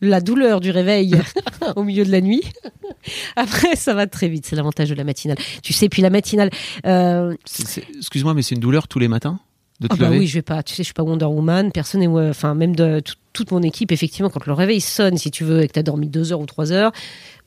la 0.00 0.20
douleur 0.20 0.60
du 0.60 0.70
réveil 0.70 1.16
au 1.76 1.82
milieu 1.82 2.04
de 2.04 2.12
la 2.12 2.20
nuit, 2.20 2.42
après 3.36 3.74
ça 3.76 3.94
va 3.94 4.06
très 4.06 4.28
vite. 4.28 4.46
C'est 4.46 4.56
l'avantage 4.56 4.88
de 4.88 4.94
la 4.94 5.04
matinale. 5.04 5.36
Tu 5.62 5.72
sais, 5.72 5.88
puis 5.88 6.00
la 6.02 6.10
matinale. 6.10 6.50
euh, 6.86 7.34
Excuse-moi, 7.98 8.34
mais 8.34 8.42
c'est 8.42 8.54
une 8.54 8.60
douleur 8.60 8.86
tous 8.88 8.98
les 9.00 9.08
matins 9.08 9.40
de 9.80 9.88
te 9.88 9.92
ah 9.94 9.96
bah 9.96 10.06
lever? 10.06 10.20
oui, 10.20 10.26
je 10.26 10.34
vais 10.34 10.42
pas. 10.42 10.62
Tu 10.62 10.74
sais, 10.74 10.82
je 10.82 10.86
suis 10.86 10.94
pas 10.94 11.02
Wonder 11.02 11.26
Woman. 11.26 11.70
Personne 11.72 12.00
n'est. 12.00 12.08
Enfin, 12.30 12.54
même 12.54 12.74
de 12.76 13.00
tout- 13.00 13.14
toute 13.36 13.50
mon 13.50 13.62
équipe, 13.62 13.92
effectivement, 13.92 14.30
quand 14.30 14.46
le 14.46 14.52
réveil 14.52 14.80
sonne, 14.80 15.16
si 15.18 15.30
tu 15.30 15.44
veux, 15.44 15.62
et 15.62 15.68
que 15.68 15.72
tu 15.74 15.78
as 15.78 15.82
dormi 15.82 16.08
deux 16.08 16.32
heures 16.32 16.40
ou 16.40 16.46
trois 16.46 16.72
heures, 16.72 16.90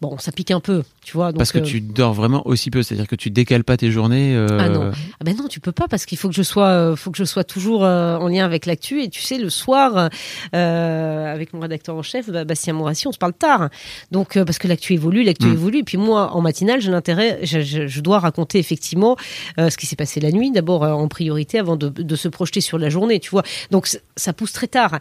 bon, 0.02 0.18
ça 0.18 0.32
pique 0.32 0.52
un 0.52 0.60
peu, 0.62 0.84
tu 1.04 1.14
vois. 1.14 1.32
donc, 1.32 1.40
Parce 1.40 1.52
que 1.52 1.58
euh, 1.58 1.62
tu 1.62 1.82
dors 1.82 2.14
vraiment 2.14 2.46
aussi 2.48 2.70
peu, 2.72 2.84
c'est-à-dire 2.84 3.08
que 3.08 3.16
tu 3.18 3.32
décales 3.32 3.64
pas 3.66 3.76
tes 3.76 3.92
journées. 3.92 4.36
euh, 4.36 4.48
Ah 4.60 4.70
non. 4.70 4.92
Ah 4.94 5.24
ben 5.26 5.36
non, 5.36 5.48
tu 5.48 5.60
peux 5.60 5.72
pas 5.74 5.88
parce 5.90 6.06
qu'il 6.06 6.18
faut 6.18 6.30
que 6.30 6.36
je 6.36 6.44
sois, 6.44 6.68
euh, 6.68 6.96
faut 6.96 7.12
que 7.12 7.18
je 7.18 7.24
sois 7.26 7.44
toujours 7.44 7.84
euh, 7.84 8.16
en 8.18 8.28
lien 8.30 8.46
avec 8.46 8.66
l'actu. 8.66 9.02
Et 9.04 9.10
tu 9.10 9.22
sais, 9.22 9.38
le 9.38 9.50
soir, 9.50 10.10
avec 10.54 11.54
mon 11.54 11.60
rédacteur 11.60 11.96
en 11.96 12.02
chef, 12.04 12.30
bah, 12.30 12.46
Bastien 12.46 12.74
Morassi, 12.74 13.08
on 13.08 13.12
se 13.12 13.18
parle 13.18 13.34
tard. 13.34 13.70
Donc 14.12 14.42
parce 14.44 14.58
que 14.58 14.68
l'actu 14.68 14.94
évolue, 14.94 15.24
l'actu 15.24 15.48
Mm. 15.48 15.54
évolue. 15.54 15.78
Et 15.80 15.84
puis 15.84 15.98
moi, 15.98 16.32
en 16.34 16.42
matinale, 16.42 16.82
j'ai 16.82 16.92
l'intérêt, 16.92 17.40
je, 17.44 17.62
je- 17.62 17.88
je 17.88 18.02
dois 18.02 18.20
raconter 18.20 18.60
effectivement 18.60 19.16
ce 19.58 19.76
qui 19.78 19.86
s'est 19.86 19.96
passé 19.96 20.20
la 20.20 20.32
nuit, 20.32 20.52
d'abord 20.52 20.84
en 20.84 21.08
priorité, 21.08 21.60
avant 21.60 21.76
de, 21.76 21.90
de 21.90 22.16
se 22.16 22.28
projeter 22.28 22.62
sur 22.62 22.78
la 22.78 22.90
journée. 22.90 23.20
Tu 23.20 23.30
vois. 23.32 23.44
Donc 23.72 23.88
ça 24.16 24.34
pousse 24.34 24.54
très 24.54 24.68
tard. 24.68 25.00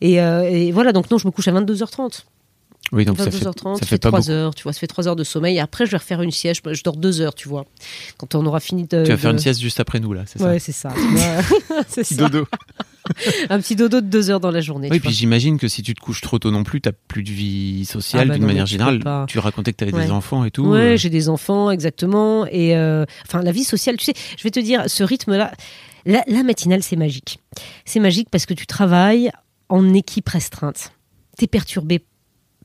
Et, 0.00 0.18
euh, 0.30 0.42
et 0.42 0.72
voilà. 0.72 0.92
Donc 0.92 1.10
non, 1.10 1.18
je 1.18 1.26
me 1.26 1.32
couche 1.32 1.48
à 1.48 1.52
22h30. 1.52 2.24
Oui, 2.92 3.04
donc 3.04 3.18
ça 3.18 3.30
fait, 3.30 3.38
22h30, 3.44 3.74
ça 3.74 3.74
ça 3.74 3.78
fait 3.80 3.86
fait 3.86 3.98
pas 3.98 4.08
3 4.08 4.18
beaucoup. 4.20 4.30
heures, 4.32 4.54
tu 4.54 4.64
vois, 4.64 4.72
ça 4.72 4.80
fait 4.80 4.86
3 4.88 5.06
heures 5.06 5.14
de 5.16 5.22
sommeil. 5.22 5.56
Et 5.56 5.60
après, 5.60 5.86
je 5.86 5.92
vais 5.92 5.96
refaire 5.98 6.22
une 6.22 6.32
sieste, 6.32 6.62
je, 6.72 6.82
dors 6.82 6.96
2 6.96 7.20
heures, 7.20 7.34
tu 7.36 7.48
vois. 7.48 7.64
Quand 8.18 8.34
on 8.34 8.44
aura 8.46 8.58
fini 8.58 8.82
de. 8.84 9.04
Tu 9.04 9.10
vas 9.10 9.16
faire 9.16 9.30
de- 9.30 9.36
une 9.36 9.40
sieste 9.40 9.60
juste 9.60 9.78
après 9.78 10.00
nous, 10.00 10.12
là, 10.12 10.22
c'est 10.26 10.42
Ouais, 10.42 10.58
ça 10.58 10.64
c'est 10.66 10.72
ça. 10.72 10.88
tu 10.92 11.00
c'est 11.88 12.00
Petit 12.02 12.14
ça. 12.14 12.28
dodo. 12.28 12.46
Un 13.50 13.60
petit 13.60 13.76
dodo 13.76 14.00
de 14.00 14.06
2 14.06 14.30
heures 14.30 14.40
dans 14.40 14.50
la 14.50 14.60
journée. 14.60 14.88
Oui, 14.90 14.96
tu 14.98 15.06
puis 15.06 15.12
j'imagine 15.14 15.58
que 15.58 15.68
si 15.68 15.82
tu 15.82 15.94
te 15.94 16.00
couches 16.00 16.20
trop 16.20 16.38
tôt 16.38 16.50
non 16.50 16.62
plus, 16.64 16.80
t'as 16.80 16.92
plus 16.92 17.22
de 17.22 17.30
vie 17.30 17.84
sociale 17.84 18.22
Ah 18.24 18.28
bah 18.28 18.34
d'une 18.38 18.46
manière 18.46 18.64
tu 18.66 18.72
générale. 18.72 19.02
Tu 19.28 19.38
racontais 19.38 19.72
que 19.72 19.78
tu 19.78 19.84
avais 19.84 19.92
Ouais. 19.94 20.04
des 20.06 20.10
enfants 20.10 20.44
et 20.44 20.50
tout. 20.50 20.64
Ouais, 20.66 20.78
euh, 20.94 20.96
j'ai 20.96 21.10
des 21.10 21.28
enfants, 21.28 21.70
exactement. 21.70 22.46
Et 22.46 22.76
euh, 22.76 23.04
enfin, 23.26 23.42
la 23.42 23.52
vie 23.52 23.64
sociale, 23.64 23.96
tu 23.96 24.04
sais, 24.04 24.14
je 24.36 24.42
vais 24.42 24.50
te 24.50 24.60
dire, 24.60 24.84
ce 24.88 25.02
rythme-là, 25.04 25.52
la, 26.06 26.22
la 26.28 26.42
matinale, 26.42 26.82
c'est 26.82 26.96
magique. 26.96 27.38
C'est 27.84 28.00
magique 28.00 28.28
parce 28.30 28.46
que 28.46 28.54
tu 28.54 28.66
travailles 28.66 29.30
en 29.70 29.94
équipe 29.94 30.28
restreinte. 30.28 30.92
T'es 31.38 31.46
perturbé 31.46 32.04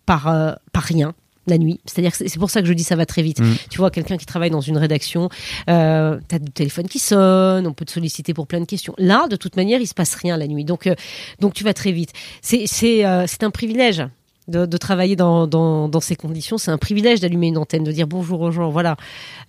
par, 0.05 0.27
euh, 0.27 0.51
par 0.73 0.83
rien 0.83 1.13
la 1.47 1.57
nuit. 1.59 1.79
C'est-à-dire 1.85 2.11
que 2.11 2.27
c'est 2.27 2.39
pour 2.39 2.49
ça 2.49 2.61
que 2.61 2.67
je 2.67 2.73
dis 2.73 2.83
ça 2.83 2.95
va 2.95 3.05
très 3.05 3.21
vite. 3.21 3.39
Mm. 3.39 3.53
Tu 3.69 3.77
vois, 3.77 3.91
quelqu'un 3.91 4.17
qui 4.17 4.25
travaille 4.25 4.49
dans 4.49 4.61
une 4.61 4.77
rédaction, 4.77 5.29
euh, 5.69 6.19
t'as 6.27 6.39
le 6.39 6.49
téléphone 6.49 6.87
qui 6.87 6.97
sonne, 6.99 7.67
on 7.67 7.73
peut 7.73 7.85
te 7.85 7.91
solliciter 7.91 8.33
pour 8.33 8.47
plein 8.47 8.59
de 8.59 8.65
questions. 8.65 8.95
Là, 8.97 9.27
de 9.29 9.35
toute 9.35 9.55
manière, 9.55 9.79
il 9.79 9.87
se 9.87 9.93
passe 9.93 10.15
rien 10.15 10.37
la 10.37 10.47
nuit. 10.47 10.65
Donc, 10.65 10.87
euh, 10.87 10.95
donc 11.39 11.53
tu 11.53 11.63
vas 11.63 11.73
très 11.75 11.91
vite. 11.91 12.11
C'est 12.41 12.65
c'est 12.67 13.05
euh, 13.05 13.25
c'est 13.27 13.43
un 13.43 13.51
privilège. 13.51 14.03
De, 14.47 14.67
de 14.67 14.77
travailler 14.77 15.15
dans, 15.15 15.47
dans, 15.47 15.89
dans 15.89 15.99
ces 15.99 16.15
conditions, 16.15 16.59
c'est 16.59 16.69
un 16.69 16.77
privilège 16.77 17.19
d'allumer 17.19 17.47
une 17.47 17.57
antenne, 17.57 17.83
de 17.83 17.91
dire 17.91 18.05
bonjour 18.05 18.41
aux 18.41 18.51
gens, 18.51 18.69
voilà, 18.69 18.95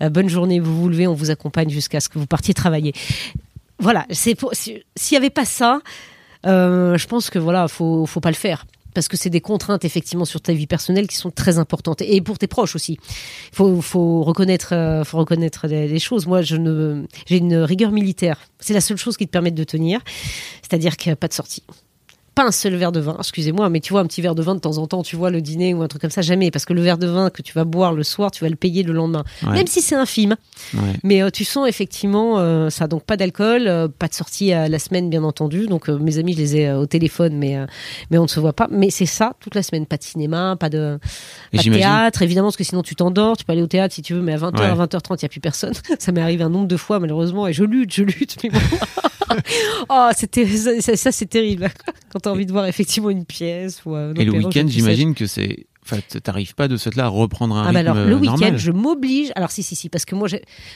bonne 0.01 0.31
journée, 0.31 0.59
vous 0.59 0.75
vous 0.81 0.89
levez, 0.89 1.07
on 1.07 1.13
vous 1.13 1.29
accompagne 1.31 1.69
jusqu'à 1.69 2.01
ce 2.01 2.09
que 2.09 2.19
vous 2.19 2.25
partiez 2.27 2.55
travailler. 2.55 2.95
Voilà, 3.79 4.07
c'est 4.11 4.35
pour- 4.35 4.55
si- 4.55 4.83
s'il 4.97 5.15
y 5.17 5.19
avait 5.19 5.29
pas 5.29 5.45
ça, 5.45 5.81
euh, 6.45 6.97
je 6.99 7.07
pense 7.07 7.31
que 7.31 7.39
voilà, 7.39 7.69
faut 7.69 8.07
faut 8.07 8.21
pas 8.21 8.31
le 8.31 8.37
faire 8.37 8.67
parce 8.97 9.09
que 9.09 9.19
c'est 9.19 9.29
des 9.29 9.43
contraintes 9.43 9.85
effectivement 9.85 10.25
sur 10.25 10.41
ta 10.41 10.55
vie 10.55 10.67
personnelle 10.67 11.07
qui 11.07 11.17
sont 11.17 11.31
très 11.31 11.59
importantes 11.59 12.01
et 12.01 12.23
pour 12.23 12.39
tes 12.39 12.47
proches 12.47 12.75
aussi. 12.75 12.99
Faut 13.53 13.83
faut 13.83 14.23
reconnaître 14.23 14.73
euh, 14.73 15.05
faut 15.05 15.19
reconnaître 15.19 15.67
les, 15.67 15.99
choses. 15.99 16.27
Moi, 16.27 16.41
je 16.41 16.57
ne 16.57 17.05
j'ai 17.27 17.37
une 17.37 17.57
rigueur 17.59 17.91
militaire. 17.91 18.41
C'est 18.59 18.73
la 18.73 18.81
seule 18.81 18.97
chose 18.97 19.19
qui 19.19 19.27
te 19.27 19.31
permet 19.31 19.51
de 19.51 19.65
tenir, 19.65 20.01
c'est-à-dire 20.63 20.97
qu'il 20.97 21.11
n'y 21.11 21.13
a 21.13 21.17
pas 21.17 21.29
de 21.29 21.35
sortie. 21.35 21.63
Pas 22.37 22.45
un 22.45 22.53
seul 22.53 22.75
verre 22.77 22.93
de 22.93 23.01
vin, 23.01 23.17
excusez-moi, 23.19 23.71
mais 23.71 23.81
tu 23.81 23.93
vois, 23.95 24.01
un 24.03 24.07
petit 24.07 24.21
verre 24.21 24.35
de 24.35 24.43
vin 24.43 24.55
de 24.55 24.61
temps 24.61 24.77
en 24.79 24.87
temps, 24.87 25.03
tu 25.03 25.17
vois, 25.17 25.31
le 25.31 25.41
dîner 25.41 25.73
ou 25.75 25.83
un 25.83 25.89
truc 25.89 26.03
comme 26.03 26.11
ça, 26.11 26.21
jamais. 26.23 26.51
Parce 26.51 26.67
que 26.67 26.75
le 26.75 26.83
verre 26.83 26.99
de 26.99 27.07
vin 27.07 27.31
que 27.31 27.41
tu 27.41 27.55
vas 27.55 27.65
boire 27.65 27.95
le 27.95 28.03
soir, 28.03 28.31
tu 28.31 28.45
vas 28.45 28.51
le 28.51 28.57
payer 28.57 28.83
le 28.83 28.93
lendemain. 28.93 29.25
Ouais. 29.43 29.53
Même 29.55 29.67
si 29.67 29.81
c'est 29.81 29.95
infime. 29.95 30.37
ouais. 30.75 30.81
Mais 31.03 31.23
euh, 31.23 31.31
tu 31.31 31.45
sens 31.45 31.67
effectivement 31.67 32.39
euh, 32.39 32.69
ça, 32.69 32.89
donc 32.89 33.05
pas 33.05 33.17
d'alcool, 33.17 33.67
euh, 33.67 33.89
pas 33.89 34.07
de 34.07 34.13
sortie 34.15 34.53
à 34.53 34.69
la 34.69 34.79
semaine 34.79 35.09
bien 35.09 35.25
entendu. 35.25 35.67
Donc 35.67 35.89
mes 35.89 36.19
amis, 36.19 36.35
je 36.35 36.39
les 36.39 36.57
ai 36.59 36.73
au 36.73 36.85
téléphone, 36.85 37.37
mais 37.39 37.57
mais 38.11 38.19
on 38.19 38.25
ne 38.25 38.29
se 38.29 38.39
voit 38.39 38.53
pas. 38.53 38.69
Mais 38.71 38.91
c'est 38.91 39.07
ça 39.07 39.33
toute 39.41 39.55
la 39.55 39.63
semaine, 39.63 39.87
pas 39.87 39.97
de 39.97 40.03
cinéma, 40.05 40.57
pas 40.61 40.69
de, 40.69 40.99
pas 41.55 41.63
théâtre, 41.63 42.21
évidemment, 42.21 42.49
parce 42.49 42.59
que 42.59 42.65
sinon 42.65 42.83
tu 42.83 42.95
t'endors. 42.95 43.39
Tu 43.39 43.47
peux 43.47 43.53
aller 43.53 43.63
au 43.63 43.67
théâtre 43.67 43.95
si 43.95 44.03
tu 44.03 44.13
veux, 44.13 44.21
mais 44.21 44.35
à 44.35 44.37
20h, 44.37 44.59
Ouais. 44.61 44.67
à 44.67 44.75
20h30, 44.75 45.17
il 45.21 45.23
y 45.23 45.25
a 45.25 45.29
plus 45.31 45.41
personne. 45.41 45.73
ça 45.99 46.13
m'est 46.13 46.21
arrivé 46.21 46.45
un 46.45 46.51
nombre 46.51 46.69
de 46.69 46.77
fois 46.77 47.01
malheureusement, 47.01 47.47
et 47.47 47.55
je 47.55 47.65
lutte, 47.65 47.95
je 47.95 48.03
lutte. 48.03 48.37
Mais 48.43 48.51
bon. 48.51 48.59
oh, 49.89 50.09
c'était 50.15 50.47
ça, 50.47 50.81
ça, 50.81 50.97
ça, 50.97 51.13
c'est 51.13 51.27
terrible 51.27 51.69
quand 52.13 52.26
t'as 52.27 52.33
envie 52.33 52.47
de 52.47 52.53
voir 52.53 52.67
effectivement 52.67 53.11
une 53.11 53.25
pièce 53.25 53.85
ou 53.85 53.95
un 53.95 54.13
Et 54.15 54.25
le 54.25 54.33
week-end, 54.33 54.67
j'imagine 54.67 55.15
que 55.15 55.27
c'est. 55.27 55.67
Enfin, 55.85 55.99
t'arrives 56.21 56.57
pas 56.57 56.67
de 56.67 56.77
ce 56.77 56.91
fait-là 56.91 57.05
à 57.05 57.09
reprendre 57.09 57.55
un 57.55 57.63
Ah 57.63 57.73
bah 57.73 57.79
rythme 57.79 57.93
alors 57.93 58.09
le 58.09 58.17
week-end, 58.17 58.57
je 58.57 58.73
m'oblige. 58.73 59.31
Alors 59.37 59.53
si 59.53 59.63
si 59.63 59.77
si, 59.77 59.89
parce 59.89 60.05
que 60.05 60.17
moi, 60.17 60.27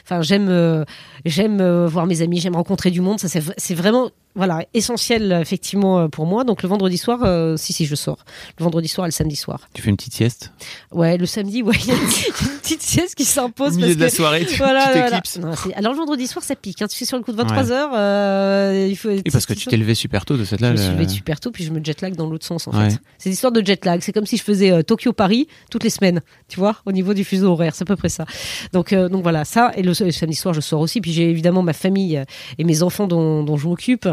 enfin 0.04 0.22
j'aime 0.22 0.48
euh, 0.48 0.84
j'aime 1.24 1.60
euh, 1.60 1.88
voir 1.88 2.06
mes 2.06 2.22
amis, 2.22 2.38
j'aime 2.38 2.54
rencontrer 2.54 2.92
du 2.92 3.00
monde. 3.00 3.18
Ça 3.18 3.26
c'est 3.28 3.74
vraiment 3.74 4.10
voilà 4.36 4.64
essentiel 4.74 5.32
euh, 5.32 5.40
effectivement 5.40 5.98
euh, 6.00 6.08
pour 6.08 6.26
moi. 6.26 6.44
Donc 6.44 6.62
le 6.62 6.68
vendredi 6.68 6.96
soir, 6.98 7.20
euh, 7.24 7.56
si 7.56 7.72
si 7.72 7.84
je 7.86 7.94
sors. 7.94 8.18
Le 8.58 8.64
vendredi 8.64 8.88
soir 8.88 9.06
et 9.06 9.08
le 9.08 9.12
samedi 9.12 9.36
soir. 9.36 9.68
Tu 9.74 9.82
fais 9.82 9.90
une 9.90 9.96
petite 9.96 10.14
sieste? 10.14 10.52
Ouais, 10.92 11.16
le 11.16 11.26
samedi, 11.26 11.62
ouais, 11.62 11.74
il 11.82 11.88
y 11.88 11.90
a 11.90 11.94
une 11.94 12.58
petite 12.62 12.82
sieste 12.82 13.14
qui 13.16 13.22
Au 13.24 13.26
s'impose 13.26 13.76
milieu 13.76 13.88
parce 13.88 13.96
de 13.96 14.00
la 14.02 14.08
que 14.10 14.14
soirée, 14.16 14.46
tu 14.46 14.56
voilà, 14.58 14.86
tu 14.86 14.92
voilà. 14.92 15.04
t'éclipses. 15.20 15.38
Non, 15.38 15.52
c'est- 15.56 15.74
Alors 15.74 15.92
le 15.92 15.98
vendredi 15.98 16.26
soir, 16.26 16.44
ça 16.44 16.54
pique. 16.56 16.80
Hein. 16.82 16.86
Tu 16.88 16.96
sais 16.96 17.04
sur 17.04 17.16
le 17.16 17.22
coup 17.24 17.32
de 17.32 17.36
23 17.36 17.72
heures, 17.72 17.90
euh, 17.94 18.86
il 18.88 18.96
faut. 18.96 19.10
Et 19.10 19.22
parce 19.32 19.46
que 19.46 19.54
tu 19.54 19.66
t'es 19.66 19.76
levé 19.76 19.94
super 19.94 20.24
tôt 20.24 20.36
de 20.36 20.44
cette 20.44 20.60
Je 20.60 20.64
là. 20.64 20.72
me 20.72 20.76
suis 20.76 20.86
le- 20.88 20.92
levée 20.98 21.08
super 21.08 21.40
tôt, 21.40 21.50
puis 21.50 21.64
je 21.64 21.72
me 21.72 21.82
jet 21.84 22.00
lag 22.00 22.14
dans 22.14 22.28
l'autre 22.28 22.46
sens 22.46 22.68
en 22.68 22.72
Ouais. 22.72 22.90
fait. 22.90 22.98
C'est 23.18 23.30
l'histoire 23.30 23.52
de 23.52 23.64
jet 23.64 23.84
lag. 23.84 24.00
C'est 24.02 24.12
comme 24.12 24.26
si 24.26 24.36
je 24.36 24.42
faisais 24.42 24.70
euh, 24.70 24.82
Tokyo-Paris 24.82 25.48
toutes 25.70 25.84
les 25.84 25.90
semaines, 25.90 26.20
tu 26.48 26.58
vois, 26.60 26.76
au 26.86 26.92
niveau 26.92 27.14
du 27.14 27.24
fuseau 27.24 27.52
horaire. 27.52 27.74
C'est 27.74 27.82
à 27.82 27.86
peu 27.86 27.96
près 27.96 28.08
ça. 28.08 28.24
Donc, 28.72 28.94
donc 28.94 29.22
voilà, 29.22 29.44
ça. 29.44 29.72
Et 29.76 29.82
le, 29.82 29.92
le 30.00 30.10
samedi 30.12 30.36
soir, 30.36 30.54
je 30.54 30.60
sors 30.60 30.80
aussi. 30.80 31.00
Puis 31.00 31.12
j'ai 31.12 31.28
évidemment 31.30 31.62
ma 31.62 31.72
famille 31.72 32.22
et 32.58 32.64
mes 32.64 32.82
enfants 32.82 33.06
dont, 33.06 33.42
dont 33.42 33.56
je 33.56 33.66
m'occupe 33.66 34.08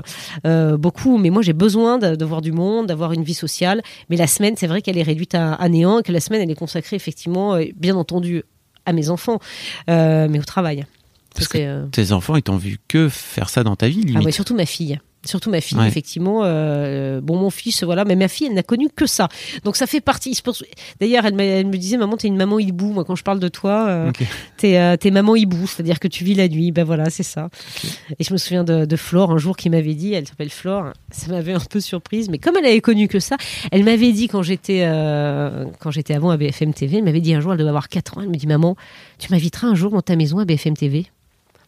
euh, 0.46 0.78
beaucoup. 0.78 1.17
Mais 1.17 1.30
moi, 1.30 1.41
j'ai 1.41 1.54
besoin 1.54 1.98
de, 1.98 2.15
de 2.15 2.26
voir 2.26 2.41
du 2.41 2.52
monde, 2.52 2.88
d'avoir 2.88 3.13
une 3.13 3.24
vie 3.24 3.34
sociale. 3.34 3.82
Mais 4.10 4.17
la 4.17 4.28
semaine, 4.28 4.56
c'est 4.58 4.67
vrai 4.67 4.82
qu'elle 4.82 4.98
est 4.98 5.04
réduite 5.04 5.36
à, 5.36 5.54
à 5.54 5.70
néant 5.70 6.00
et 6.00 6.04
que 6.04 6.12
la 6.12 6.20
semaine, 6.20 6.41
elle 6.41 6.52
est 6.52 6.56
consacrée 6.56 6.96
effectivement, 6.96 7.56
euh, 7.56 7.65
bien 7.76 7.96
entendu, 7.96 8.43
à 8.86 8.93
mes 8.93 9.10
enfants, 9.10 9.39
euh, 9.89 10.28
mais 10.30 10.39
au 10.39 10.43
travail. 10.43 10.86
Parce 11.36 11.48
que 11.50 11.86
Tes 11.89 12.13
enfants, 12.13 12.36
ils 12.36 12.41
t'ont 12.41 12.58
vu 12.58 12.80
que 12.88 13.10
faire 13.10 13.50
ça 13.50 13.63
dans 13.63 13.76
ta 13.76 13.88
vie, 13.88 14.00
Ah 14.04 14.08
limite. 14.08 14.26
ouais, 14.26 14.32
surtout 14.32 14.56
ma 14.56 14.65
fille. 14.65 15.00
Surtout 15.27 15.49
ma 15.51 15.61
fille, 15.61 15.77
Ouais. 15.77 15.87
effectivement. 15.87 16.41
euh, 16.43 17.21
bon, 17.21 17.37
mon 17.37 17.49
fils, 17.49 17.83
voilà, 17.83 18.05
mais 18.05 18.15
ma 18.15 18.27
fille, 18.27 18.47
elle 18.47 18.53
n'a 18.53 18.63
connu 18.63 18.87
que 18.95 19.05
ça. 19.05 19.27
Donc 19.63 19.75
ça 19.75 19.85
fait 19.85 20.01
partie. 20.01 20.33
D'ailleurs, 20.99 21.25
elle, 21.25 21.35
me 21.35 21.77
disait, 21.77 21.97
maman, 21.97 22.17
t'es 22.17 22.27
une 22.27 22.37
maman 22.37 22.59
hibou. 22.59 22.93
Moi, 22.93 23.03
quand 23.03 23.15
je 23.15 23.23
parle 23.23 23.39
de 23.39 23.47
toi, 23.49 23.87
euh, 23.89 24.11
t'es, 24.57 24.77
euh, 24.77 24.95
maman 25.11 25.35
hibou, 25.35 25.67
c'est-à-dire 25.67 25.99
que 25.99 26.07
tu 26.07 26.23
vis 26.23 26.33
la 26.35 26.47
nuit. 26.47 26.71
Ben 26.71 26.83
voilà, 26.83 27.09
c'est 27.09 27.23
ça. 27.23 27.49
Et 28.19 28.23
je 28.23 28.31
me 28.33 28.37
souviens 28.37 28.63
de, 28.63 28.85
de 28.85 28.95
Flore 28.95 29.31
un 29.31 29.37
jour 29.37 29.57
qui 29.57 29.69
m'avait 29.69 29.93
dit, 29.93 30.13
elle 30.13 30.27
s'appelle 30.27 30.49
Flore, 30.49 30.93
ça 31.11 31.27
m'avait 31.31 31.53
un 31.53 31.59
peu 31.59 31.79
surprise, 31.79 32.29
mais 32.29 32.37
comme 32.37 32.55
elle 32.57 32.65
avait 32.65 32.81
connu 32.81 33.07
que 33.07 33.19
ça, 33.19 33.35
elle 33.71 33.83
m'avait 33.83 34.11
dit 34.13 34.27
quand 34.27 34.41
j'étais 34.43 34.81
euh, 34.85 35.65
quand 35.79 35.91
j'étais 35.91 36.13
avant 36.13 36.29
à 36.29 36.37
BFM 36.37 36.73
TV, 36.73 36.97
elle 36.97 37.03
m'avait 37.03 37.21
dit 37.21 37.33
un 37.33 37.41
jour, 37.41 37.51
elle 37.51 37.59
devait 37.59 37.69
avoir 37.69 37.89
4 37.89 38.17
ans, 38.17 38.21
elle 38.21 38.29
me 38.29 38.35
dit 38.35 38.47
maman, 38.47 38.75
tu 39.19 39.31
m'inviteras 39.31 39.67
un 39.67 39.75
jour 39.75 39.91
dans 39.91 40.01
ta 40.01 40.15
maison 40.15 40.39
à 40.39 40.45
BFM 40.45 40.75
TV. 40.77 41.07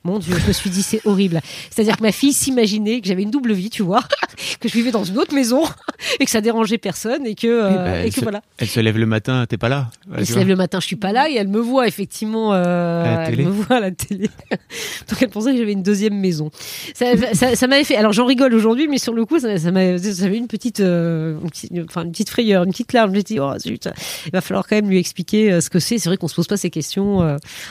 Mon 0.05 0.17
Dieu, 0.17 0.33
je 0.41 0.47
me 0.47 0.53
suis 0.53 0.69
dit 0.69 0.81
c'est 0.81 1.01
horrible. 1.05 1.41
C'est-à-dire 1.69 1.97
que 1.97 2.03
ma 2.03 2.13
fille 2.13 2.31
s'imaginait 2.31 3.01
que 3.01 3.07
j'avais 3.07 3.23
une 3.23 3.31
double 3.31 3.51
vie, 3.51 3.69
tu 3.69 3.83
vois, 3.83 4.01
que 4.61 4.69
je 4.69 4.73
vivais 4.73 4.91
dans 4.91 5.03
une 5.03 5.17
autre 5.17 5.35
maison 5.35 5.63
et 6.21 6.25
que 6.25 6.31
ça 6.31 6.39
dérangeait 6.39 6.77
personne 6.77 7.25
et 7.25 7.35
que, 7.35 7.47
euh, 7.47 7.69
bah, 7.69 7.97
et 7.99 8.03
elle, 8.05 8.09
que 8.09 8.15
se, 8.15 8.21
voilà. 8.21 8.41
elle 8.59 8.69
se 8.69 8.79
lève 8.79 8.97
le 8.97 9.05
matin, 9.05 9.45
t'es 9.47 9.57
pas 9.57 9.67
là. 9.67 9.91
Elle 10.15 10.25
se 10.25 10.35
lève 10.35 10.47
le 10.47 10.55
matin, 10.55 10.79
je 10.79 10.85
suis 10.87 10.95
pas 10.95 11.11
là 11.11 11.29
et 11.29 11.35
elle 11.35 11.49
me 11.49 11.59
voit 11.59 11.85
effectivement. 11.87 12.53
euh, 12.53 13.03
À 13.03 13.15
la 13.17 13.23
elle 13.25 13.35
télé. 13.35 13.45
me 13.45 13.49
voit 13.51 13.75
à 13.75 13.79
la 13.81 13.91
télé. 13.91 14.29
Donc 15.09 15.21
elle 15.21 15.29
pensait 15.29 15.51
que 15.51 15.57
j'avais 15.57 15.73
une 15.73 15.83
deuxième 15.83 16.17
maison. 16.17 16.49
Ça, 16.93 17.07
ça, 17.33 17.55
ça 17.57 17.67
m'avait 17.67 17.83
fait. 17.83 17.97
Alors 17.97 18.13
j'en 18.13 18.25
rigole 18.25 18.53
aujourd'hui, 18.53 18.87
mais 18.87 18.99
sur 18.99 19.13
le 19.13 19.25
coup, 19.25 19.39
ça, 19.39 19.57
ça 19.57 19.71
m'a 19.71 19.97
ça 19.97 20.23
m'avait 20.23 20.37
une 20.37 20.47
petite, 20.47 20.79
euh, 20.79 21.37
une 21.43 21.49
petite- 21.49 21.71
enfin 21.89 22.03
une 22.05 22.11
petite 22.11 22.29
frayeur, 22.29 22.63
une 22.63 22.71
petite 22.71 22.93
larme. 22.93 23.13
Suis 23.13 23.23
dit, 23.23 23.39
oh 23.41 23.51
zut, 23.59 23.89
il 24.27 24.31
va 24.31 24.39
falloir 24.39 24.65
quand 24.65 24.77
même 24.77 24.89
lui 24.89 24.97
expliquer 24.97 25.59
ce 25.59 25.69
que 25.69 25.79
c'est. 25.79 25.97
C'est 25.97 26.07
vrai 26.07 26.15
qu'on 26.15 26.29
se 26.29 26.35
pose 26.35 26.47
pas 26.47 26.55
ces 26.57 26.69
questions 26.69 27.19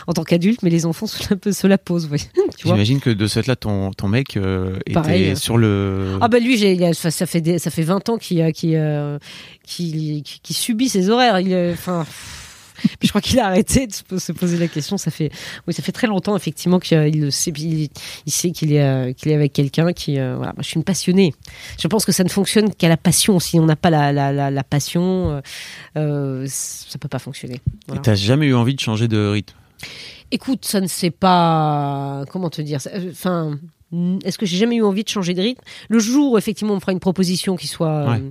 en 0.06 0.12
tant 0.12 0.24
qu'adulte, 0.24 0.62
mais 0.62 0.68
les 0.70 0.84
enfants 0.84 1.06
se 1.06 1.22
la, 1.46 1.52
se 1.52 1.66
la 1.66 1.78
posent. 1.78 2.06
Oui. 2.36 2.42
J'imagine 2.64 3.00
que 3.00 3.10
de 3.10 3.26
ce 3.26 3.34
fait-là, 3.40 3.56
ton, 3.56 3.92
ton 3.92 4.08
mec 4.08 4.36
euh, 4.36 4.76
était 4.86 4.92
Pareil. 4.94 5.36
sur 5.36 5.56
le. 5.58 6.18
Ah 6.20 6.28
bah 6.28 6.38
lui, 6.38 6.56
j'ai, 6.58 6.92
ça 6.92 7.10
ça 7.10 7.26
fait 7.26 7.40
des- 7.40 7.58
ça 7.58 7.70
fait 7.70 7.82
20 7.82 8.08
ans 8.08 8.18
qu'il, 8.18 8.40
euh, 8.40 8.50
qu'il, 8.52 8.74
euh, 8.74 9.18
subit 10.50 10.88
ses 10.88 11.10
horaires. 11.10 11.40
Il, 11.40 11.52
euh, 11.52 11.72
enfin. 11.72 12.06
Puis 13.00 13.08
je 13.08 13.08
crois 13.08 13.20
qu'il 13.20 13.40
a 13.40 13.46
arrêté 13.46 13.88
de 13.88 13.92
se 13.92 14.04
po- 14.04 14.20
se 14.20 14.30
poser 14.30 14.56
la 14.56 14.68
question. 14.68 14.98
Ça 14.98 15.10
fait, 15.10 15.32
oui, 15.66 15.74
ça 15.74 15.82
fait 15.82 15.90
très 15.90 16.06
longtemps 16.06 16.36
effectivement 16.36 16.78
qu'il 16.78 17.20
le 17.20 17.30
sait. 17.32 17.50
Il, 17.56 17.88
il 18.24 18.32
sait 18.32 18.52
qu'il 18.52 18.72
est, 18.72 19.14
qu'il 19.18 19.32
est 19.32 19.34
avec 19.34 19.52
quelqu'un 19.52 19.92
qui, 19.92 20.20
euh, 20.20 20.36
voilà. 20.36 20.52
Moi, 20.52 20.62
je 20.62 20.68
suis 20.68 20.76
une 20.76 20.84
passionnée. 20.84 21.34
Je 21.80 21.88
pense 21.88 22.04
que 22.04 22.12
ça 22.12 22.22
ne 22.22 22.28
fonctionne 22.28 22.72
qu'à 22.72 22.88
la 22.88 22.96
passion. 22.96 23.40
Si 23.40 23.58
on 23.58 23.66
n'a 23.66 23.74
pas 23.74 23.90
la, 23.90 24.12
la, 24.12 24.30
la, 24.32 24.52
la 24.52 24.62
passion, 24.62 25.42
euh, 25.96 26.44
ça 26.48 26.98
peut 27.00 27.08
pas 27.08 27.18
fonctionner. 27.18 27.56
Et 27.56 27.60
Voilà. 27.88 28.02
t'as 28.02 28.14
jamais 28.14 28.46
eu 28.46 28.54
envie 28.54 28.76
de 28.76 28.80
changer 28.80 29.08
de 29.08 29.26
rythme? 29.28 29.54
Écoute, 30.30 30.64
ça 30.64 30.80
ne 30.80 30.86
sait 30.86 31.10
pas 31.10 32.24
comment 32.30 32.50
te 32.50 32.60
dire. 32.62 32.80
euh, 32.92 33.10
Enfin, 33.10 33.58
est-ce 34.24 34.36
que 34.36 34.44
j'ai 34.46 34.58
jamais 34.58 34.76
eu 34.76 34.82
envie 34.82 35.04
de 35.04 35.08
changer 35.08 35.32
de 35.34 35.40
rythme? 35.40 35.62
Le 35.88 35.98
jour 35.98 36.32
où 36.32 36.38
effectivement 36.38 36.72
on 36.72 36.76
me 36.76 36.80
fera 36.80 36.92
une 36.92 37.00
proposition 37.00 37.56
qui 37.56 37.66
soit. 37.66 38.06
Ouais. 38.10 38.22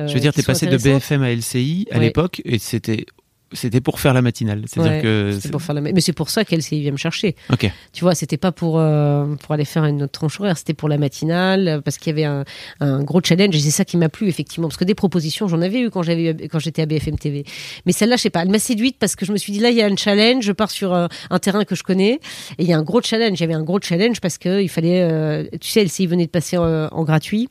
euh, 0.00 0.06
Je 0.06 0.14
veux 0.14 0.20
dire, 0.20 0.32
t'es 0.32 0.42
passé 0.44 0.66
de. 0.66 0.76
BFM 0.76 1.22
à 1.22 1.30
LCI 1.34 1.88
à 1.90 1.94
Ouais. 1.98 2.04
l'époque 2.04 2.40
et 2.44 2.58
c'était 2.58 3.06
c'était 3.52 3.80
pour 3.80 4.00
faire 4.00 4.14
la 4.14 4.22
matinale. 4.22 4.62
C'est-à-dire 4.66 4.92
Ouais, 4.92 5.00
que 5.02 5.30
c'était 5.34 5.48
pour 5.50 5.62
faire 5.62 5.74
la... 5.74 5.80
Mais 5.80 6.00
c'est 6.00 6.12
pour 6.12 6.30
ça 6.30 6.44
qu'elle 6.44 6.60
vient 6.60 6.92
me 6.92 6.96
chercher. 6.96 7.36
ok. 7.52 7.70
Tu 7.92 8.04
vois, 8.04 8.14
c'était 8.14 8.36
pas 8.36 8.52
pour 8.52 8.78
euh, 8.78 9.34
pour 9.36 9.52
aller 9.52 9.64
faire 9.64 9.84
une 9.84 10.02
autre 10.04 10.12
tranche 10.12 10.40
horaire, 10.40 10.56
c'était 10.58 10.74
pour 10.74 10.88
la 10.88 10.98
matinale 10.98 11.68
euh, 11.68 11.80
parce 11.80 11.98
qu'il 11.98 12.10
y 12.10 12.14
avait 12.14 12.24
un, 12.24 12.44
un 12.80 13.02
gros 13.02 13.20
challenge 13.22 13.54
et 13.54 13.60
c'est 13.60 13.70
ça 13.70 13.84
qui 13.84 13.96
m'a 13.96 14.08
plu 14.08 14.28
effectivement 14.28 14.68
parce 14.68 14.76
que 14.78 14.84
des 14.84 14.94
propositions 14.94 15.48
j'en 15.48 15.60
avais 15.62 15.80
eu 15.80 15.90
quand 15.90 16.02
j'avais 16.02 16.48
quand 16.48 16.58
j'étais 16.58 16.82
à 16.82 16.86
BFM 16.86 17.18
TV. 17.18 17.44
Mais 17.86 17.92
celle-là, 17.92 18.16
je 18.16 18.22
sais 18.22 18.30
pas, 18.30 18.42
elle 18.42 18.50
m'a 18.50 18.58
séduite 18.58 18.96
parce 18.98 19.16
que 19.16 19.24
je 19.26 19.32
me 19.32 19.36
suis 19.36 19.52
dit 19.52 19.58
là 19.60 19.70
il 19.70 19.76
y 19.76 19.82
a 19.82 19.86
un 19.86 19.96
challenge, 19.96 20.44
je 20.44 20.52
pars 20.52 20.70
sur 20.70 20.92
euh, 20.94 21.06
un 21.30 21.38
terrain 21.38 21.64
que 21.64 21.74
je 21.74 21.82
connais 21.82 22.14
et 22.58 22.62
il 22.62 22.66
y 22.66 22.72
a 22.72 22.78
un 22.78 22.82
gros 22.82 23.00
challenge. 23.02 23.38
Il 23.38 23.42
y 23.42 23.44
avait 23.44 23.54
un 23.54 23.62
gros 23.64 23.80
challenge 23.80 24.20
parce 24.20 24.38
que 24.38 24.62
il 24.62 24.68
fallait, 24.68 25.02
euh, 25.02 25.44
tu 25.60 25.68
sais, 25.70 25.84
LCI 25.84 26.06
venait 26.06 26.26
de 26.26 26.30
passer 26.30 26.56
en, 26.56 26.64
en 26.90 27.04
gratuit. 27.04 27.48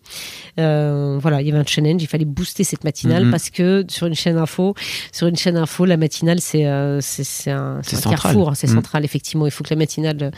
Voilà, 0.57 1.41
il 1.41 1.47
y 1.47 1.51
avait 1.51 1.59
un 1.59 1.65
challenge, 1.65 2.01
il 2.01 2.07
fallait 2.07 2.25
booster 2.25 2.63
cette 2.63 2.83
matinale 2.83 3.25
Mhm. 3.25 3.31
parce 3.31 3.49
que 3.49 3.83
sur 3.89 4.07
une 4.07 4.15
chaîne 4.15 4.37
info, 4.37 4.73
sur 5.11 5.27
une 5.27 5.35
chaîne 5.35 5.57
info, 5.57 5.85
la 5.91 5.97
matinale 5.97 6.39
c'est 6.41 6.65
euh, 6.65 6.99
un, 7.47 7.79
un 7.79 8.09
carrefour, 8.09 8.55
c'est 8.55 8.67
Mhm. 8.67 8.75
central 8.75 9.05
effectivement. 9.05 9.45
Il 9.45 9.51
faut 9.51 9.63
que 9.63 9.69
la 9.73 9.75
matinale 9.77 10.17
euh, 10.21 10.31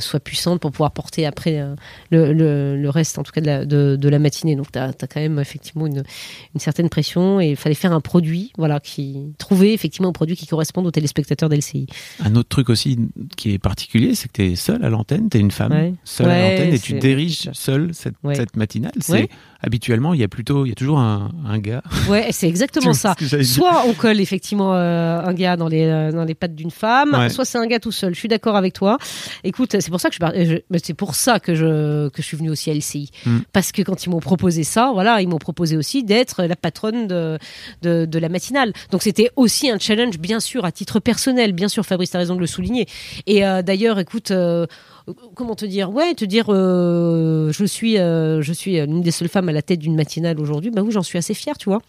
soit 0.00 0.20
puissante 0.20 0.60
pour 0.60 0.70
pouvoir 0.70 0.92
porter 0.92 1.26
après 1.26 1.58
euh, 1.60 1.74
le, 2.10 2.32
le, 2.32 2.76
le 2.80 2.90
reste, 2.90 3.18
en 3.18 3.22
tout 3.22 3.32
cas 3.32 3.40
de 3.40 3.46
la, 3.46 3.64
de, 3.64 3.96
de 3.96 4.08
la 4.08 4.18
matinée. 4.18 4.56
Donc, 4.56 4.70
tu 4.72 4.78
as, 4.78 4.92
quand 4.92 5.20
même 5.20 5.38
effectivement 5.38 5.86
une, 5.86 6.02
une 6.54 6.60
certaine 6.60 6.88
pression 6.88 7.40
et 7.40 7.50
il 7.50 7.56
fallait 7.56 7.74
faire 7.74 7.92
un 7.92 8.00
produit, 8.00 8.52
voilà, 8.58 8.80
qui 8.80 9.32
trouver 9.38 9.72
effectivement 9.72 10.08
un 10.08 10.12
produit 10.12 10.36
qui 10.36 10.46
corresponde 10.46 10.86
aux 10.86 10.90
téléspectateurs 10.90 11.48
d'LCI. 11.48 11.86
Un 12.24 12.34
autre 12.36 12.48
truc 12.48 12.68
aussi 12.70 12.98
qui 13.36 13.52
est 13.54 13.58
particulier, 13.58 14.14
c'est 14.14 14.28
que 14.28 14.34
tu 14.34 14.52
es 14.52 14.56
seule 14.56 14.84
à 14.84 14.88
l'antenne, 14.90 15.28
tu 15.30 15.38
es 15.38 15.40
une 15.40 15.50
femme 15.50 15.72
Ouais. 15.72 15.94
seule 16.04 16.30
à 16.30 16.50
l'antenne 16.50 16.74
et 16.74 16.78
tu 16.78 16.94
diriges 16.94 17.50
seule 17.52 17.90
cette, 17.94 18.14
Ouais. 18.22 18.34
cette 18.34 18.56
matinale. 18.56 18.92
C'est 19.00 19.28
habituellement 19.62 20.14
il 20.14 20.20
y 20.20 20.24
a 20.24 20.28
plutôt 20.28 20.66
il 20.66 20.68
y 20.68 20.72
a 20.72 20.74
toujours 20.74 20.98
un, 20.98 21.30
un 21.46 21.58
gars. 21.58 21.82
Ouais, 22.08 22.28
c'est 22.32 22.48
exactement 22.48 22.92
ça. 22.94 23.14
Soit 23.42 23.84
on 23.86 23.92
colle 23.94 24.20
effectivement 24.20 24.74
euh, 24.74 25.20
un 25.22 25.32
gars 25.34 25.56
dans 25.56 25.68
les 25.68 25.84
euh, 25.84 26.12
dans 26.12 26.24
les 26.24 26.34
pattes 26.34 26.54
d'une 26.54 26.70
femme, 26.70 27.28
soit 27.30 27.44
c'est 27.44 27.58
un 27.58 27.66
gars 27.66 27.78
tout 27.80 27.92
seul. 27.92 28.14
Je 28.14 28.18
suis 28.18 28.28
d'accord 28.28 28.56
avec 28.56 28.72
toi. 28.74 28.98
Écoute, 29.42 29.76
c'est 29.84 29.90
pour 29.90 30.00
ça 30.00 30.10
que 30.10 30.16
je, 30.16 30.56
c'est 30.82 30.94
pour 30.94 31.14
ça 31.14 31.38
que 31.38 31.54
je 31.54 32.08
que 32.08 32.22
je 32.22 32.26
suis 32.26 32.36
venue 32.36 32.50
aussi 32.50 32.70
à 32.70 32.74
LCI 32.74 33.10
Mm. 33.26 33.38
parce 33.52 33.70
que 33.72 33.82
quand 33.82 34.04
ils 34.04 34.10
m'ont 34.10 34.20
proposé 34.20 34.64
ça, 34.64 34.90
voilà, 34.92 35.20
ils 35.20 35.28
m'ont 35.28 35.38
proposé 35.38 35.76
aussi 35.76 36.02
d'être 36.02 36.42
la 36.44 36.56
patronne 36.56 37.06
de, 37.06 37.38
de 37.82 38.04
de 38.06 38.18
la 38.18 38.28
matinale. 38.28 38.72
Donc 38.90 39.02
c'était 39.02 39.30
aussi 39.36 39.70
un 39.70 39.78
challenge, 39.78 40.18
bien 40.18 40.40
sûr, 40.40 40.64
à 40.64 40.72
titre 40.72 40.98
personnel, 41.00 41.52
bien 41.52 41.68
sûr. 41.68 41.84
Fabrice, 41.86 42.10
t'as 42.10 42.18
raison 42.18 42.34
de 42.34 42.40
le 42.40 42.46
souligner. 42.46 42.86
Et 43.26 43.44
euh, 43.46 43.62
d'ailleurs, 43.62 43.98
écoute. 43.98 44.30
euh, 44.30 44.66
Comment 45.34 45.54
te 45.54 45.66
dire? 45.66 45.90
Ouais, 45.90 46.14
te 46.14 46.24
dire, 46.24 46.46
euh, 46.48 47.52
je 47.52 47.64
suis, 47.66 47.98
euh, 47.98 48.40
je 48.40 48.54
suis 48.54 48.80
l'une 48.80 49.02
des 49.02 49.10
seules 49.10 49.28
femmes 49.28 49.50
à 49.50 49.52
la 49.52 49.60
tête 49.60 49.78
d'une 49.80 49.94
matinale 49.96 50.40
aujourd'hui. 50.40 50.70
Bah 50.70 50.80
oui, 50.82 50.92
j'en 50.92 51.02
suis 51.02 51.18
assez 51.18 51.34
fière, 51.34 51.58
tu 51.58 51.68
vois. 51.68 51.82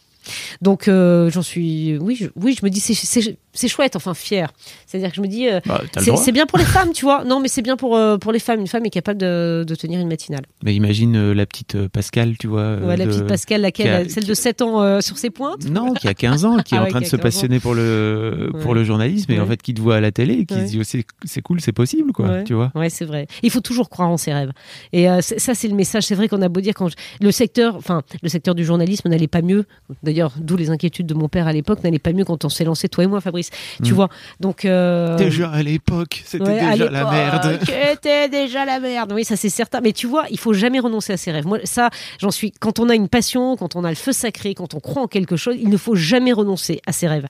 Donc 0.62 0.88
euh, 0.88 1.30
j'en 1.30 1.42
suis, 1.42 1.98
oui, 2.00 2.16
je, 2.16 2.28
oui, 2.36 2.56
je 2.60 2.66
me 2.66 2.70
dis 2.70 2.80
c'est- 2.80 3.68
chouette, 3.68 3.96
enfin 3.96 4.14
fière. 4.14 4.52
C'est-à-dire 4.86 5.10
que 5.10 5.16
je 5.16 5.22
me 5.22 5.28
dis 5.28 5.48
euh, 5.50 5.60
Bah, 5.66 5.82
c'est 6.18 6.32
bien 6.32 6.46
pour 6.46 6.58
les 6.60 6.66
femmes, 6.66 6.92
tu 6.94 7.06
vois. 7.06 7.24
Non, 7.24 7.40
mais 7.40 7.48
c'est 7.48 7.62
bien 7.62 7.78
pour 7.78 7.96
euh, 7.96 8.18
pour 8.18 8.32
les 8.32 8.40
femmes. 8.40 8.60
Une 8.60 8.68
femme 8.68 8.86
est 8.86 8.90
capable 8.90 9.20
de, 9.20 9.64
de 9.68 9.76
tenir 9.76 10.00
une 10.00 10.08
matinale. 10.08 10.44
Mais 10.64 10.76
imagine 10.76 11.32
la 11.32 11.46
petite 11.46 11.88
Pascal, 11.88 12.38
tu 12.38 12.48
vois. 12.48 12.78
la 12.96 13.06
petite 13.06 13.28
Pascal, 13.28 13.62
laquelle, 13.62 13.88
a- 14.08 14.10
celle 14.10 14.26
de 14.26 14.34
7 14.34 14.62
ans 14.62 15.02
sur 15.02 15.18
ses 15.18 15.30
pointes. 15.30 15.66
Non, 15.70 15.94
qui 15.94 16.08
a 16.08 16.14
15 16.14 16.46
ans, 16.46 16.58
qui 16.58 16.76
est 16.76 16.78
Ah 16.78 16.84
en 16.84 16.88
train 16.88 17.00
de 17.02 17.06
se 17.06 17.12
15 17.12 17.20
ans. 17.20 17.24
passionner 17.24 17.60
pour 17.60 17.74
le, 17.76 18.50
pour 18.62 18.72
Ouais. 18.72 18.76
le 18.76 18.84
journalisme 18.84 19.32
et 19.32 19.40
en 19.40 19.46
fait 19.46 19.62
qui 19.62 19.74
te 19.74 19.82
voit 19.82 19.96
à 19.96 20.02
la 20.02 20.12
télé 20.12 20.34
et 20.34 20.46
qui 20.46 20.56
se 20.56 20.64
dit 20.66 20.78
oh, 20.80 20.84
c'est 20.84 21.06
c'est 21.24 21.42
cool, 21.42 21.62
c'est 21.62 21.72
possible 21.72 22.12
quoi, 22.12 22.44
tu 22.44 22.54
vois. 22.54 22.72
Ouais, 22.76 22.90
c'est 22.90 23.06
vrai. 23.06 23.28
Il 23.44 23.52
faut 23.52 23.62
toujours 23.62 23.90
croire 23.90 24.10
en 24.10 24.18
ses 24.18 24.34
rêves. 24.34 24.52
Et 24.94 25.08
ça, 25.22 25.54
c'est 25.56 25.68
le 25.68 25.76
message. 25.76 26.04
C'est 26.04 26.16
vrai 26.16 26.28
qu'on 26.28 26.42
a 26.42 26.50
beau 26.50 26.62
dire 26.62 26.74
quand 26.74 26.90
je- 26.90 26.96
le 27.22 27.32
secteur, 27.32 27.76
enfin, 27.76 28.02
le 28.22 28.30
secteur 28.30 28.54
du 28.56 28.64
journalisme 28.66 29.08
n'allait 29.10 29.28
pas 29.28 29.42
mieux. 29.42 29.66
D'ailleurs, 30.04 30.15
d'où 30.38 30.56
les 30.58 30.70
inquiétudes 30.70 31.06
de 31.08 31.14
mon 31.14 31.28
père 31.30 31.48
à 31.48 31.54
l'époque, 31.54 31.84
n'allait 31.84 32.00
pas 32.00 32.14
mieux 32.14 32.26
quand 32.26 32.46
on 32.46 32.50
s'est 32.50 32.64
lancé 32.64 32.90
toi 32.90 33.04
et 33.04 33.08
moi, 33.08 33.22
Fabrice. 33.22 33.50
Tu 33.84 33.92
Mm. 33.92 33.96
vois. 33.96 34.10
Donc 34.40 34.66
euh, 34.66 35.18
Déjà 35.18 35.50
à 35.50 35.62
l'époque, 35.64 36.22
c'était 36.26 36.44
Ouais, 36.46 36.72
déjà 36.72 36.90
la 36.90 37.10
merde. 37.12 37.60
C'était 37.66 38.30
déjà 38.30 38.66
la 38.66 38.80
merde. 38.80 39.12
Oui, 39.14 39.24
ça 39.24 39.36
c'est 39.36 39.50
certain. 39.50 39.82
Mais 39.82 39.92
tu 39.94 40.08
vois, 40.08 40.26
il 40.30 40.40
faut 40.40 40.54
jamais 40.54 40.80
renoncer 40.80 41.14
à 41.14 41.18
ses 41.18 41.32
rêves. 41.32 41.46
Moi, 41.46 41.60
ça, 41.64 41.90
j'en 42.20 42.32
suis. 42.32 42.52
Quand 42.60 42.80
on 42.80 42.90
a 42.90 42.96
une 42.96 43.08
passion, 43.10 43.56
quand 43.58 43.76
on 43.76 43.84
a 43.84 43.90
le 43.90 43.96
feu 43.96 44.12
sacré, 44.12 44.54
quand 44.56 44.74
on 44.74 44.80
croit 44.80 45.02
en 45.04 45.08
quelque 45.08 45.36
chose, 45.36 45.56
il 45.60 45.70
ne 45.70 45.78
faut 45.78 45.96
jamais 45.96 46.34
renoncer 46.34 46.82
à 46.86 46.92
ses 46.92 47.08
rêves. 47.08 47.28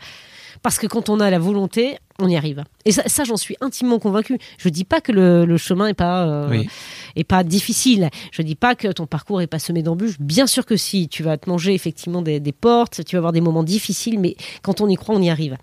Parce 0.66 0.80
que 0.80 0.88
quand 0.88 1.10
on 1.10 1.20
a 1.20 1.30
la 1.30 1.38
volonté, 1.38 2.00
on 2.18 2.28
y 2.28 2.36
arrive. 2.36 2.64
Et 2.86 2.92
ça, 2.92 3.04
ça, 3.06 3.24
j'en 3.24 3.38
suis 3.38 3.56
intimement 3.62 4.00
convaincue. 4.00 4.40
Je 4.58 4.68
dis 4.70 4.84
pas 4.84 5.00
que 5.00 5.12
le, 5.12 5.46
le 5.46 5.58
chemin 5.58 5.90
est 5.90 5.94
pas 5.94 6.26
euh, 6.26 6.50
Oui. 6.50 6.68
est 7.16 7.24
pas 7.24 7.44
difficile. 7.44 8.10
Je 8.32 8.42
dis 8.42 8.56
pas 8.56 8.74
que 8.74 8.88
ton 8.88 9.06
parcours 9.06 9.44
est 9.44 9.48
pas 9.48 9.60
semé 9.60 9.84
d'embûches. 9.84 10.16
Bien 10.20 10.48
sûr 10.48 10.66
que 10.66 10.76
si. 10.76 11.08
Tu 11.08 11.22
vas 11.22 11.38
te 11.38 11.48
manger 11.48 11.76
effectivement 11.76 12.24
des, 12.24 12.40
des 12.40 12.52
portes. 12.52 13.06
Tu 13.06 13.16
vas 13.16 13.20
avoir 13.20 13.32
des 13.32 13.42
moments 13.42 13.62
difficiles, 13.62 14.20
mais 14.20 14.38
quand 14.64 14.82
on 14.82 14.90
y 14.90 14.96
croit, 14.96 15.14
on 15.14 15.22
y 15.22 15.30
arrive. 15.30 15.56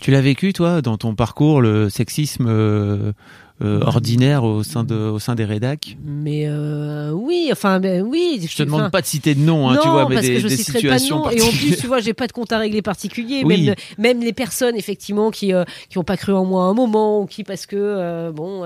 Tu 0.00 0.10
l'as 0.10 0.20
vécu 0.20 0.52
toi 0.52 0.82
dans 0.82 0.96
ton 0.96 1.14
parcours 1.14 1.60
le 1.60 1.88
sexisme 1.88 2.46
euh, 2.48 3.12
euh, 3.62 3.80
ordinaire 3.82 4.44
au 4.44 4.62
sein 4.62 4.84
de 4.84 4.94
au 4.94 5.18
sein 5.18 5.34
des 5.34 5.44
rédacs. 5.44 5.96
Mais 6.04 6.46
euh, 6.46 7.10
oui, 7.12 7.48
enfin, 7.52 7.80
ben, 7.80 8.02
oui. 8.02 8.46
Je 8.48 8.56
te 8.56 8.62
demande 8.62 8.90
pas 8.90 9.00
de 9.00 9.06
citer 9.06 9.34
de 9.34 9.40
nom, 9.40 9.68
hein, 9.68 9.74
non, 9.76 9.80
tu 9.82 9.88
vois, 9.88 10.08
mais 10.08 10.16
parce 10.16 10.26
des, 10.26 10.34
que 10.34 10.40
je 10.40 10.48
des 10.48 10.56
citerai 10.56 10.72
pas 10.72 10.94
de 10.94 10.98
situations 10.98 11.18
nom. 11.20 11.30
Et 11.30 11.42
en 11.42 11.48
plus, 11.48 11.76
tu 11.76 11.86
vois, 11.86 12.00
j'ai 12.00 12.14
pas 12.14 12.26
de 12.26 12.32
compte 12.32 12.52
à 12.52 12.58
régler 12.58 12.82
particulier. 12.82 13.42
Oui. 13.44 13.64
Même, 13.66 13.74
même 13.98 14.20
les 14.20 14.32
personnes, 14.32 14.76
effectivement, 14.76 15.30
qui 15.30 15.52
euh, 15.52 15.64
qui 15.88 15.98
ont 15.98 16.04
pas 16.04 16.16
cru 16.16 16.32
en 16.32 16.44
moi 16.44 16.64
à 16.64 16.66
un 16.68 16.74
moment, 16.74 17.20
ou 17.20 17.26
qui 17.26 17.44
parce 17.44 17.66
que 17.66 17.76
euh, 17.78 18.32
bon, 18.32 18.64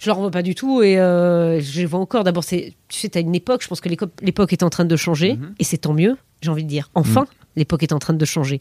je 0.00 0.06
leur 0.06 0.18
en 0.18 0.24
veux 0.24 0.30
pas 0.30 0.42
du 0.42 0.54
tout. 0.54 0.82
Et 0.82 0.94
je 0.94 1.78
les 1.80 1.86
vois 1.86 2.00
encore. 2.00 2.24
D'abord, 2.24 2.44
c'est 2.44 2.74
tu 2.88 3.00
sais, 3.00 3.08
t'as 3.08 3.20
une 3.20 3.34
époque. 3.34 3.62
Je 3.62 3.68
pense 3.68 3.80
que 3.80 3.88
l'époque 4.22 4.52
est 4.52 4.62
en 4.62 4.70
train 4.70 4.84
de 4.84 4.96
changer, 4.96 5.34
Mhm. 5.34 5.54
et 5.58 5.64
c'est 5.64 5.78
tant 5.78 5.92
mieux. 5.92 6.16
J'ai 6.40 6.50
envie 6.50 6.64
de 6.64 6.68
dire, 6.68 6.90
enfin. 6.94 7.26
L'époque 7.58 7.82
est 7.82 7.92
en 7.92 7.98
train 7.98 8.14
de 8.14 8.24
changer. 8.24 8.60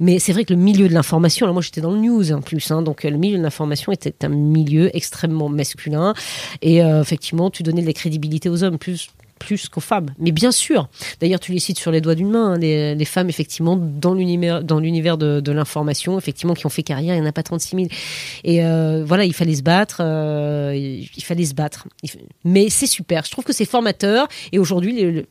Mais 0.00 0.18
c'est 0.18 0.32
vrai 0.32 0.44
que 0.44 0.52
le 0.52 0.60
milieu 0.60 0.88
de 0.88 0.94
l'information, 0.94 1.46
alors 1.46 1.54
moi 1.54 1.62
j'étais 1.62 1.80
dans 1.80 1.90
le 1.90 1.98
news 1.98 2.32
en 2.32 2.40
plus, 2.40 2.70
hein, 2.70 2.82
donc 2.82 3.04
euh, 3.04 3.10
le 3.10 3.18
milieu 3.18 3.38
de 3.38 3.42
l'information 3.42 3.92
était 3.92 4.14
un 4.24 4.28
milieu 4.28 4.94
extrêmement 4.96 5.48
masculin. 5.48 6.14
Et 6.62 6.82
euh, 6.82 7.02
effectivement, 7.02 7.50
tu 7.50 7.62
donnais 7.62 7.82
de 7.82 7.86
la 7.86 7.92
crédibilité 7.92 8.48
aux 8.48 8.62
hommes 8.62 8.78
plus 8.78 9.08
qu'aux 9.70 9.80
femmes. 9.80 10.08
Mais 10.18 10.32
bien 10.32 10.50
sûr, 10.50 10.88
d'ailleurs, 11.20 11.38
tu 11.38 11.52
les 11.52 11.60
cites 11.60 11.78
sur 11.78 11.92
les 11.92 12.00
doigts 12.00 12.16
d'une 12.16 12.30
main, 12.30 12.54
hein, 12.54 12.58
les, 12.58 12.96
les 12.96 13.04
femmes, 13.04 13.28
effectivement, 13.28 13.76
dans 13.76 14.12
l'univers, 14.12 14.62
de, 15.16 15.52
l'information, 15.52 16.18
effectivement, 16.18 16.54
qui 16.54 16.66
ont 16.66 16.70
fait 16.70 16.82
carrière, 16.82 17.14
il 17.14 17.20
n'y 17.20 17.26
en 17.26 17.30
a 17.30 17.32
pas 17.32 17.44
36 17.44 17.76
000. 17.76 17.88
Et 18.42 18.64
euh, 18.64 19.04
voilà, 19.06 19.24
il 19.24 19.32
fallait 19.32 19.54
se 19.54 19.62
battre, 19.62 20.02
il 20.02 21.22
fallait 21.22 21.44
se 21.44 21.54
battre. 21.54 21.86
Mais 22.44 22.68
c'est 22.68 22.88
super, 22.88 23.24
je 23.24 23.30
trouve 23.30 23.44
que 23.44 23.52
c'est 23.52 23.64
formateur, 23.64 24.26
et 24.50 24.58
aujourd'hui, 24.58 25.24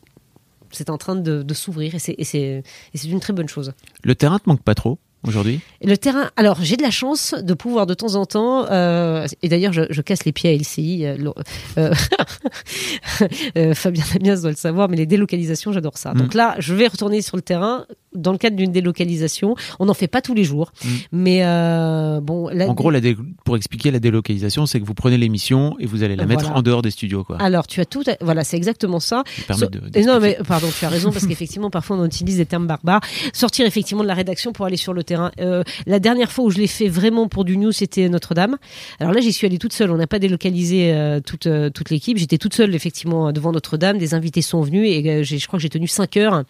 c'est 0.71 0.89
en 0.89 0.97
train 0.97 1.15
de, 1.15 1.53
s'ouvrir, 1.53 1.95
et 1.95 1.99
c'est 1.99 2.63
une 3.06 3.19
très 3.19 3.34
bonne 3.34 3.49
chose. 3.49 3.73
Le 4.03 4.15
terrain 4.15 4.39
te 4.39 4.49
manque 4.49 4.63
pas 4.63 4.75
trop? 4.75 4.99
Aujourd'hui 5.25 5.60
Le 5.84 5.95
terrain, 5.97 6.30
alors 6.36 6.58
j'ai 6.62 6.75
de 6.77 6.82
la 6.82 6.91
chance 6.91 7.34
de 7.39 7.53
pouvoir 7.53 7.86
de 7.86 7.93
temps 7.93 8.15
en 8.15 8.25
temps, 8.25 8.65
euh, 8.71 9.25
et 9.41 9.49
d'ailleurs 9.49 9.73
je, 9.73 9.84
je 9.89 10.01
casse 10.01 10.25
les 10.25 10.32
pieds 10.32 10.49
à 10.49 10.53
LCI, 10.53 11.06
euh, 11.06 11.32
euh, 11.77 11.93
euh, 13.57 13.74
Fabien 13.74 14.03
Damias 14.13 14.38
doit 14.41 14.51
le 14.51 14.55
savoir, 14.55 14.89
mais 14.89 14.97
les 14.97 15.05
délocalisations, 15.05 15.72
j'adore 15.72 15.97
ça. 15.97 16.13
Donc 16.13 16.34
là, 16.34 16.55
je 16.59 16.74
vais 16.74 16.88
retourner 16.88 17.22
sur 17.22 17.36
le 17.36 17.41
terrain 17.41 17.86
dans 18.15 18.32
le 18.32 18.38
cadre 18.38 18.55
d'une 18.55 18.72
délocalisation. 18.72 19.55
On 19.80 19.86
n'en 19.86 19.93
fait 19.93 20.07
pas 20.07 20.22
tous 20.22 20.34
les 20.34 20.43
jours, 20.43 20.72
mais 21.11 21.41
euh, 21.43 22.20
bon, 22.22 22.49
En 22.49 22.74
gros, 22.74 22.89
la 22.89 22.99
dé- 23.01 23.18
pour 23.45 23.57
expliquer 23.57 23.91
la 23.91 23.99
délocalisation, 23.99 24.65
c'est 24.65 24.80
que 24.80 24.86
vous 24.86 24.93
prenez 24.93 25.18
l'émission 25.18 25.76
et 25.80 25.86
vous 25.86 26.03
allez 26.03 26.15
la 26.15 26.26
mettre 26.26 26.41
Voilà. 26.43 26.57
en 26.57 26.61
dehors 26.61 26.82
des 26.82 26.91
studios. 26.91 27.24
Quoi. 27.24 27.38
alors 27.41 27.68
tu 27.68 27.80
as 27.82 27.86
tout, 27.86 28.03
à- 28.07 28.18
voilà, 28.22 28.43
c'est 28.43 28.57
exactement 28.57 28.99
ça. 28.99 29.24
Ça 29.26 29.43
permet 29.47 29.65
So- 29.65 29.70
de- 29.70 30.05
non, 30.05 30.20
mais 30.20 30.38
pardon, 30.47 30.68
tu 30.78 30.86
as 30.86 30.89
raison 30.89 31.11
parce 31.11 31.26
qu'effectivement, 31.28 31.70
parfois 31.78 31.97
on 31.97 32.05
utilise 32.05 32.38
des 32.38 32.45
termes 32.45 32.68
barbares. 32.68 33.01
Sortir 33.34 33.65
effectivement 33.65 34.03
de 34.03 34.07
la 34.07 34.13
rédaction 34.13 34.51
pour 34.53 34.65
aller 34.65 34.78
sur 34.78 34.93
le 34.93 35.03
Euh, 35.12 35.64
la 35.86 35.99
dernière 35.99 36.32
fois 36.32 36.45
où 36.45 36.49
je 36.49 36.58
l'ai 36.58 36.68
fait 36.68 36.88
vraiment 36.89 37.28
pour 37.28 37.45
du 37.45 37.58
news, 37.58 37.72
c'était 37.72 38.10
Notre-Dame. 38.10 38.58
Alors 38.99 39.14
là, 39.14 39.22
j'y 39.22 39.34
suis 39.34 39.47
allée 39.47 39.58
toute 39.58 39.74
seule. 39.74 39.91
On 39.91 39.97
n'a 39.97 40.08
pas 40.08 40.20
délocalisé 40.20 40.93
euh, 40.93 41.20
toute 41.20 41.47
euh, 41.47 41.70
toute 41.70 41.89
l'équipe. 41.89 42.18
J'étais 42.18 42.38
toute 42.38 42.53
seule 42.53 42.74
effectivement 42.76 43.32
devant 43.32 43.51
Notre-Dame. 43.51 43.97
Des 43.97 44.14
invités 44.14 44.41
sont 44.41 44.62
venus 44.62 44.88
et 44.89 45.24
je 45.24 45.47
crois 45.47 45.58
que 45.58 45.64
j'ai 45.64 45.70
tenu 45.70 45.88
5 45.88 46.18
heures. 46.18 46.43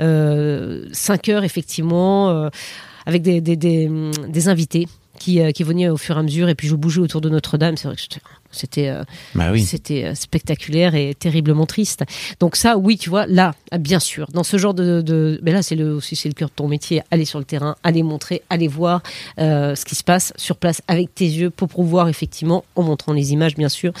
Euh, 0.00 0.86
5 0.92 1.28
heures 1.28 1.44
effectivement 1.44 2.48
avec 3.06 3.22
des 3.22 3.40
des, 3.40 3.56
des, 3.56 4.48
invités. 4.48 4.86
Qui, 5.18 5.40
qui 5.52 5.64
venaient 5.64 5.88
au 5.88 5.96
fur 5.96 6.14
et 6.14 6.20
à 6.20 6.22
mesure 6.22 6.48
et 6.48 6.54
puis 6.54 6.68
je 6.68 6.76
bougeais 6.76 7.00
autour 7.00 7.20
de 7.20 7.28
Notre-Dame 7.28 7.76
c'est 7.76 7.88
vrai 7.88 7.96
que 7.96 8.02
j'étais- 8.02 8.20
c'était 8.50 8.88
euh, 8.88 9.04
Bah 9.34 9.50
oui. 9.52 9.62
c'était 9.62 10.04
euh, 10.04 10.14
spectaculaire 10.14 10.94
et 10.94 11.14
terriblement 11.14 11.66
triste. 11.66 12.04
Donc 12.40 12.56
ça, 12.56 12.76
oui, 12.78 12.96
tu 12.96 13.10
vois, 13.10 13.26
là, 13.26 13.54
bien 13.78 13.98
sûr, 14.00 14.26
dans 14.32 14.44
ce 14.44 14.56
genre 14.56 14.74
de, 14.74 15.00
de 15.02 15.38
mais 15.42 15.52
là, 15.52 15.62
c'est 15.62 15.74
le 15.74 15.94
aussi 15.94 16.16
c'est 16.16 16.28
le 16.28 16.34
cœur 16.34 16.48
de 16.48 16.54
ton 16.54 16.68
métier. 16.68 17.02
Aller 17.10 17.24
sur 17.24 17.38
le 17.38 17.44
terrain, 17.44 17.76
aller 17.82 18.02
montrer, 18.02 18.42
aller 18.50 18.68
voir 18.68 19.02
euh, 19.38 19.74
ce 19.74 19.84
qui 19.84 19.94
se 19.94 20.04
passe 20.04 20.32
sur 20.36 20.56
place 20.56 20.82
avec 20.88 21.14
tes 21.14 21.26
yeux 21.26 21.50
pour 21.50 21.68
pouvoir 21.68 22.08
effectivement, 22.08 22.64
en 22.74 22.82
montrant 22.82 23.12
les 23.12 23.32
images, 23.32 23.54
bien 23.54 23.68
sûr, 23.68 23.92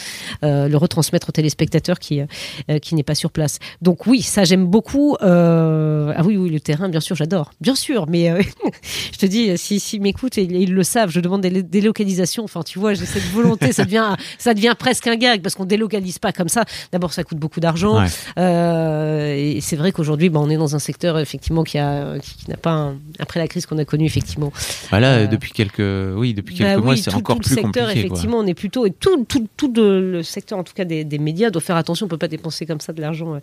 euh, 0.44 0.68
le 0.68 0.76
retransmettre 0.76 1.28
au 1.28 1.32
téléspectateur 1.32 1.98
qui 1.98 2.20
euh, 2.20 2.78
qui 2.78 2.94
n'est 2.94 3.02
pas 3.02 3.14
sur 3.14 3.30
place. 3.30 3.58
Donc 3.82 4.06
oui, 4.06 4.22
ça 4.22 4.44
j'aime 4.44 4.66
beaucoup. 4.66 5.16
Ah 5.20 6.22
oui, 6.24 6.36
oui, 6.36 6.50
le 6.50 6.60
terrain, 6.60 6.88
bien 6.88 7.00
sûr, 7.00 7.14
j'adore, 7.16 7.50
bien 7.60 7.74
sûr. 7.74 8.06
Mais 8.08 8.32
je 9.12 9.18
te 9.18 9.26
dis, 9.26 9.56
si 9.58 9.78
s'ils 9.80 10.00
m'écoutent 10.00 10.38
et 10.38 10.42
ils, 10.42 10.52
ils 10.56 10.72
le 10.72 10.82
savent, 10.82 11.10
je 11.10 11.20
demande 11.20 11.42
des, 11.42 11.62
des 11.62 11.80
localisations. 11.80 12.44
Enfin, 12.44 12.62
tu 12.62 12.78
vois, 12.78 12.94
j'ai 12.94 13.06
cette 13.06 13.28
volonté, 13.32 13.72
ça 13.72 13.84
devient 13.84 14.14
ça 14.38 14.54
devient 14.54 14.74
presque 14.78 15.06
un 15.06 15.16
gag 15.16 15.42
parce 15.42 15.54
qu'on 15.54 15.64
délocalise 15.64 16.18
pas 16.18 16.32
comme 16.32 16.48
ça. 16.48 16.64
D'abord, 16.92 17.12
ça 17.12 17.24
coûte 17.24 17.38
beaucoup 17.38 17.60
d'argent. 17.60 18.00
Ouais. 18.00 18.06
Euh, 18.38 19.34
et 19.36 19.60
c'est 19.60 19.76
vrai 19.76 19.92
qu'aujourd'hui, 19.92 20.28
bah, 20.30 20.40
on 20.42 20.48
est 20.50 20.56
dans 20.56 20.74
un 20.74 20.78
secteur 20.78 21.18
effectivement 21.18 21.64
qui 21.64 21.78
a 21.78 22.18
qui, 22.18 22.34
qui 22.36 22.50
n'a 22.50 22.56
pas 22.56 22.70
un- 22.72 22.96
après 23.18 23.40
la 23.40 23.48
crise 23.48 23.66
qu'on 23.66 23.78
a 23.78 23.84
connue 23.84 24.06
effectivement. 24.06 24.52
Voilà, 24.90 25.08
Euh, 25.18 25.26
depuis 25.26 25.52
quelques, 25.52 25.82
oui, 26.16 26.34
depuis 26.34 26.56
Bah 26.58 26.76
mois, 26.78 26.92
oui, 26.94 26.98
c'est 26.98 27.14
encore 27.14 27.36
tout 27.36 27.42
plus 27.42 27.54
secteur, 27.54 27.86
compliqué. 27.88 27.92
quoi. 28.08 28.16
effectivement, 28.16 28.38
on 28.38 28.46
est 28.46 28.54
plutôt 28.54 28.86
et 28.86 28.90
tout, 28.90 29.24
tout, 29.28 29.46
tout 29.56 29.68
de- 29.68 29.82
le 30.12 30.22
secteur 30.22 30.58
en 30.58 30.64
tout 30.64 30.74
cas 30.74 30.84
des, 30.84 31.04
des 31.04 31.18
médias 31.18 31.50
doit 31.50 31.62
faire 31.62 31.76
attention. 31.76 32.06
On 32.06 32.08
peut 32.08 32.18
pas 32.18 32.28
dépenser 32.28 32.66
comme 32.66 32.80
ça 32.80 32.92
de 32.92 33.00
l'argent 33.00 33.34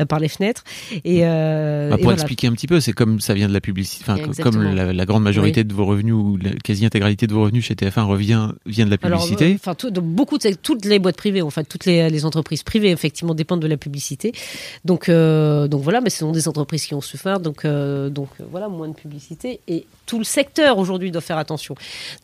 euh, 0.00 0.04
par 0.04 0.18
les 0.20 0.28
fenêtres. 0.28 0.64
Et, 1.04 1.20
Bah, 1.22 1.86
et 1.86 1.90
pour 1.92 2.02
voilà. 2.04 2.12
expliquer 2.14 2.46
un 2.48 2.52
petit 2.52 2.66
peu, 2.66 2.80
c'est 2.80 2.92
comme 2.92 3.20
ça 3.20 3.34
vient 3.34 3.48
de 3.48 3.52
la 3.52 3.60
publicité, 3.60 4.04
comme 4.42 4.62
la, 4.74 4.92
la 4.92 5.06
grande 5.06 5.22
majorité 5.22 5.64
de 5.64 5.72
vos 5.72 5.84
revenus 5.84 6.14
ou 6.14 6.36
la 6.42 6.50
quasi-intégralité 6.62 7.26
de 7.26 7.32
vos 7.34 7.42
revenus 7.42 7.64
chez 7.64 7.74
TF1 7.74 8.02
revient, 8.04 8.48
vient 8.66 8.84
de 8.86 8.90
la 8.90 8.98
publicité. 8.98 9.56
enfin, 9.58 9.74
beaucoup 10.02 10.36
de 10.36 10.41
toutes 10.62 10.84
les 10.84 10.98
boîtes 10.98 11.16
privées, 11.16 11.42
en 11.42 11.50
fait, 11.50 11.64
toutes 11.64 11.86
les, 11.86 12.08
les 12.08 12.24
entreprises 12.24 12.62
privées, 12.62 12.90
effectivement, 12.90 13.34
dépendent 13.34 13.62
de 13.62 13.66
la 13.66 13.76
publicité. 13.76 14.32
Donc, 14.84 15.08
euh, 15.08 15.68
donc 15.68 15.82
voilà, 15.82 16.00
mais 16.00 16.10
ce 16.10 16.18
sont 16.18 16.32
des 16.32 16.48
entreprises 16.48 16.86
qui 16.86 16.94
ont 16.94 17.00
souffert. 17.00 17.40
Donc, 17.40 17.64
euh, 17.64 18.08
donc 18.08 18.28
euh, 18.40 18.44
voilà, 18.50 18.68
moins 18.68 18.88
de 18.88 18.94
publicité 18.94 19.60
et 19.68 19.86
tout 20.12 20.18
le 20.18 20.24
secteur 20.24 20.76
aujourd'hui 20.76 21.10
doit 21.10 21.22
faire 21.22 21.38
attention. 21.38 21.74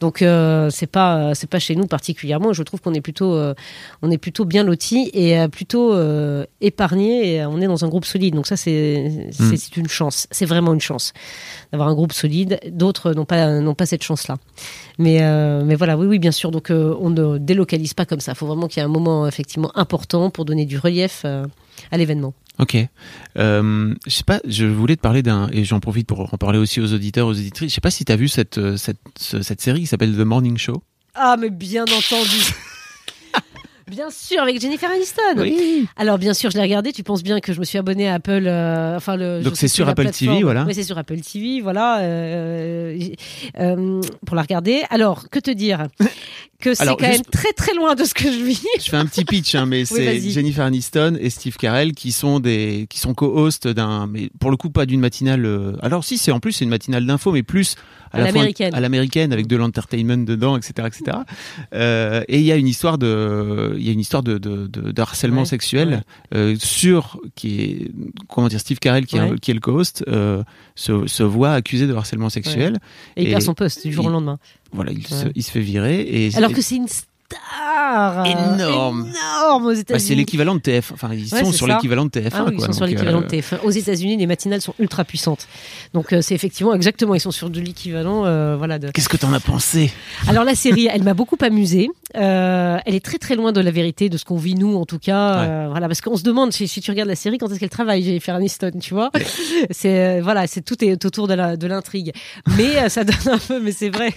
Donc, 0.00 0.20
euh, 0.20 0.68
c'est 0.68 0.86
pas, 0.86 1.34
c'est 1.34 1.48
pas 1.48 1.58
chez 1.58 1.74
nous 1.74 1.86
particulièrement. 1.86 2.52
Je 2.52 2.62
trouve 2.62 2.82
qu'on 2.82 2.92
est 2.92 3.00
plutôt, 3.00 3.32
euh, 3.32 3.54
on 4.02 4.10
est 4.10 4.18
plutôt 4.18 4.44
bien 4.44 4.62
lotis 4.62 5.08
et 5.14 5.38
euh, 5.38 5.48
plutôt 5.48 5.94
euh, 5.94 6.44
épargnés. 6.60 7.32
Et 7.32 7.40
euh, 7.40 7.48
on 7.48 7.62
est 7.62 7.66
dans 7.66 7.86
un 7.86 7.88
groupe 7.88 8.04
solide. 8.04 8.34
Donc 8.34 8.46
ça, 8.46 8.58
c'est, 8.58 9.30
c'est, 9.30 9.42
Mm. 9.42 9.56
c'est 9.56 9.76
une 9.78 9.88
chance. 9.88 10.26
C'est 10.30 10.44
vraiment 10.44 10.74
une 10.74 10.82
chance 10.82 11.14
d'avoir 11.72 11.88
un 11.88 11.94
groupe 11.94 12.12
solide. 12.12 12.60
D'autres 12.70 13.14
n'ont 13.14 13.24
pas, 13.24 13.58
n'ont 13.58 13.74
pas 13.74 13.86
cette 13.86 14.02
chance-là. 14.02 14.36
Mais, 14.98 15.22
euh, 15.22 15.62
mais 15.64 15.74
voilà, 15.74 15.96
oui, 15.96 16.06
oui, 16.06 16.18
bien 16.18 16.32
sûr. 16.32 16.50
Donc, 16.50 16.68
on 16.70 17.08
ne 17.08 17.38
délocalise 17.38 17.94
pas 17.94 18.04
comme 18.04 18.20
ça. 18.20 18.32
Il 18.32 18.34
faut 18.34 18.46
vraiment 18.46 18.68
qu'il 18.68 18.80
y 18.80 18.84
ait 18.84 18.86
un 18.86 18.92
moment 18.92 19.26
effectivement 19.26 19.72
important 19.76 20.28
pour 20.28 20.44
donner 20.44 20.66
du 20.66 20.76
relief 20.78 21.24
à 21.24 21.96
l'événement. 21.96 22.34
Ok. 22.58 22.76
Euh, 23.38 23.94
je 24.06 24.10
sais 24.10 24.24
pas, 24.24 24.40
je 24.46 24.66
voulais 24.66 24.96
te 24.96 25.00
parler 25.00 25.22
d'un, 25.22 25.48
et 25.52 25.64
j'en 25.64 25.78
profite 25.80 26.06
pour 26.08 26.32
en 26.32 26.38
parler 26.38 26.58
aussi 26.58 26.80
aux 26.80 26.92
auditeurs, 26.92 27.26
aux 27.28 27.32
auditrices. 27.32 27.70
Je 27.70 27.74
sais 27.76 27.80
pas 27.80 27.90
si 27.90 28.04
tu 28.04 28.10
as 28.12 28.16
vu 28.16 28.26
cette, 28.28 28.58
euh, 28.58 28.76
cette, 28.76 28.98
ce- 29.18 29.42
cette 29.42 29.60
série 29.60 29.80
qui 29.80 29.86
s'appelle 29.86 30.12
The 30.16 30.20
Morning 30.20 30.56
Show. 30.58 30.82
Ah, 31.14 31.36
mais 31.38 31.50
bien 31.50 31.82
entendu. 31.84 32.52
bien 33.90 34.10
sûr, 34.10 34.40
avec 34.42 34.60
Jennifer 34.60 34.90
Aniston. 34.90 35.22
Oui. 35.38 35.86
Alors 35.96 36.18
bien 36.18 36.34
sûr, 36.34 36.50
je 36.50 36.56
l'ai 36.56 36.62
regardé. 36.62 36.92
Tu 36.92 37.02
penses 37.02 37.22
bien 37.22 37.40
que 37.40 37.52
je 37.52 37.60
me 37.60 37.64
suis 37.64 37.78
abonné 37.78 38.08
à 38.08 38.14
Apple. 38.14 38.44
euh, 38.46 38.96
enfin 38.96 39.16
le. 39.16 39.42
Donc 39.42 39.56
c'est 39.56 39.68
sur 39.68 39.88
Apple 39.88 40.02
plateforme. 40.02 40.32
TV, 40.34 40.42
voilà. 40.42 40.64
Oui, 40.64 40.74
c'est 40.74 40.82
sur 40.84 40.98
Apple 40.98 41.20
TV, 41.20 41.60
voilà. 41.60 42.00
euh, 42.00 42.98
euh, 43.60 44.00
pour 44.26 44.36
la 44.36 44.42
regarder. 44.42 44.82
Alors 44.90 45.28
que 45.30 45.38
te 45.38 45.50
dire? 45.50 45.86
Que 46.60 46.74
c'est 46.74 46.84
quand 46.86 46.98
juste- 46.98 47.10
même 47.12 47.22
très 47.30 47.52
très 47.52 47.72
loin 47.74 47.94
de 47.94 48.02
ce 48.02 48.14
que 48.14 48.24
je 48.24 48.42
vis. 48.44 48.66
Je 48.80 48.90
fais 48.90 48.96
un 48.96 49.06
petit 49.06 49.24
pitch, 49.24 49.54
hein, 49.54 49.64
mais 49.66 49.84
c'est. 49.84 50.18
Jennifer 50.20 50.64
Aniston 50.64 51.16
et 51.20 51.30
Steve 51.30 51.56
Carell 51.56 51.92
qui 51.92 52.10
sont 52.10 52.40
des, 52.40 52.86
qui 52.90 52.98
sont 52.98 53.14
co-hosts 53.14 53.68
d'un, 53.68 54.08
mais 54.08 54.28
pour 54.40 54.50
le 54.50 54.56
coup 54.56 54.68
pas 54.70 54.84
d'une 54.84 54.98
matinale. 55.00 55.76
alors 55.82 56.02
si, 56.04 56.18
c'est 56.18 56.32
en 56.32 56.40
plus 56.40 56.50
c'est 56.52 56.64
une 56.64 56.70
matinale 56.70 57.06
d'info, 57.06 57.30
mais 57.30 57.44
plus 57.44 57.76
à, 58.10 58.16
À 58.18 58.20
l'américaine. 58.24 58.74
à 58.74 58.80
l'américaine 58.80 59.32
avec 59.32 59.46
de 59.46 59.54
l'entertainment 59.54 60.24
dedans, 60.24 60.56
etc., 60.56 60.88
etc. 60.88 61.18
Et 62.28 62.38
il 62.40 62.44
y 62.44 62.50
a 62.50 62.56
une 62.56 62.66
histoire 62.66 62.98
de, 62.98 63.76
il 63.78 63.86
y 63.86 63.88
a 63.90 63.92
une 63.92 64.00
histoire 64.00 64.22
de, 64.22 64.38
de, 64.38 64.66
de, 64.66 64.90
de 64.92 65.00
harcèlement 65.02 65.40
Ouais, 65.42 65.46
sexuel 65.46 66.02
euh, 66.34 66.56
sur 66.58 67.20
qui 67.34 67.60
est, 67.60 67.90
comment 68.28 68.48
dire, 68.48 68.60
Steve 68.60 68.78
Carell 68.78 69.06
qui, 69.06 69.16
est, 69.16 69.20
un- 69.20 69.30
Ouais. 69.30 69.38
qui 69.38 69.50
est 69.50 69.54
le 69.54 69.60
co-host 69.60 70.04
euh, 70.08 70.42
se, 70.74 71.06
se 71.06 71.22
voit 71.22 71.52
accusé 71.52 71.86
de 71.86 71.94
harcèlement 71.94 72.28
sexuel. 72.30 72.78
Et 73.16 73.24
il 73.24 73.30
perd 73.30 73.42
son 73.42 73.54
poste 73.54 73.86
du 73.86 73.92
jour 73.92 74.06
au 74.06 74.10
lendemain. 74.10 74.38
Voilà, 74.72 74.92
il, 74.92 75.06
se, 75.06 75.24
Ouais. 75.26 75.32
il 75.34 75.42
se 75.42 75.50
fait 75.50 75.60
virer 75.60 76.00
et 76.02 76.34
Alors 76.36 76.52
que 76.52 76.60
c'est 76.60 76.76
une 76.76 76.88
star 77.32 78.26
Énorme. 78.26 79.08
énorme 79.10 79.66
aux 79.66 79.72
bah, 79.72 79.78
États-Unis. 79.78 80.00
c'est 80.06 80.14
l'équivalent 80.14 80.54
de 80.54 80.60
TF. 80.60 80.92
Enfin, 80.92 81.10
ils 81.12 81.32
Ouais, 81.34 81.44
sont 81.44 81.52
sur 81.52 81.66
l'équivalent 81.66 82.04
de 82.06 82.10
TF1. 82.10 82.30
Ah 82.32 82.44
oui, 82.48 82.54
ils 82.58 82.64
sont 82.64 82.72
sur 82.72 82.86
l'équivalent 82.86 83.20
euh, 83.20 83.24
de 83.24 83.28
TF1. 83.28 83.60
Aux 83.64 83.70
États-Unis, 83.70 84.16
les 84.16 84.26
matinales 84.26 84.60
sont 84.60 84.74
ultra 84.78 85.04
puissantes. 85.04 85.46
Donc 85.94 86.12
euh, 86.12 86.22
c'est 86.22 86.34
effectivement 86.34 86.74
exactement, 86.74 87.14
ils 87.14 87.20
sont 87.20 87.30
sur 87.30 87.50
de 87.50 87.60
l'équivalent, 87.60 88.24
euh, 88.24 88.56
voilà. 88.56 88.78
De... 88.78 88.90
Qu'est-ce 88.90 89.08
que 89.08 89.16
t'en 89.16 89.32
as 89.32 89.40
pensé? 89.40 89.90
Alors 90.26 90.44
la 90.44 90.54
série, 90.54 90.88
elle 90.92 91.02
m'a 91.02 91.14
beaucoup 91.14 91.36
amusée. 91.40 91.88
Euh, 92.16 92.78
elle 92.86 92.94
est 92.94 93.04
très 93.04 93.18
très 93.18 93.36
loin 93.36 93.52
de 93.52 93.60
la 93.60 93.70
vérité, 93.70 94.08
de 94.08 94.16
ce 94.16 94.24
qu'on 94.24 94.38
vit 94.38 94.54
nous 94.54 94.76
en 94.76 94.86
tout 94.86 94.98
cas. 94.98 95.38
Euh, 95.40 95.66
voilà, 95.70 95.86
parce 95.88 96.00
qu'on 96.00 96.16
se 96.16 96.22
demande 96.22 96.52
si, 96.52 96.66
si 96.68 96.80
tu 96.80 96.90
regardes 96.90 97.08
la 97.08 97.16
série, 97.16 97.36
quand 97.38 97.50
est-ce 97.50 97.60
qu'elle 97.60 97.68
travaille, 97.68 98.02
Jennifer 98.02 98.34
Aniston, 98.34 98.72
tu 98.80 98.94
vois? 98.94 99.10
C'est 99.70 100.18
euh, 100.18 100.20
voilà, 100.22 100.46
c'est 100.46 100.62
tout 100.62 100.82
est 100.84 101.04
autour 101.04 101.28
de 101.28 101.56
de 101.56 101.66
l'intrigue. 101.66 102.12
Mais 102.56 102.76
euh, 102.78 102.88
ça 102.88 103.04
donne 103.04 103.16
un 103.34 103.38
peu, 103.38 103.60
mais 103.60 103.72
c'est 103.72 103.90
vrai. 103.90 104.12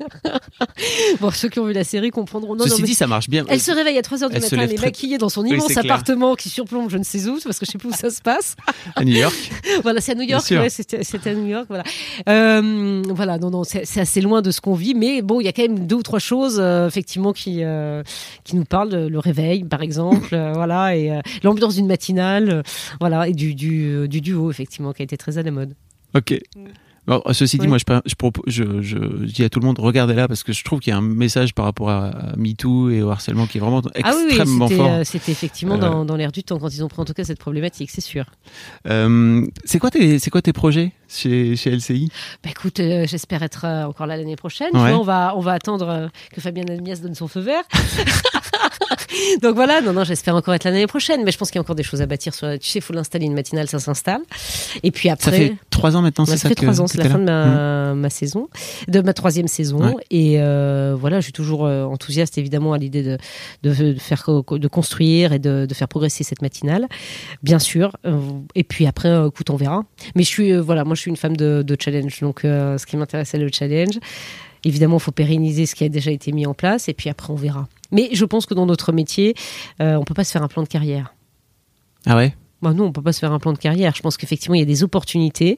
bon, 1.20 1.30
ceux 1.30 1.48
qui 1.48 1.58
ont 1.60 1.66
vu 1.66 1.72
la 1.72 1.84
série 1.84 2.10
comprendront. 2.40 2.56
Non, 2.56 2.64
Ceci 2.70 2.80
non, 2.82 2.86
dit, 2.86 2.94
ça 2.94 3.06
marche 3.06 3.28
bien. 3.28 3.44
elle 3.48 3.60
se 3.60 3.70
réveille 3.70 3.98
à 3.98 4.02
3h 4.02 4.28
du 4.30 4.36
Elle 4.36 4.42
matin, 4.42 4.56
elle 4.60 4.72
est 4.72 4.74
très- 4.76 4.86
maquillée 4.86 5.18
dans 5.18 5.28
son 5.28 5.42
Oui, 5.42 5.50
immense 5.50 5.76
appartement 5.76 6.34
qui 6.34 6.48
surplombe 6.48 6.88
je 6.90 6.98
ne 6.98 7.02
sais 7.04 7.26
où, 7.28 7.38
parce 7.44 7.58
que 7.58 7.66
je 7.66 7.70
sais 7.72 7.78
plus 7.78 7.88
où 7.88 7.92
ça 7.92 8.10
se 8.10 8.20
passe. 8.22 8.56
à 8.96 9.04
New 9.04 9.14
York. 9.14 9.34
voilà, 9.82 10.00
c'est 10.00 10.12
à 10.12 10.14
New 10.14 10.22
York, 10.22 10.44
ouais, 10.50 10.68
c'était 10.70 11.30
à 11.30 11.34
New 11.34 11.46
York, 11.46 11.66
voilà. 11.68 11.84
Euh, 12.28 13.02
voilà, 13.10 13.38
non, 13.38 13.50
non, 13.50 13.64
c'est 13.64 14.00
assez 14.00 14.20
loin 14.20 14.42
de 14.42 14.50
ce 14.50 14.60
qu'on 14.60 14.74
vit, 14.74 14.94
mais 14.94 15.22
bon, 15.22 15.40
il 15.40 15.44
y 15.44 15.48
a 15.48 15.52
quand 15.52 15.62
même 15.62 15.86
deux 15.86 15.96
ou 15.96 16.02
trois 16.02 16.18
choses, 16.18 16.58
euh, 16.60 16.86
effectivement, 16.88 17.32
qui 17.32 17.62
euh, 17.64 18.02
qui 18.44 18.56
nous 18.56 18.64
parlent, 18.64 19.06
le 19.06 19.18
réveil, 19.18 19.64
par 19.64 19.82
exemple, 19.82 20.34
euh, 20.34 20.52
voilà, 20.54 20.96
et 20.96 21.10
euh, 21.10 21.20
l'ambiance 21.42 21.74
d'une 21.76 21.86
matinale, 21.86 22.50
euh, 22.50 22.62
voilà, 23.00 23.28
et 23.28 23.32
du 23.32 23.54
du, 23.54 24.08
du 24.08 24.20
duo, 24.20 24.50
effectivement, 24.50 24.92
qui 24.92 25.02
a 25.02 25.04
été 25.04 25.16
très 25.16 25.38
à 25.38 25.42
la 25.42 25.50
mode. 25.50 25.74
Ok. 26.14 26.38
Bon, 27.08 27.22
ceci 27.32 27.56
dit, 27.56 27.62
Oui. 27.62 27.68
moi, 27.68 27.78
je, 27.78 27.84
je, 28.06 28.12
je, 28.46 28.82
je, 28.82 29.24
dis 29.24 29.42
à 29.42 29.48
tout 29.48 29.60
le 29.60 29.66
monde, 29.66 29.78
regardez-la 29.78 30.28
parce 30.28 30.42
que 30.42 30.52
je 30.52 30.62
trouve 30.62 30.78
qu'il 30.80 30.90
y 30.92 30.94
a 30.94 30.98
un 30.98 31.02
message 31.02 31.54
par 31.54 31.64
rapport 31.64 31.88
à, 31.88 32.08
à 32.08 32.36
MeToo 32.36 32.90
et 32.90 33.02
au 33.02 33.08
harcèlement 33.10 33.46
qui 33.46 33.56
est 33.58 33.60
vraiment 33.62 33.80
Ah 34.04 34.12
oui, 34.14 34.22
oui, 34.24 34.24
extrêmement 34.28 34.68
c'était 34.68 34.78
fort. 34.82 34.92
euh, 34.92 35.04
c'était 35.04 35.32
effectivement 35.32 35.76
Euh, 35.76 35.78
dans, 35.78 36.04
dans 36.04 36.16
l'air 36.16 36.32
du 36.32 36.42
temps 36.44 36.58
quand 36.58 36.68
ils 36.68 36.84
ont 36.84 36.88
pris 36.88 37.00
en 37.00 37.04
tout 37.06 37.14
cas 37.14 37.24
cette 37.24 37.38
problématique, 37.38 37.90
c'est 37.90 38.02
sûr. 38.02 38.26
Euh, 38.86 39.46
c'est 39.64 39.78
quoi 39.78 39.90
tes, 39.90 40.18
c'est 40.18 40.30
quoi 40.30 40.42
tes 40.42 40.52
projets? 40.52 40.92
Chez, 41.08 41.56
chez 41.56 41.70
LCI 41.70 42.10
Bah 42.44 42.50
écoute, 42.50 42.80
euh, 42.80 43.06
j'espère 43.06 43.42
être 43.42 43.64
euh, 43.64 43.84
encore 43.84 44.06
là 44.06 44.16
l'année 44.16 44.36
prochaine. 44.36 44.68
Tu 44.72 44.78
Ouais. 44.78 44.90
vois, 44.90 45.00
on 45.00 45.04
va 45.04 45.32
on 45.36 45.40
va 45.40 45.52
attendre 45.52 45.88
euh, 45.88 46.08
que 46.34 46.40
Fabien 46.40 46.64
Almias 46.68 46.96
donne 47.02 47.14
son 47.14 47.28
feu 47.28 47.40
vert. 47.40 47.62
Donc 49.42 49.54
voilà, 49.54 49.80
non, 49.80 49.92
non, 49.92 50.04
j'espère 50.04 50.34
encore 50.36 50.54
être 50.54 50.64
l'année 50.64 50.86
prochaine, 50.86 51.22
mais 51.24 51.30
je 51.32 51.38
pense 51.38 51.50
qu'il 51.50 51.56
y 51.56 51.58
a 51.58 51.62
encore 51.62 51.74
des 51.74 51.82
choses 51.82 52.02
à 52.02 52.06
bâtir. 52.06 52.34
Sur, 52.34 52.58
tu 52.58 52.68
sais, 52.68 52.78
il 52.78 52.82
faut 52.82 52.92
l'installer 52.92 53.26
une 53.26 53.34
matinale, 53.34 53.68
ça 53.68 53.78
s'installe. 53.78 54.20
Et 54.82 54.90
puis 54.90 55.08
après. 55.08 55.30
Ça 55.30 55.36
fait 55.36 55.56
trois 55.70 55.96
ans 55.96 56.02
maintenant, 56.02 56.24
c'est 56.24 56.32
ça 56.32 56.36
ça 56.38 56.48
fait 56.50 56.54
que 56.54 56.62
trois 56.62 56.80
ans, 56.80 56.86
c'est 56.86 56.98
la 56.98 57.08
fin 57.08 57.18
de 57.18 57.24
là 57.26 57.46
ma, 57.46 57.94
ma 57.94 58.10
saison, 58.10 58.48
de 58.86 59.00
ma 59.00 59.12
troisième 59.14 59.48
saison. 59.48 59.94
Ouais. 59.96 60.04
Et 60.10 60.36
voilà, 60.94 61.20
je 61.20 61.24
suis 61.24 61.32
toujours 61.32 61.62
enthousiaste 61.62 62.38
évidemment 62.38 62.72
à 62.72 62.78
l'idée 62.78 63.02
de, 63.02 63.18
de, 63.62 63.92
de 63.92 63.98
faire 63.98 64.24
de 64.28 64.68
construire 64.68 65.32
et 65.32 65.38
de, 65.38 65.66
de 65.66 65.74
faire 65.74 65.88
progresser 65.88 66.22
cette 66.24 66.42
matinale, 66.42 66.86
bien 67.42 67.58
sûr. 67.58 67.96
Et 68.54 68.64
puis 68.64 68.86
après, 68.86 69.10
écoute, 69.26 69.50
on 69.50 69.56
verra. 69.56 69.84
Mais 70.16 70.22
je 70.22 70.28
suis, 70.28 70.56
voilà, 70.56 70.84
moi 70.84 70.94
je 70.98 71.02
suis 71.02 71.10
une 71.10 71.16
femme 71.16 71.36
de, 71.36 71.62
de 71.66 71.76
challenge, 71.78 72.20
donc 72.20 72.44
euh, 72.44 72.76
ce 72.78 72.86
qui 72.86 72.96
m'intéresse 72.96 73.28
c'est 73.30 73.38
le 73.38 73.48
challenge. 73.52 73.98
Évidemment, 74.64 74.96
il 74.96 75.02
faut 75.02 75.12
pérenniser 75.12 75.66
ce 75.66 75.74
qui 75.76 75.84
a 75.84 75.88
déjà 75.88 76.10
été 76.10 76.32
mis 76.32 76.44
en 76.44 76.52
place, 76.54 76.88
et 76.88 76.94
puis 76.94 77.08
après 77.08 77.32
on 77.32 77.36
verra. 77.36 77.68
Mais 77.92 78.10
je 78.12 78.24
pense 78.24 78.44
que 78.44 78.54
dans 78.54 78.66
notre 78.66 78.92
métier, 78.92 79.34
euh, 79.80 79.94
on 79.94 80.04
peut 80.04 80.14
pas 80.14 80.24
se 80.24 80.32
faire 80.32 80.42
un 80.42 80.48
plan 80.48 80.62
de 80.62 80.68
carrière. 80.68 81.14
Ah 82.06 82.16
ouais? 82.16 82.34
Bah 82.60 82.72
non, 82.74 82.86
on 82.86 82.92
peut 82.92 83.02
pas 83.02 83.12
se 83.12 83.20
faire 83.20 83.30
un 83.32 83.38
plan 83.38 83.52
de 83.52 83.58
carrière. 83.58 83.94
Je 83.94 84.02
pense 84.02 84.16
qu'effectivement, 84.16 84.56
il 84.56 84.58
y 84.58 84.62
a 84.62 84.66
des 84.66 84.82
opportunités 84.82 85.56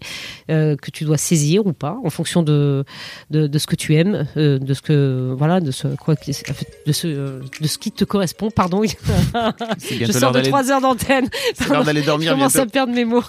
euh, 0.51 0.77
que 0.77 0.91
tu 0.91 1.05
dois 1.05 1.17
saisir 1.17 1.67
ou 1.67 1.73
pas, 1.73 1.97
en 2.05 2.11
fonction 2.11 2.43
de 2.43 2.85
de, 3.31 3.47
de 3.47 3.59
ce 3.59 3.67
que 3.67 3.75
tu 3.75 3.95
aimes, 3.95 4.27
euh, 4.37 4.59
de 4.59 4.75
ce 4.75 4.83
que 4.83 5.35
voilà, 5.35 5.61
de 5.61 5.71
ce 5.71 5.89
quoi, 5.89 6.15
de 6.15 6.93
ce 6.93 7.07
euh, 7.07 7.41
de 7.59 7.67
ce 7.67 7.79
qui 7.79 7.91
te 7.91 8.05
correspond. 8.05 8.51
Pardon, 8.51 8.83
je 8.85 10.13
sors 10.13 10.33
de 10.33 10.43
trois 10.43 10.71
heures 10.71 10.83
d'antenne. 10.83 11.29
c'est 11.55 11.71
l'heure 11.71 11.85
d'aller 11.85 12.03
Je 12.03 12.07
dormir 12.07 12.33
commence 12.35 12.53
bientôt. 12.53 12.69
à 12.69 12.71
perdre 12.71 12.93
mes 12.93 13.07
mots. 13.07 13.25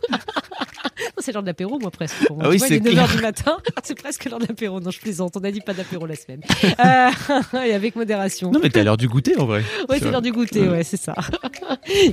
C'est 1.20 1.32
l'heure 1.32 1.44
de 1.44 1.48
l'apéro, 1.48 1.80
moi, 1.80 1.92
presque. 1.92 2.16
pour 2.28 2.38
moi. 2.38 2.46
Ah 2.48 2.50
oui, 2.50 2.60
c'est 2.60 2.78
il 2.78 2.88
est 2.88 2.90
9h 2.90 2.94
clair. 2.94 3.08
du 3.16 3.22
matin. 3.22 3.58
C'est 3.84 3.96
presque 3.96 4.26
l'heure 4.26 4.40
de 4.40 4.46
l'apéro. 4.48 4.80
Non, 4.80 4.92
je 4.92 5.00
plaisante. 5.00 5.36
On 5.38 5.44
a 5.44 5.52
dit 5.52 5.62
pas 5.62 5.74
d'apéro 5.74 6.06
la 6.06 6.16
semaine. 6.16 6.42
Euh, 6.84 7.10
et 7.66 7.74
avec 7.74 7.96
modération. 7.96 8.52
Non, 8.52 8.60
mais 8.62 8.70
t'es 8.70 8.80
à 8.80 8.84
l'heure 8.84 8.98
du 8.98 9.08
goûter 9.08 9.38
en 9.38 9.46
vrai. 9.46 9.62
Tu 9.90 10.00
c'est 10.00 10.10
l'heure 10.12 10.22
du 10.22 10.32
goûter, 10.32 10.68
ouais, 10.68 10.84
c'est 10.84 10.98
ça. 10.98 11.14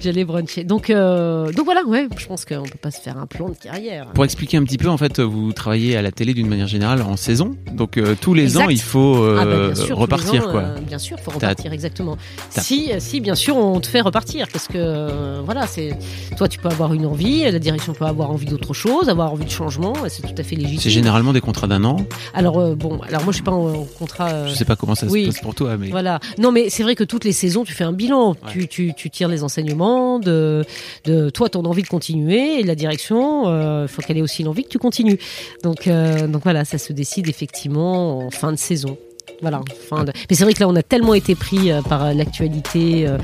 J'allais 0.00 0.24
bruncher. 0.24 0.64
Donc, 0.64 0.90
euh, 0.90 1.50
donc 1.52 1.64
voilà, 1.64 1.84
ouais, 1.84 2.08
je 2.16 2.26
pense 2.26 2.44
qu'on 2.44 2.62
peut 2.64 2.78
pas 2.80 2.90
se 2.90 3.00
faire 3.00 3.16
un 3.18 3.26
plan 3.26 3.48
de 3.48 3.54
carrière. 3.54 4.08
Pour 4.12 4.24
expliquer 4.24 4.56
un 4.56 4.64
petit 4.64 4.78
peu, 4.78 4.88
en 4.88 4.98
fait, 4.98 5.20
vous 5.20 5.52
travaillez 5.52 5.96
à 5.96 6.02
la 6.02 6.10
télé 6.12 6.34
d'une 6.34 6.48
manière 6.48 6.66
générale 6.66 7.02
en 7.02 7.16
saison. 7.16 7.56
Donc 7.72 7.96
euh, 7.96 8.14
tous 8.20 8.34
les 8.34 8.42
Exact. 8.44 8.64
ans, 8.64 8.68
il 8.68 8.80
faut 8.80 9.24
Ah 9.38 9.44
bah, 9.44 9.66
bien 9.70 9.74
sûr, 9.74 9.96
repartir, 9.96 10.48
ans, 10.48 10.50
quoi. 10.50 10.62
euh, 10.62 10.80
bien 10.80 10.98
sûr, 10.98 11.18
faut 11.20 11.30
T'as- 11.30 11.48
repartir 11.48 11.72
exactement. 11.72 12.16
t'as- 12.54 12.60
Si, 12.62 12.90
si, 12.98 13.20
bien 13.20 13.34
sûr, 13.34 13.56
on 13.56 13.80
te 13.80 13.86
fait 13.86 14.00
repartir 14.00 14.46
parce 14.52 14.68
que 14.68 15.40
voilà, 15.44 15.66
c'est 15.66 15.96
toi, 16.36 16.48
tu 16.48 16.58
peux 16.58 16.68
avoir 16.68 16.92
une 16.94 17.06
envie, 17.06 17.42
la 17.44 17.58
direction 17.58 17.92
peut 17.92 18.04
avoir 18.06 18.30
envie 18.30 18.46
d'autre 18.46 18.74
chose, 18.74 18.77
avoir 19.08 19.32
envie 19.32 19.44
de 19.44 19.50
changement, 19.50 19.92
et 20.04 20.08
c'est 20.08 20.22
tout 20.22 20.34
à 20.36 20.42
fait 20.42 20.56
légitime. 20.56 20.80
C'est 20.80 20.90
généralement 20.90 21.32
des 21.32 21.40
contrats 21.40 21.66
d'un 21.66 21.84
an. 21.84 21.96
Alors 22.34 22.58
euh, 22.58 22.74
bon, 22.74 23.00
alors 23.08 23.22
moi, 23.24 23.32
je 23.32 23.36
suis 23.36 23.42
pas 23.44 23.52
en, 23.52 23.74
en 23.74 23.84
contrat. 23.98 24.28
euh, 24.30 24.48
Je 24.48 24.54
sais 24.54 24.64
pas 24.64 24.76
comment 24.76 24.94
ça 24.94 25.06
oui. 25.06 25.24
se 25.26 25.30
passe 25.30 25.40
pour 25.40 25.54
toi, 25.54 25.76
mais 25.76 25.90
Voilà. 25.90 26.20
Non, 26.38 26.52
mais 26.52 26.70
c'est 26.70 26.82
vrai 26.82 26.94
que 26.94 27.04
toutes 27.04 27.24
les 27.24 27.32
saisons, 27.32 27.64
tu 27.64 27.72
fais 27.72 27.84
un 27.84 27.92
bilan. 27.92 28.34
Tu, 28.50 28.68
tu, 28.68 28.92
tu 28.94 29.10
tires 29.10 29.28
les 29.28 29.42
enseignements 29.44 30.18
de, 30.18 30.64
de 31.04 31.30
toi, 31.30 31.48
ton 31.48 31.64
envie 31.64 31.82
de 31.82 31.88
continuer 31.88 32.60
et 32.60 32.62
la 32.62 32.74
direction. 32.74 33.44
Il 33.82 33.88
faut 33.88 34.02
qu'elle 34.02 34.18
ait 34.18 34.22
aussi 34.22 34.42
l'envie 34.42 34.64
que 34.64 34.68
tu 34.68 34.78
continues. 34.78 35.18
Donc, 35.62 35.86
euh, 35.86 36.26
donc 36.26 36.42
voilà, 36.42 36.64
ça 36.64 36.78
se 36.78 36.92
décide 36.92 37.28
effectivement 37.28 38.18
en 38.26 38.30
fin 38.30 38.52
de 38.52 38.58
saison. 38.58 38.96
Voilà. 39.40 39.60
Mais 39.92 40.36
c'est 40.36 40.44
vrai 40.44 40.52
que 40.52 40.60
là, 40.60 40.68
on 40.68 40.76
a 40.76 40.82
tellement 40.82 41.14
été 41.14 41.34
pris 41.34 41.70
euh, 41.70 41.80
par 41.82 42.12
l'actualité, 42.12 43.06
euh, 43.06 43.18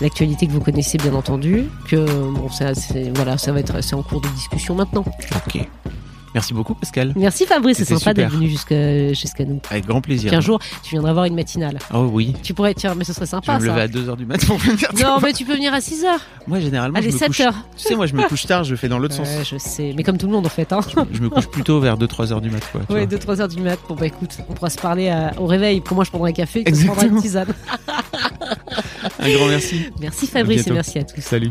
l'actualité 0.00 0.46
que 0.46 0.52
vous 0.52 0.60
connaissez 0.60 0.98
bien 0.98 1.14
entendu, 1.14 1.64
que 1.88 2.04
bon, 2.30 2.50
ça, 2.50 2.72
voilà, 3.14 3.38
ça 3.38 3.52
va 3.52 3.60
être, 3.60 3.80
c'est 3.82 3.94
en 3.94 4.02
cours 4.02 4.20
de 4.20 4.28
discussion 4.28 4.74
maintenant. 4.74 5.04
ok. 5.46 5.66
Merci 6.36 6.52
beaucoup, 6.52 6.74
Pascal. 6.74 7.14
Merci 7.16 7.46
Fabrice, 7.46 7.78
c'est 7.78 7.86
sympa 7.86 8.12
d'être 8.12 8.30
venu 8.30 8.46
jusqu'à 8.50 9.10
jusqu'à 9.14 9.46
nous. 9.46 9.58
Avec 9.70 9.86
grand 9.86 10.02
plaisir. 10.02 10.30
Qu'un 10.30 10.42
jour, 10.42 10.58
tu 10.82 10.90
viendras 10.90 11.14
voir 11.14 11.24
une 11.24 11.34
matinale. 11.34 11.78
Oh 11.94 12.10
oui. 12.12 12.34
Tu 12.42 12.52
pourrais, 12.52 12.74
tiens, 12.74 12.94
mais 12.94 13.04
ce 13.04 13.14
serait 13.14 13.24
Je 13.24 13.30
sympa 13.30 13.56
vais 13.56 13.64
me 13.64 13.68
lever 13.70 13.80
à 13.80 13.88
2h 13.88 14.16
du 14.18 14.26
matin 14.26 14.46
pour 14.46 14.58
venir. 14.58 14.90
Non, 15.02 15.16
mais 15.22 15.32
tu 15.32 15.46
peux 15.46 15.54
venir 15.54 15.72
à 15.72 15.80
6 15.80 16.04
heures. 16.04 16.20
Moi, 16.46 16.60
généralement, 16.60 16.98
Allez, 16.98 17.08
je 17.08 17.14
me 17.14 17.18
7 17.20 17.28
couche. 17.28 17.40
heures. 17.40 17.54
Tu 17.78 17.84
sais, 17.84 17.94
moi, 17.94 18.04
je 18.04 18.12
me 18.14 18.22
couche 18.28 18.44
tard, 18.44 18.64
je 18.64 18.74
fais 18.76 18.88
dans 18.88 18.98
l'autre 18.98 19.14
sens. 19.14 19.26
Ouais, 19.28 19.44
je 19.50 19.56
sais. 19.56 19.94
Mais 19.96 20.02
comme 20.02 20.18
tout 20.18 20.26
le 20.26 20.32
monde, 20.32 20.44
en 20.44 20.50
fait. 20.50 20.70
Hein. 20.74 20.80
Je 21.10 21.20
me 21.22 21.30
couche 21.30 21.46
plutôt 21.46 21.80
vers 21.80 21.96
2-3 21.96 22.32
heures 22.32 22.42
du 22.42 22.50
mat, 22.50 22.60
quoi. 22.70 22.82
Ouais, 22.94 23.06
vois. 23.06 23.18
2-3 23.18 23.40
heures 23.40 23.48
du 23.48 23.62
mat. 23.62 23.78
Bon, 23.88 23.94
bah 23.94 24.04
écoute, 24.06 24.36
on 24.46 24.52
pourra 24.52 24.68
se 24.68 24.78
parler 24.78 25.08
à- 25.08 25.32
au 25.38 25.46
réveil. 25.46 25.80
Pour 25.80 25.94
moi, 25.94 26.04
je 26.04 26.10
prendrai 26.10 26.30
un 26.32 26.34
café. 26.34 26.62
Tu 26.64 26.68
Exactement. 26.68 26.96
prendras 26.96 27.16
une 27.16 27.22
tisane. 27.22 27.48
Un 29.18 29.32
grand 29.32 29.46
merci. 29.48 29.86
Merci 30.00 30.26
Fabrice 30.26 30.66
et 30.66 30.70
merci 30.72 30.98
à 30.98 31.04
tous. 31.04 31.20
Salut. 31.22 31.50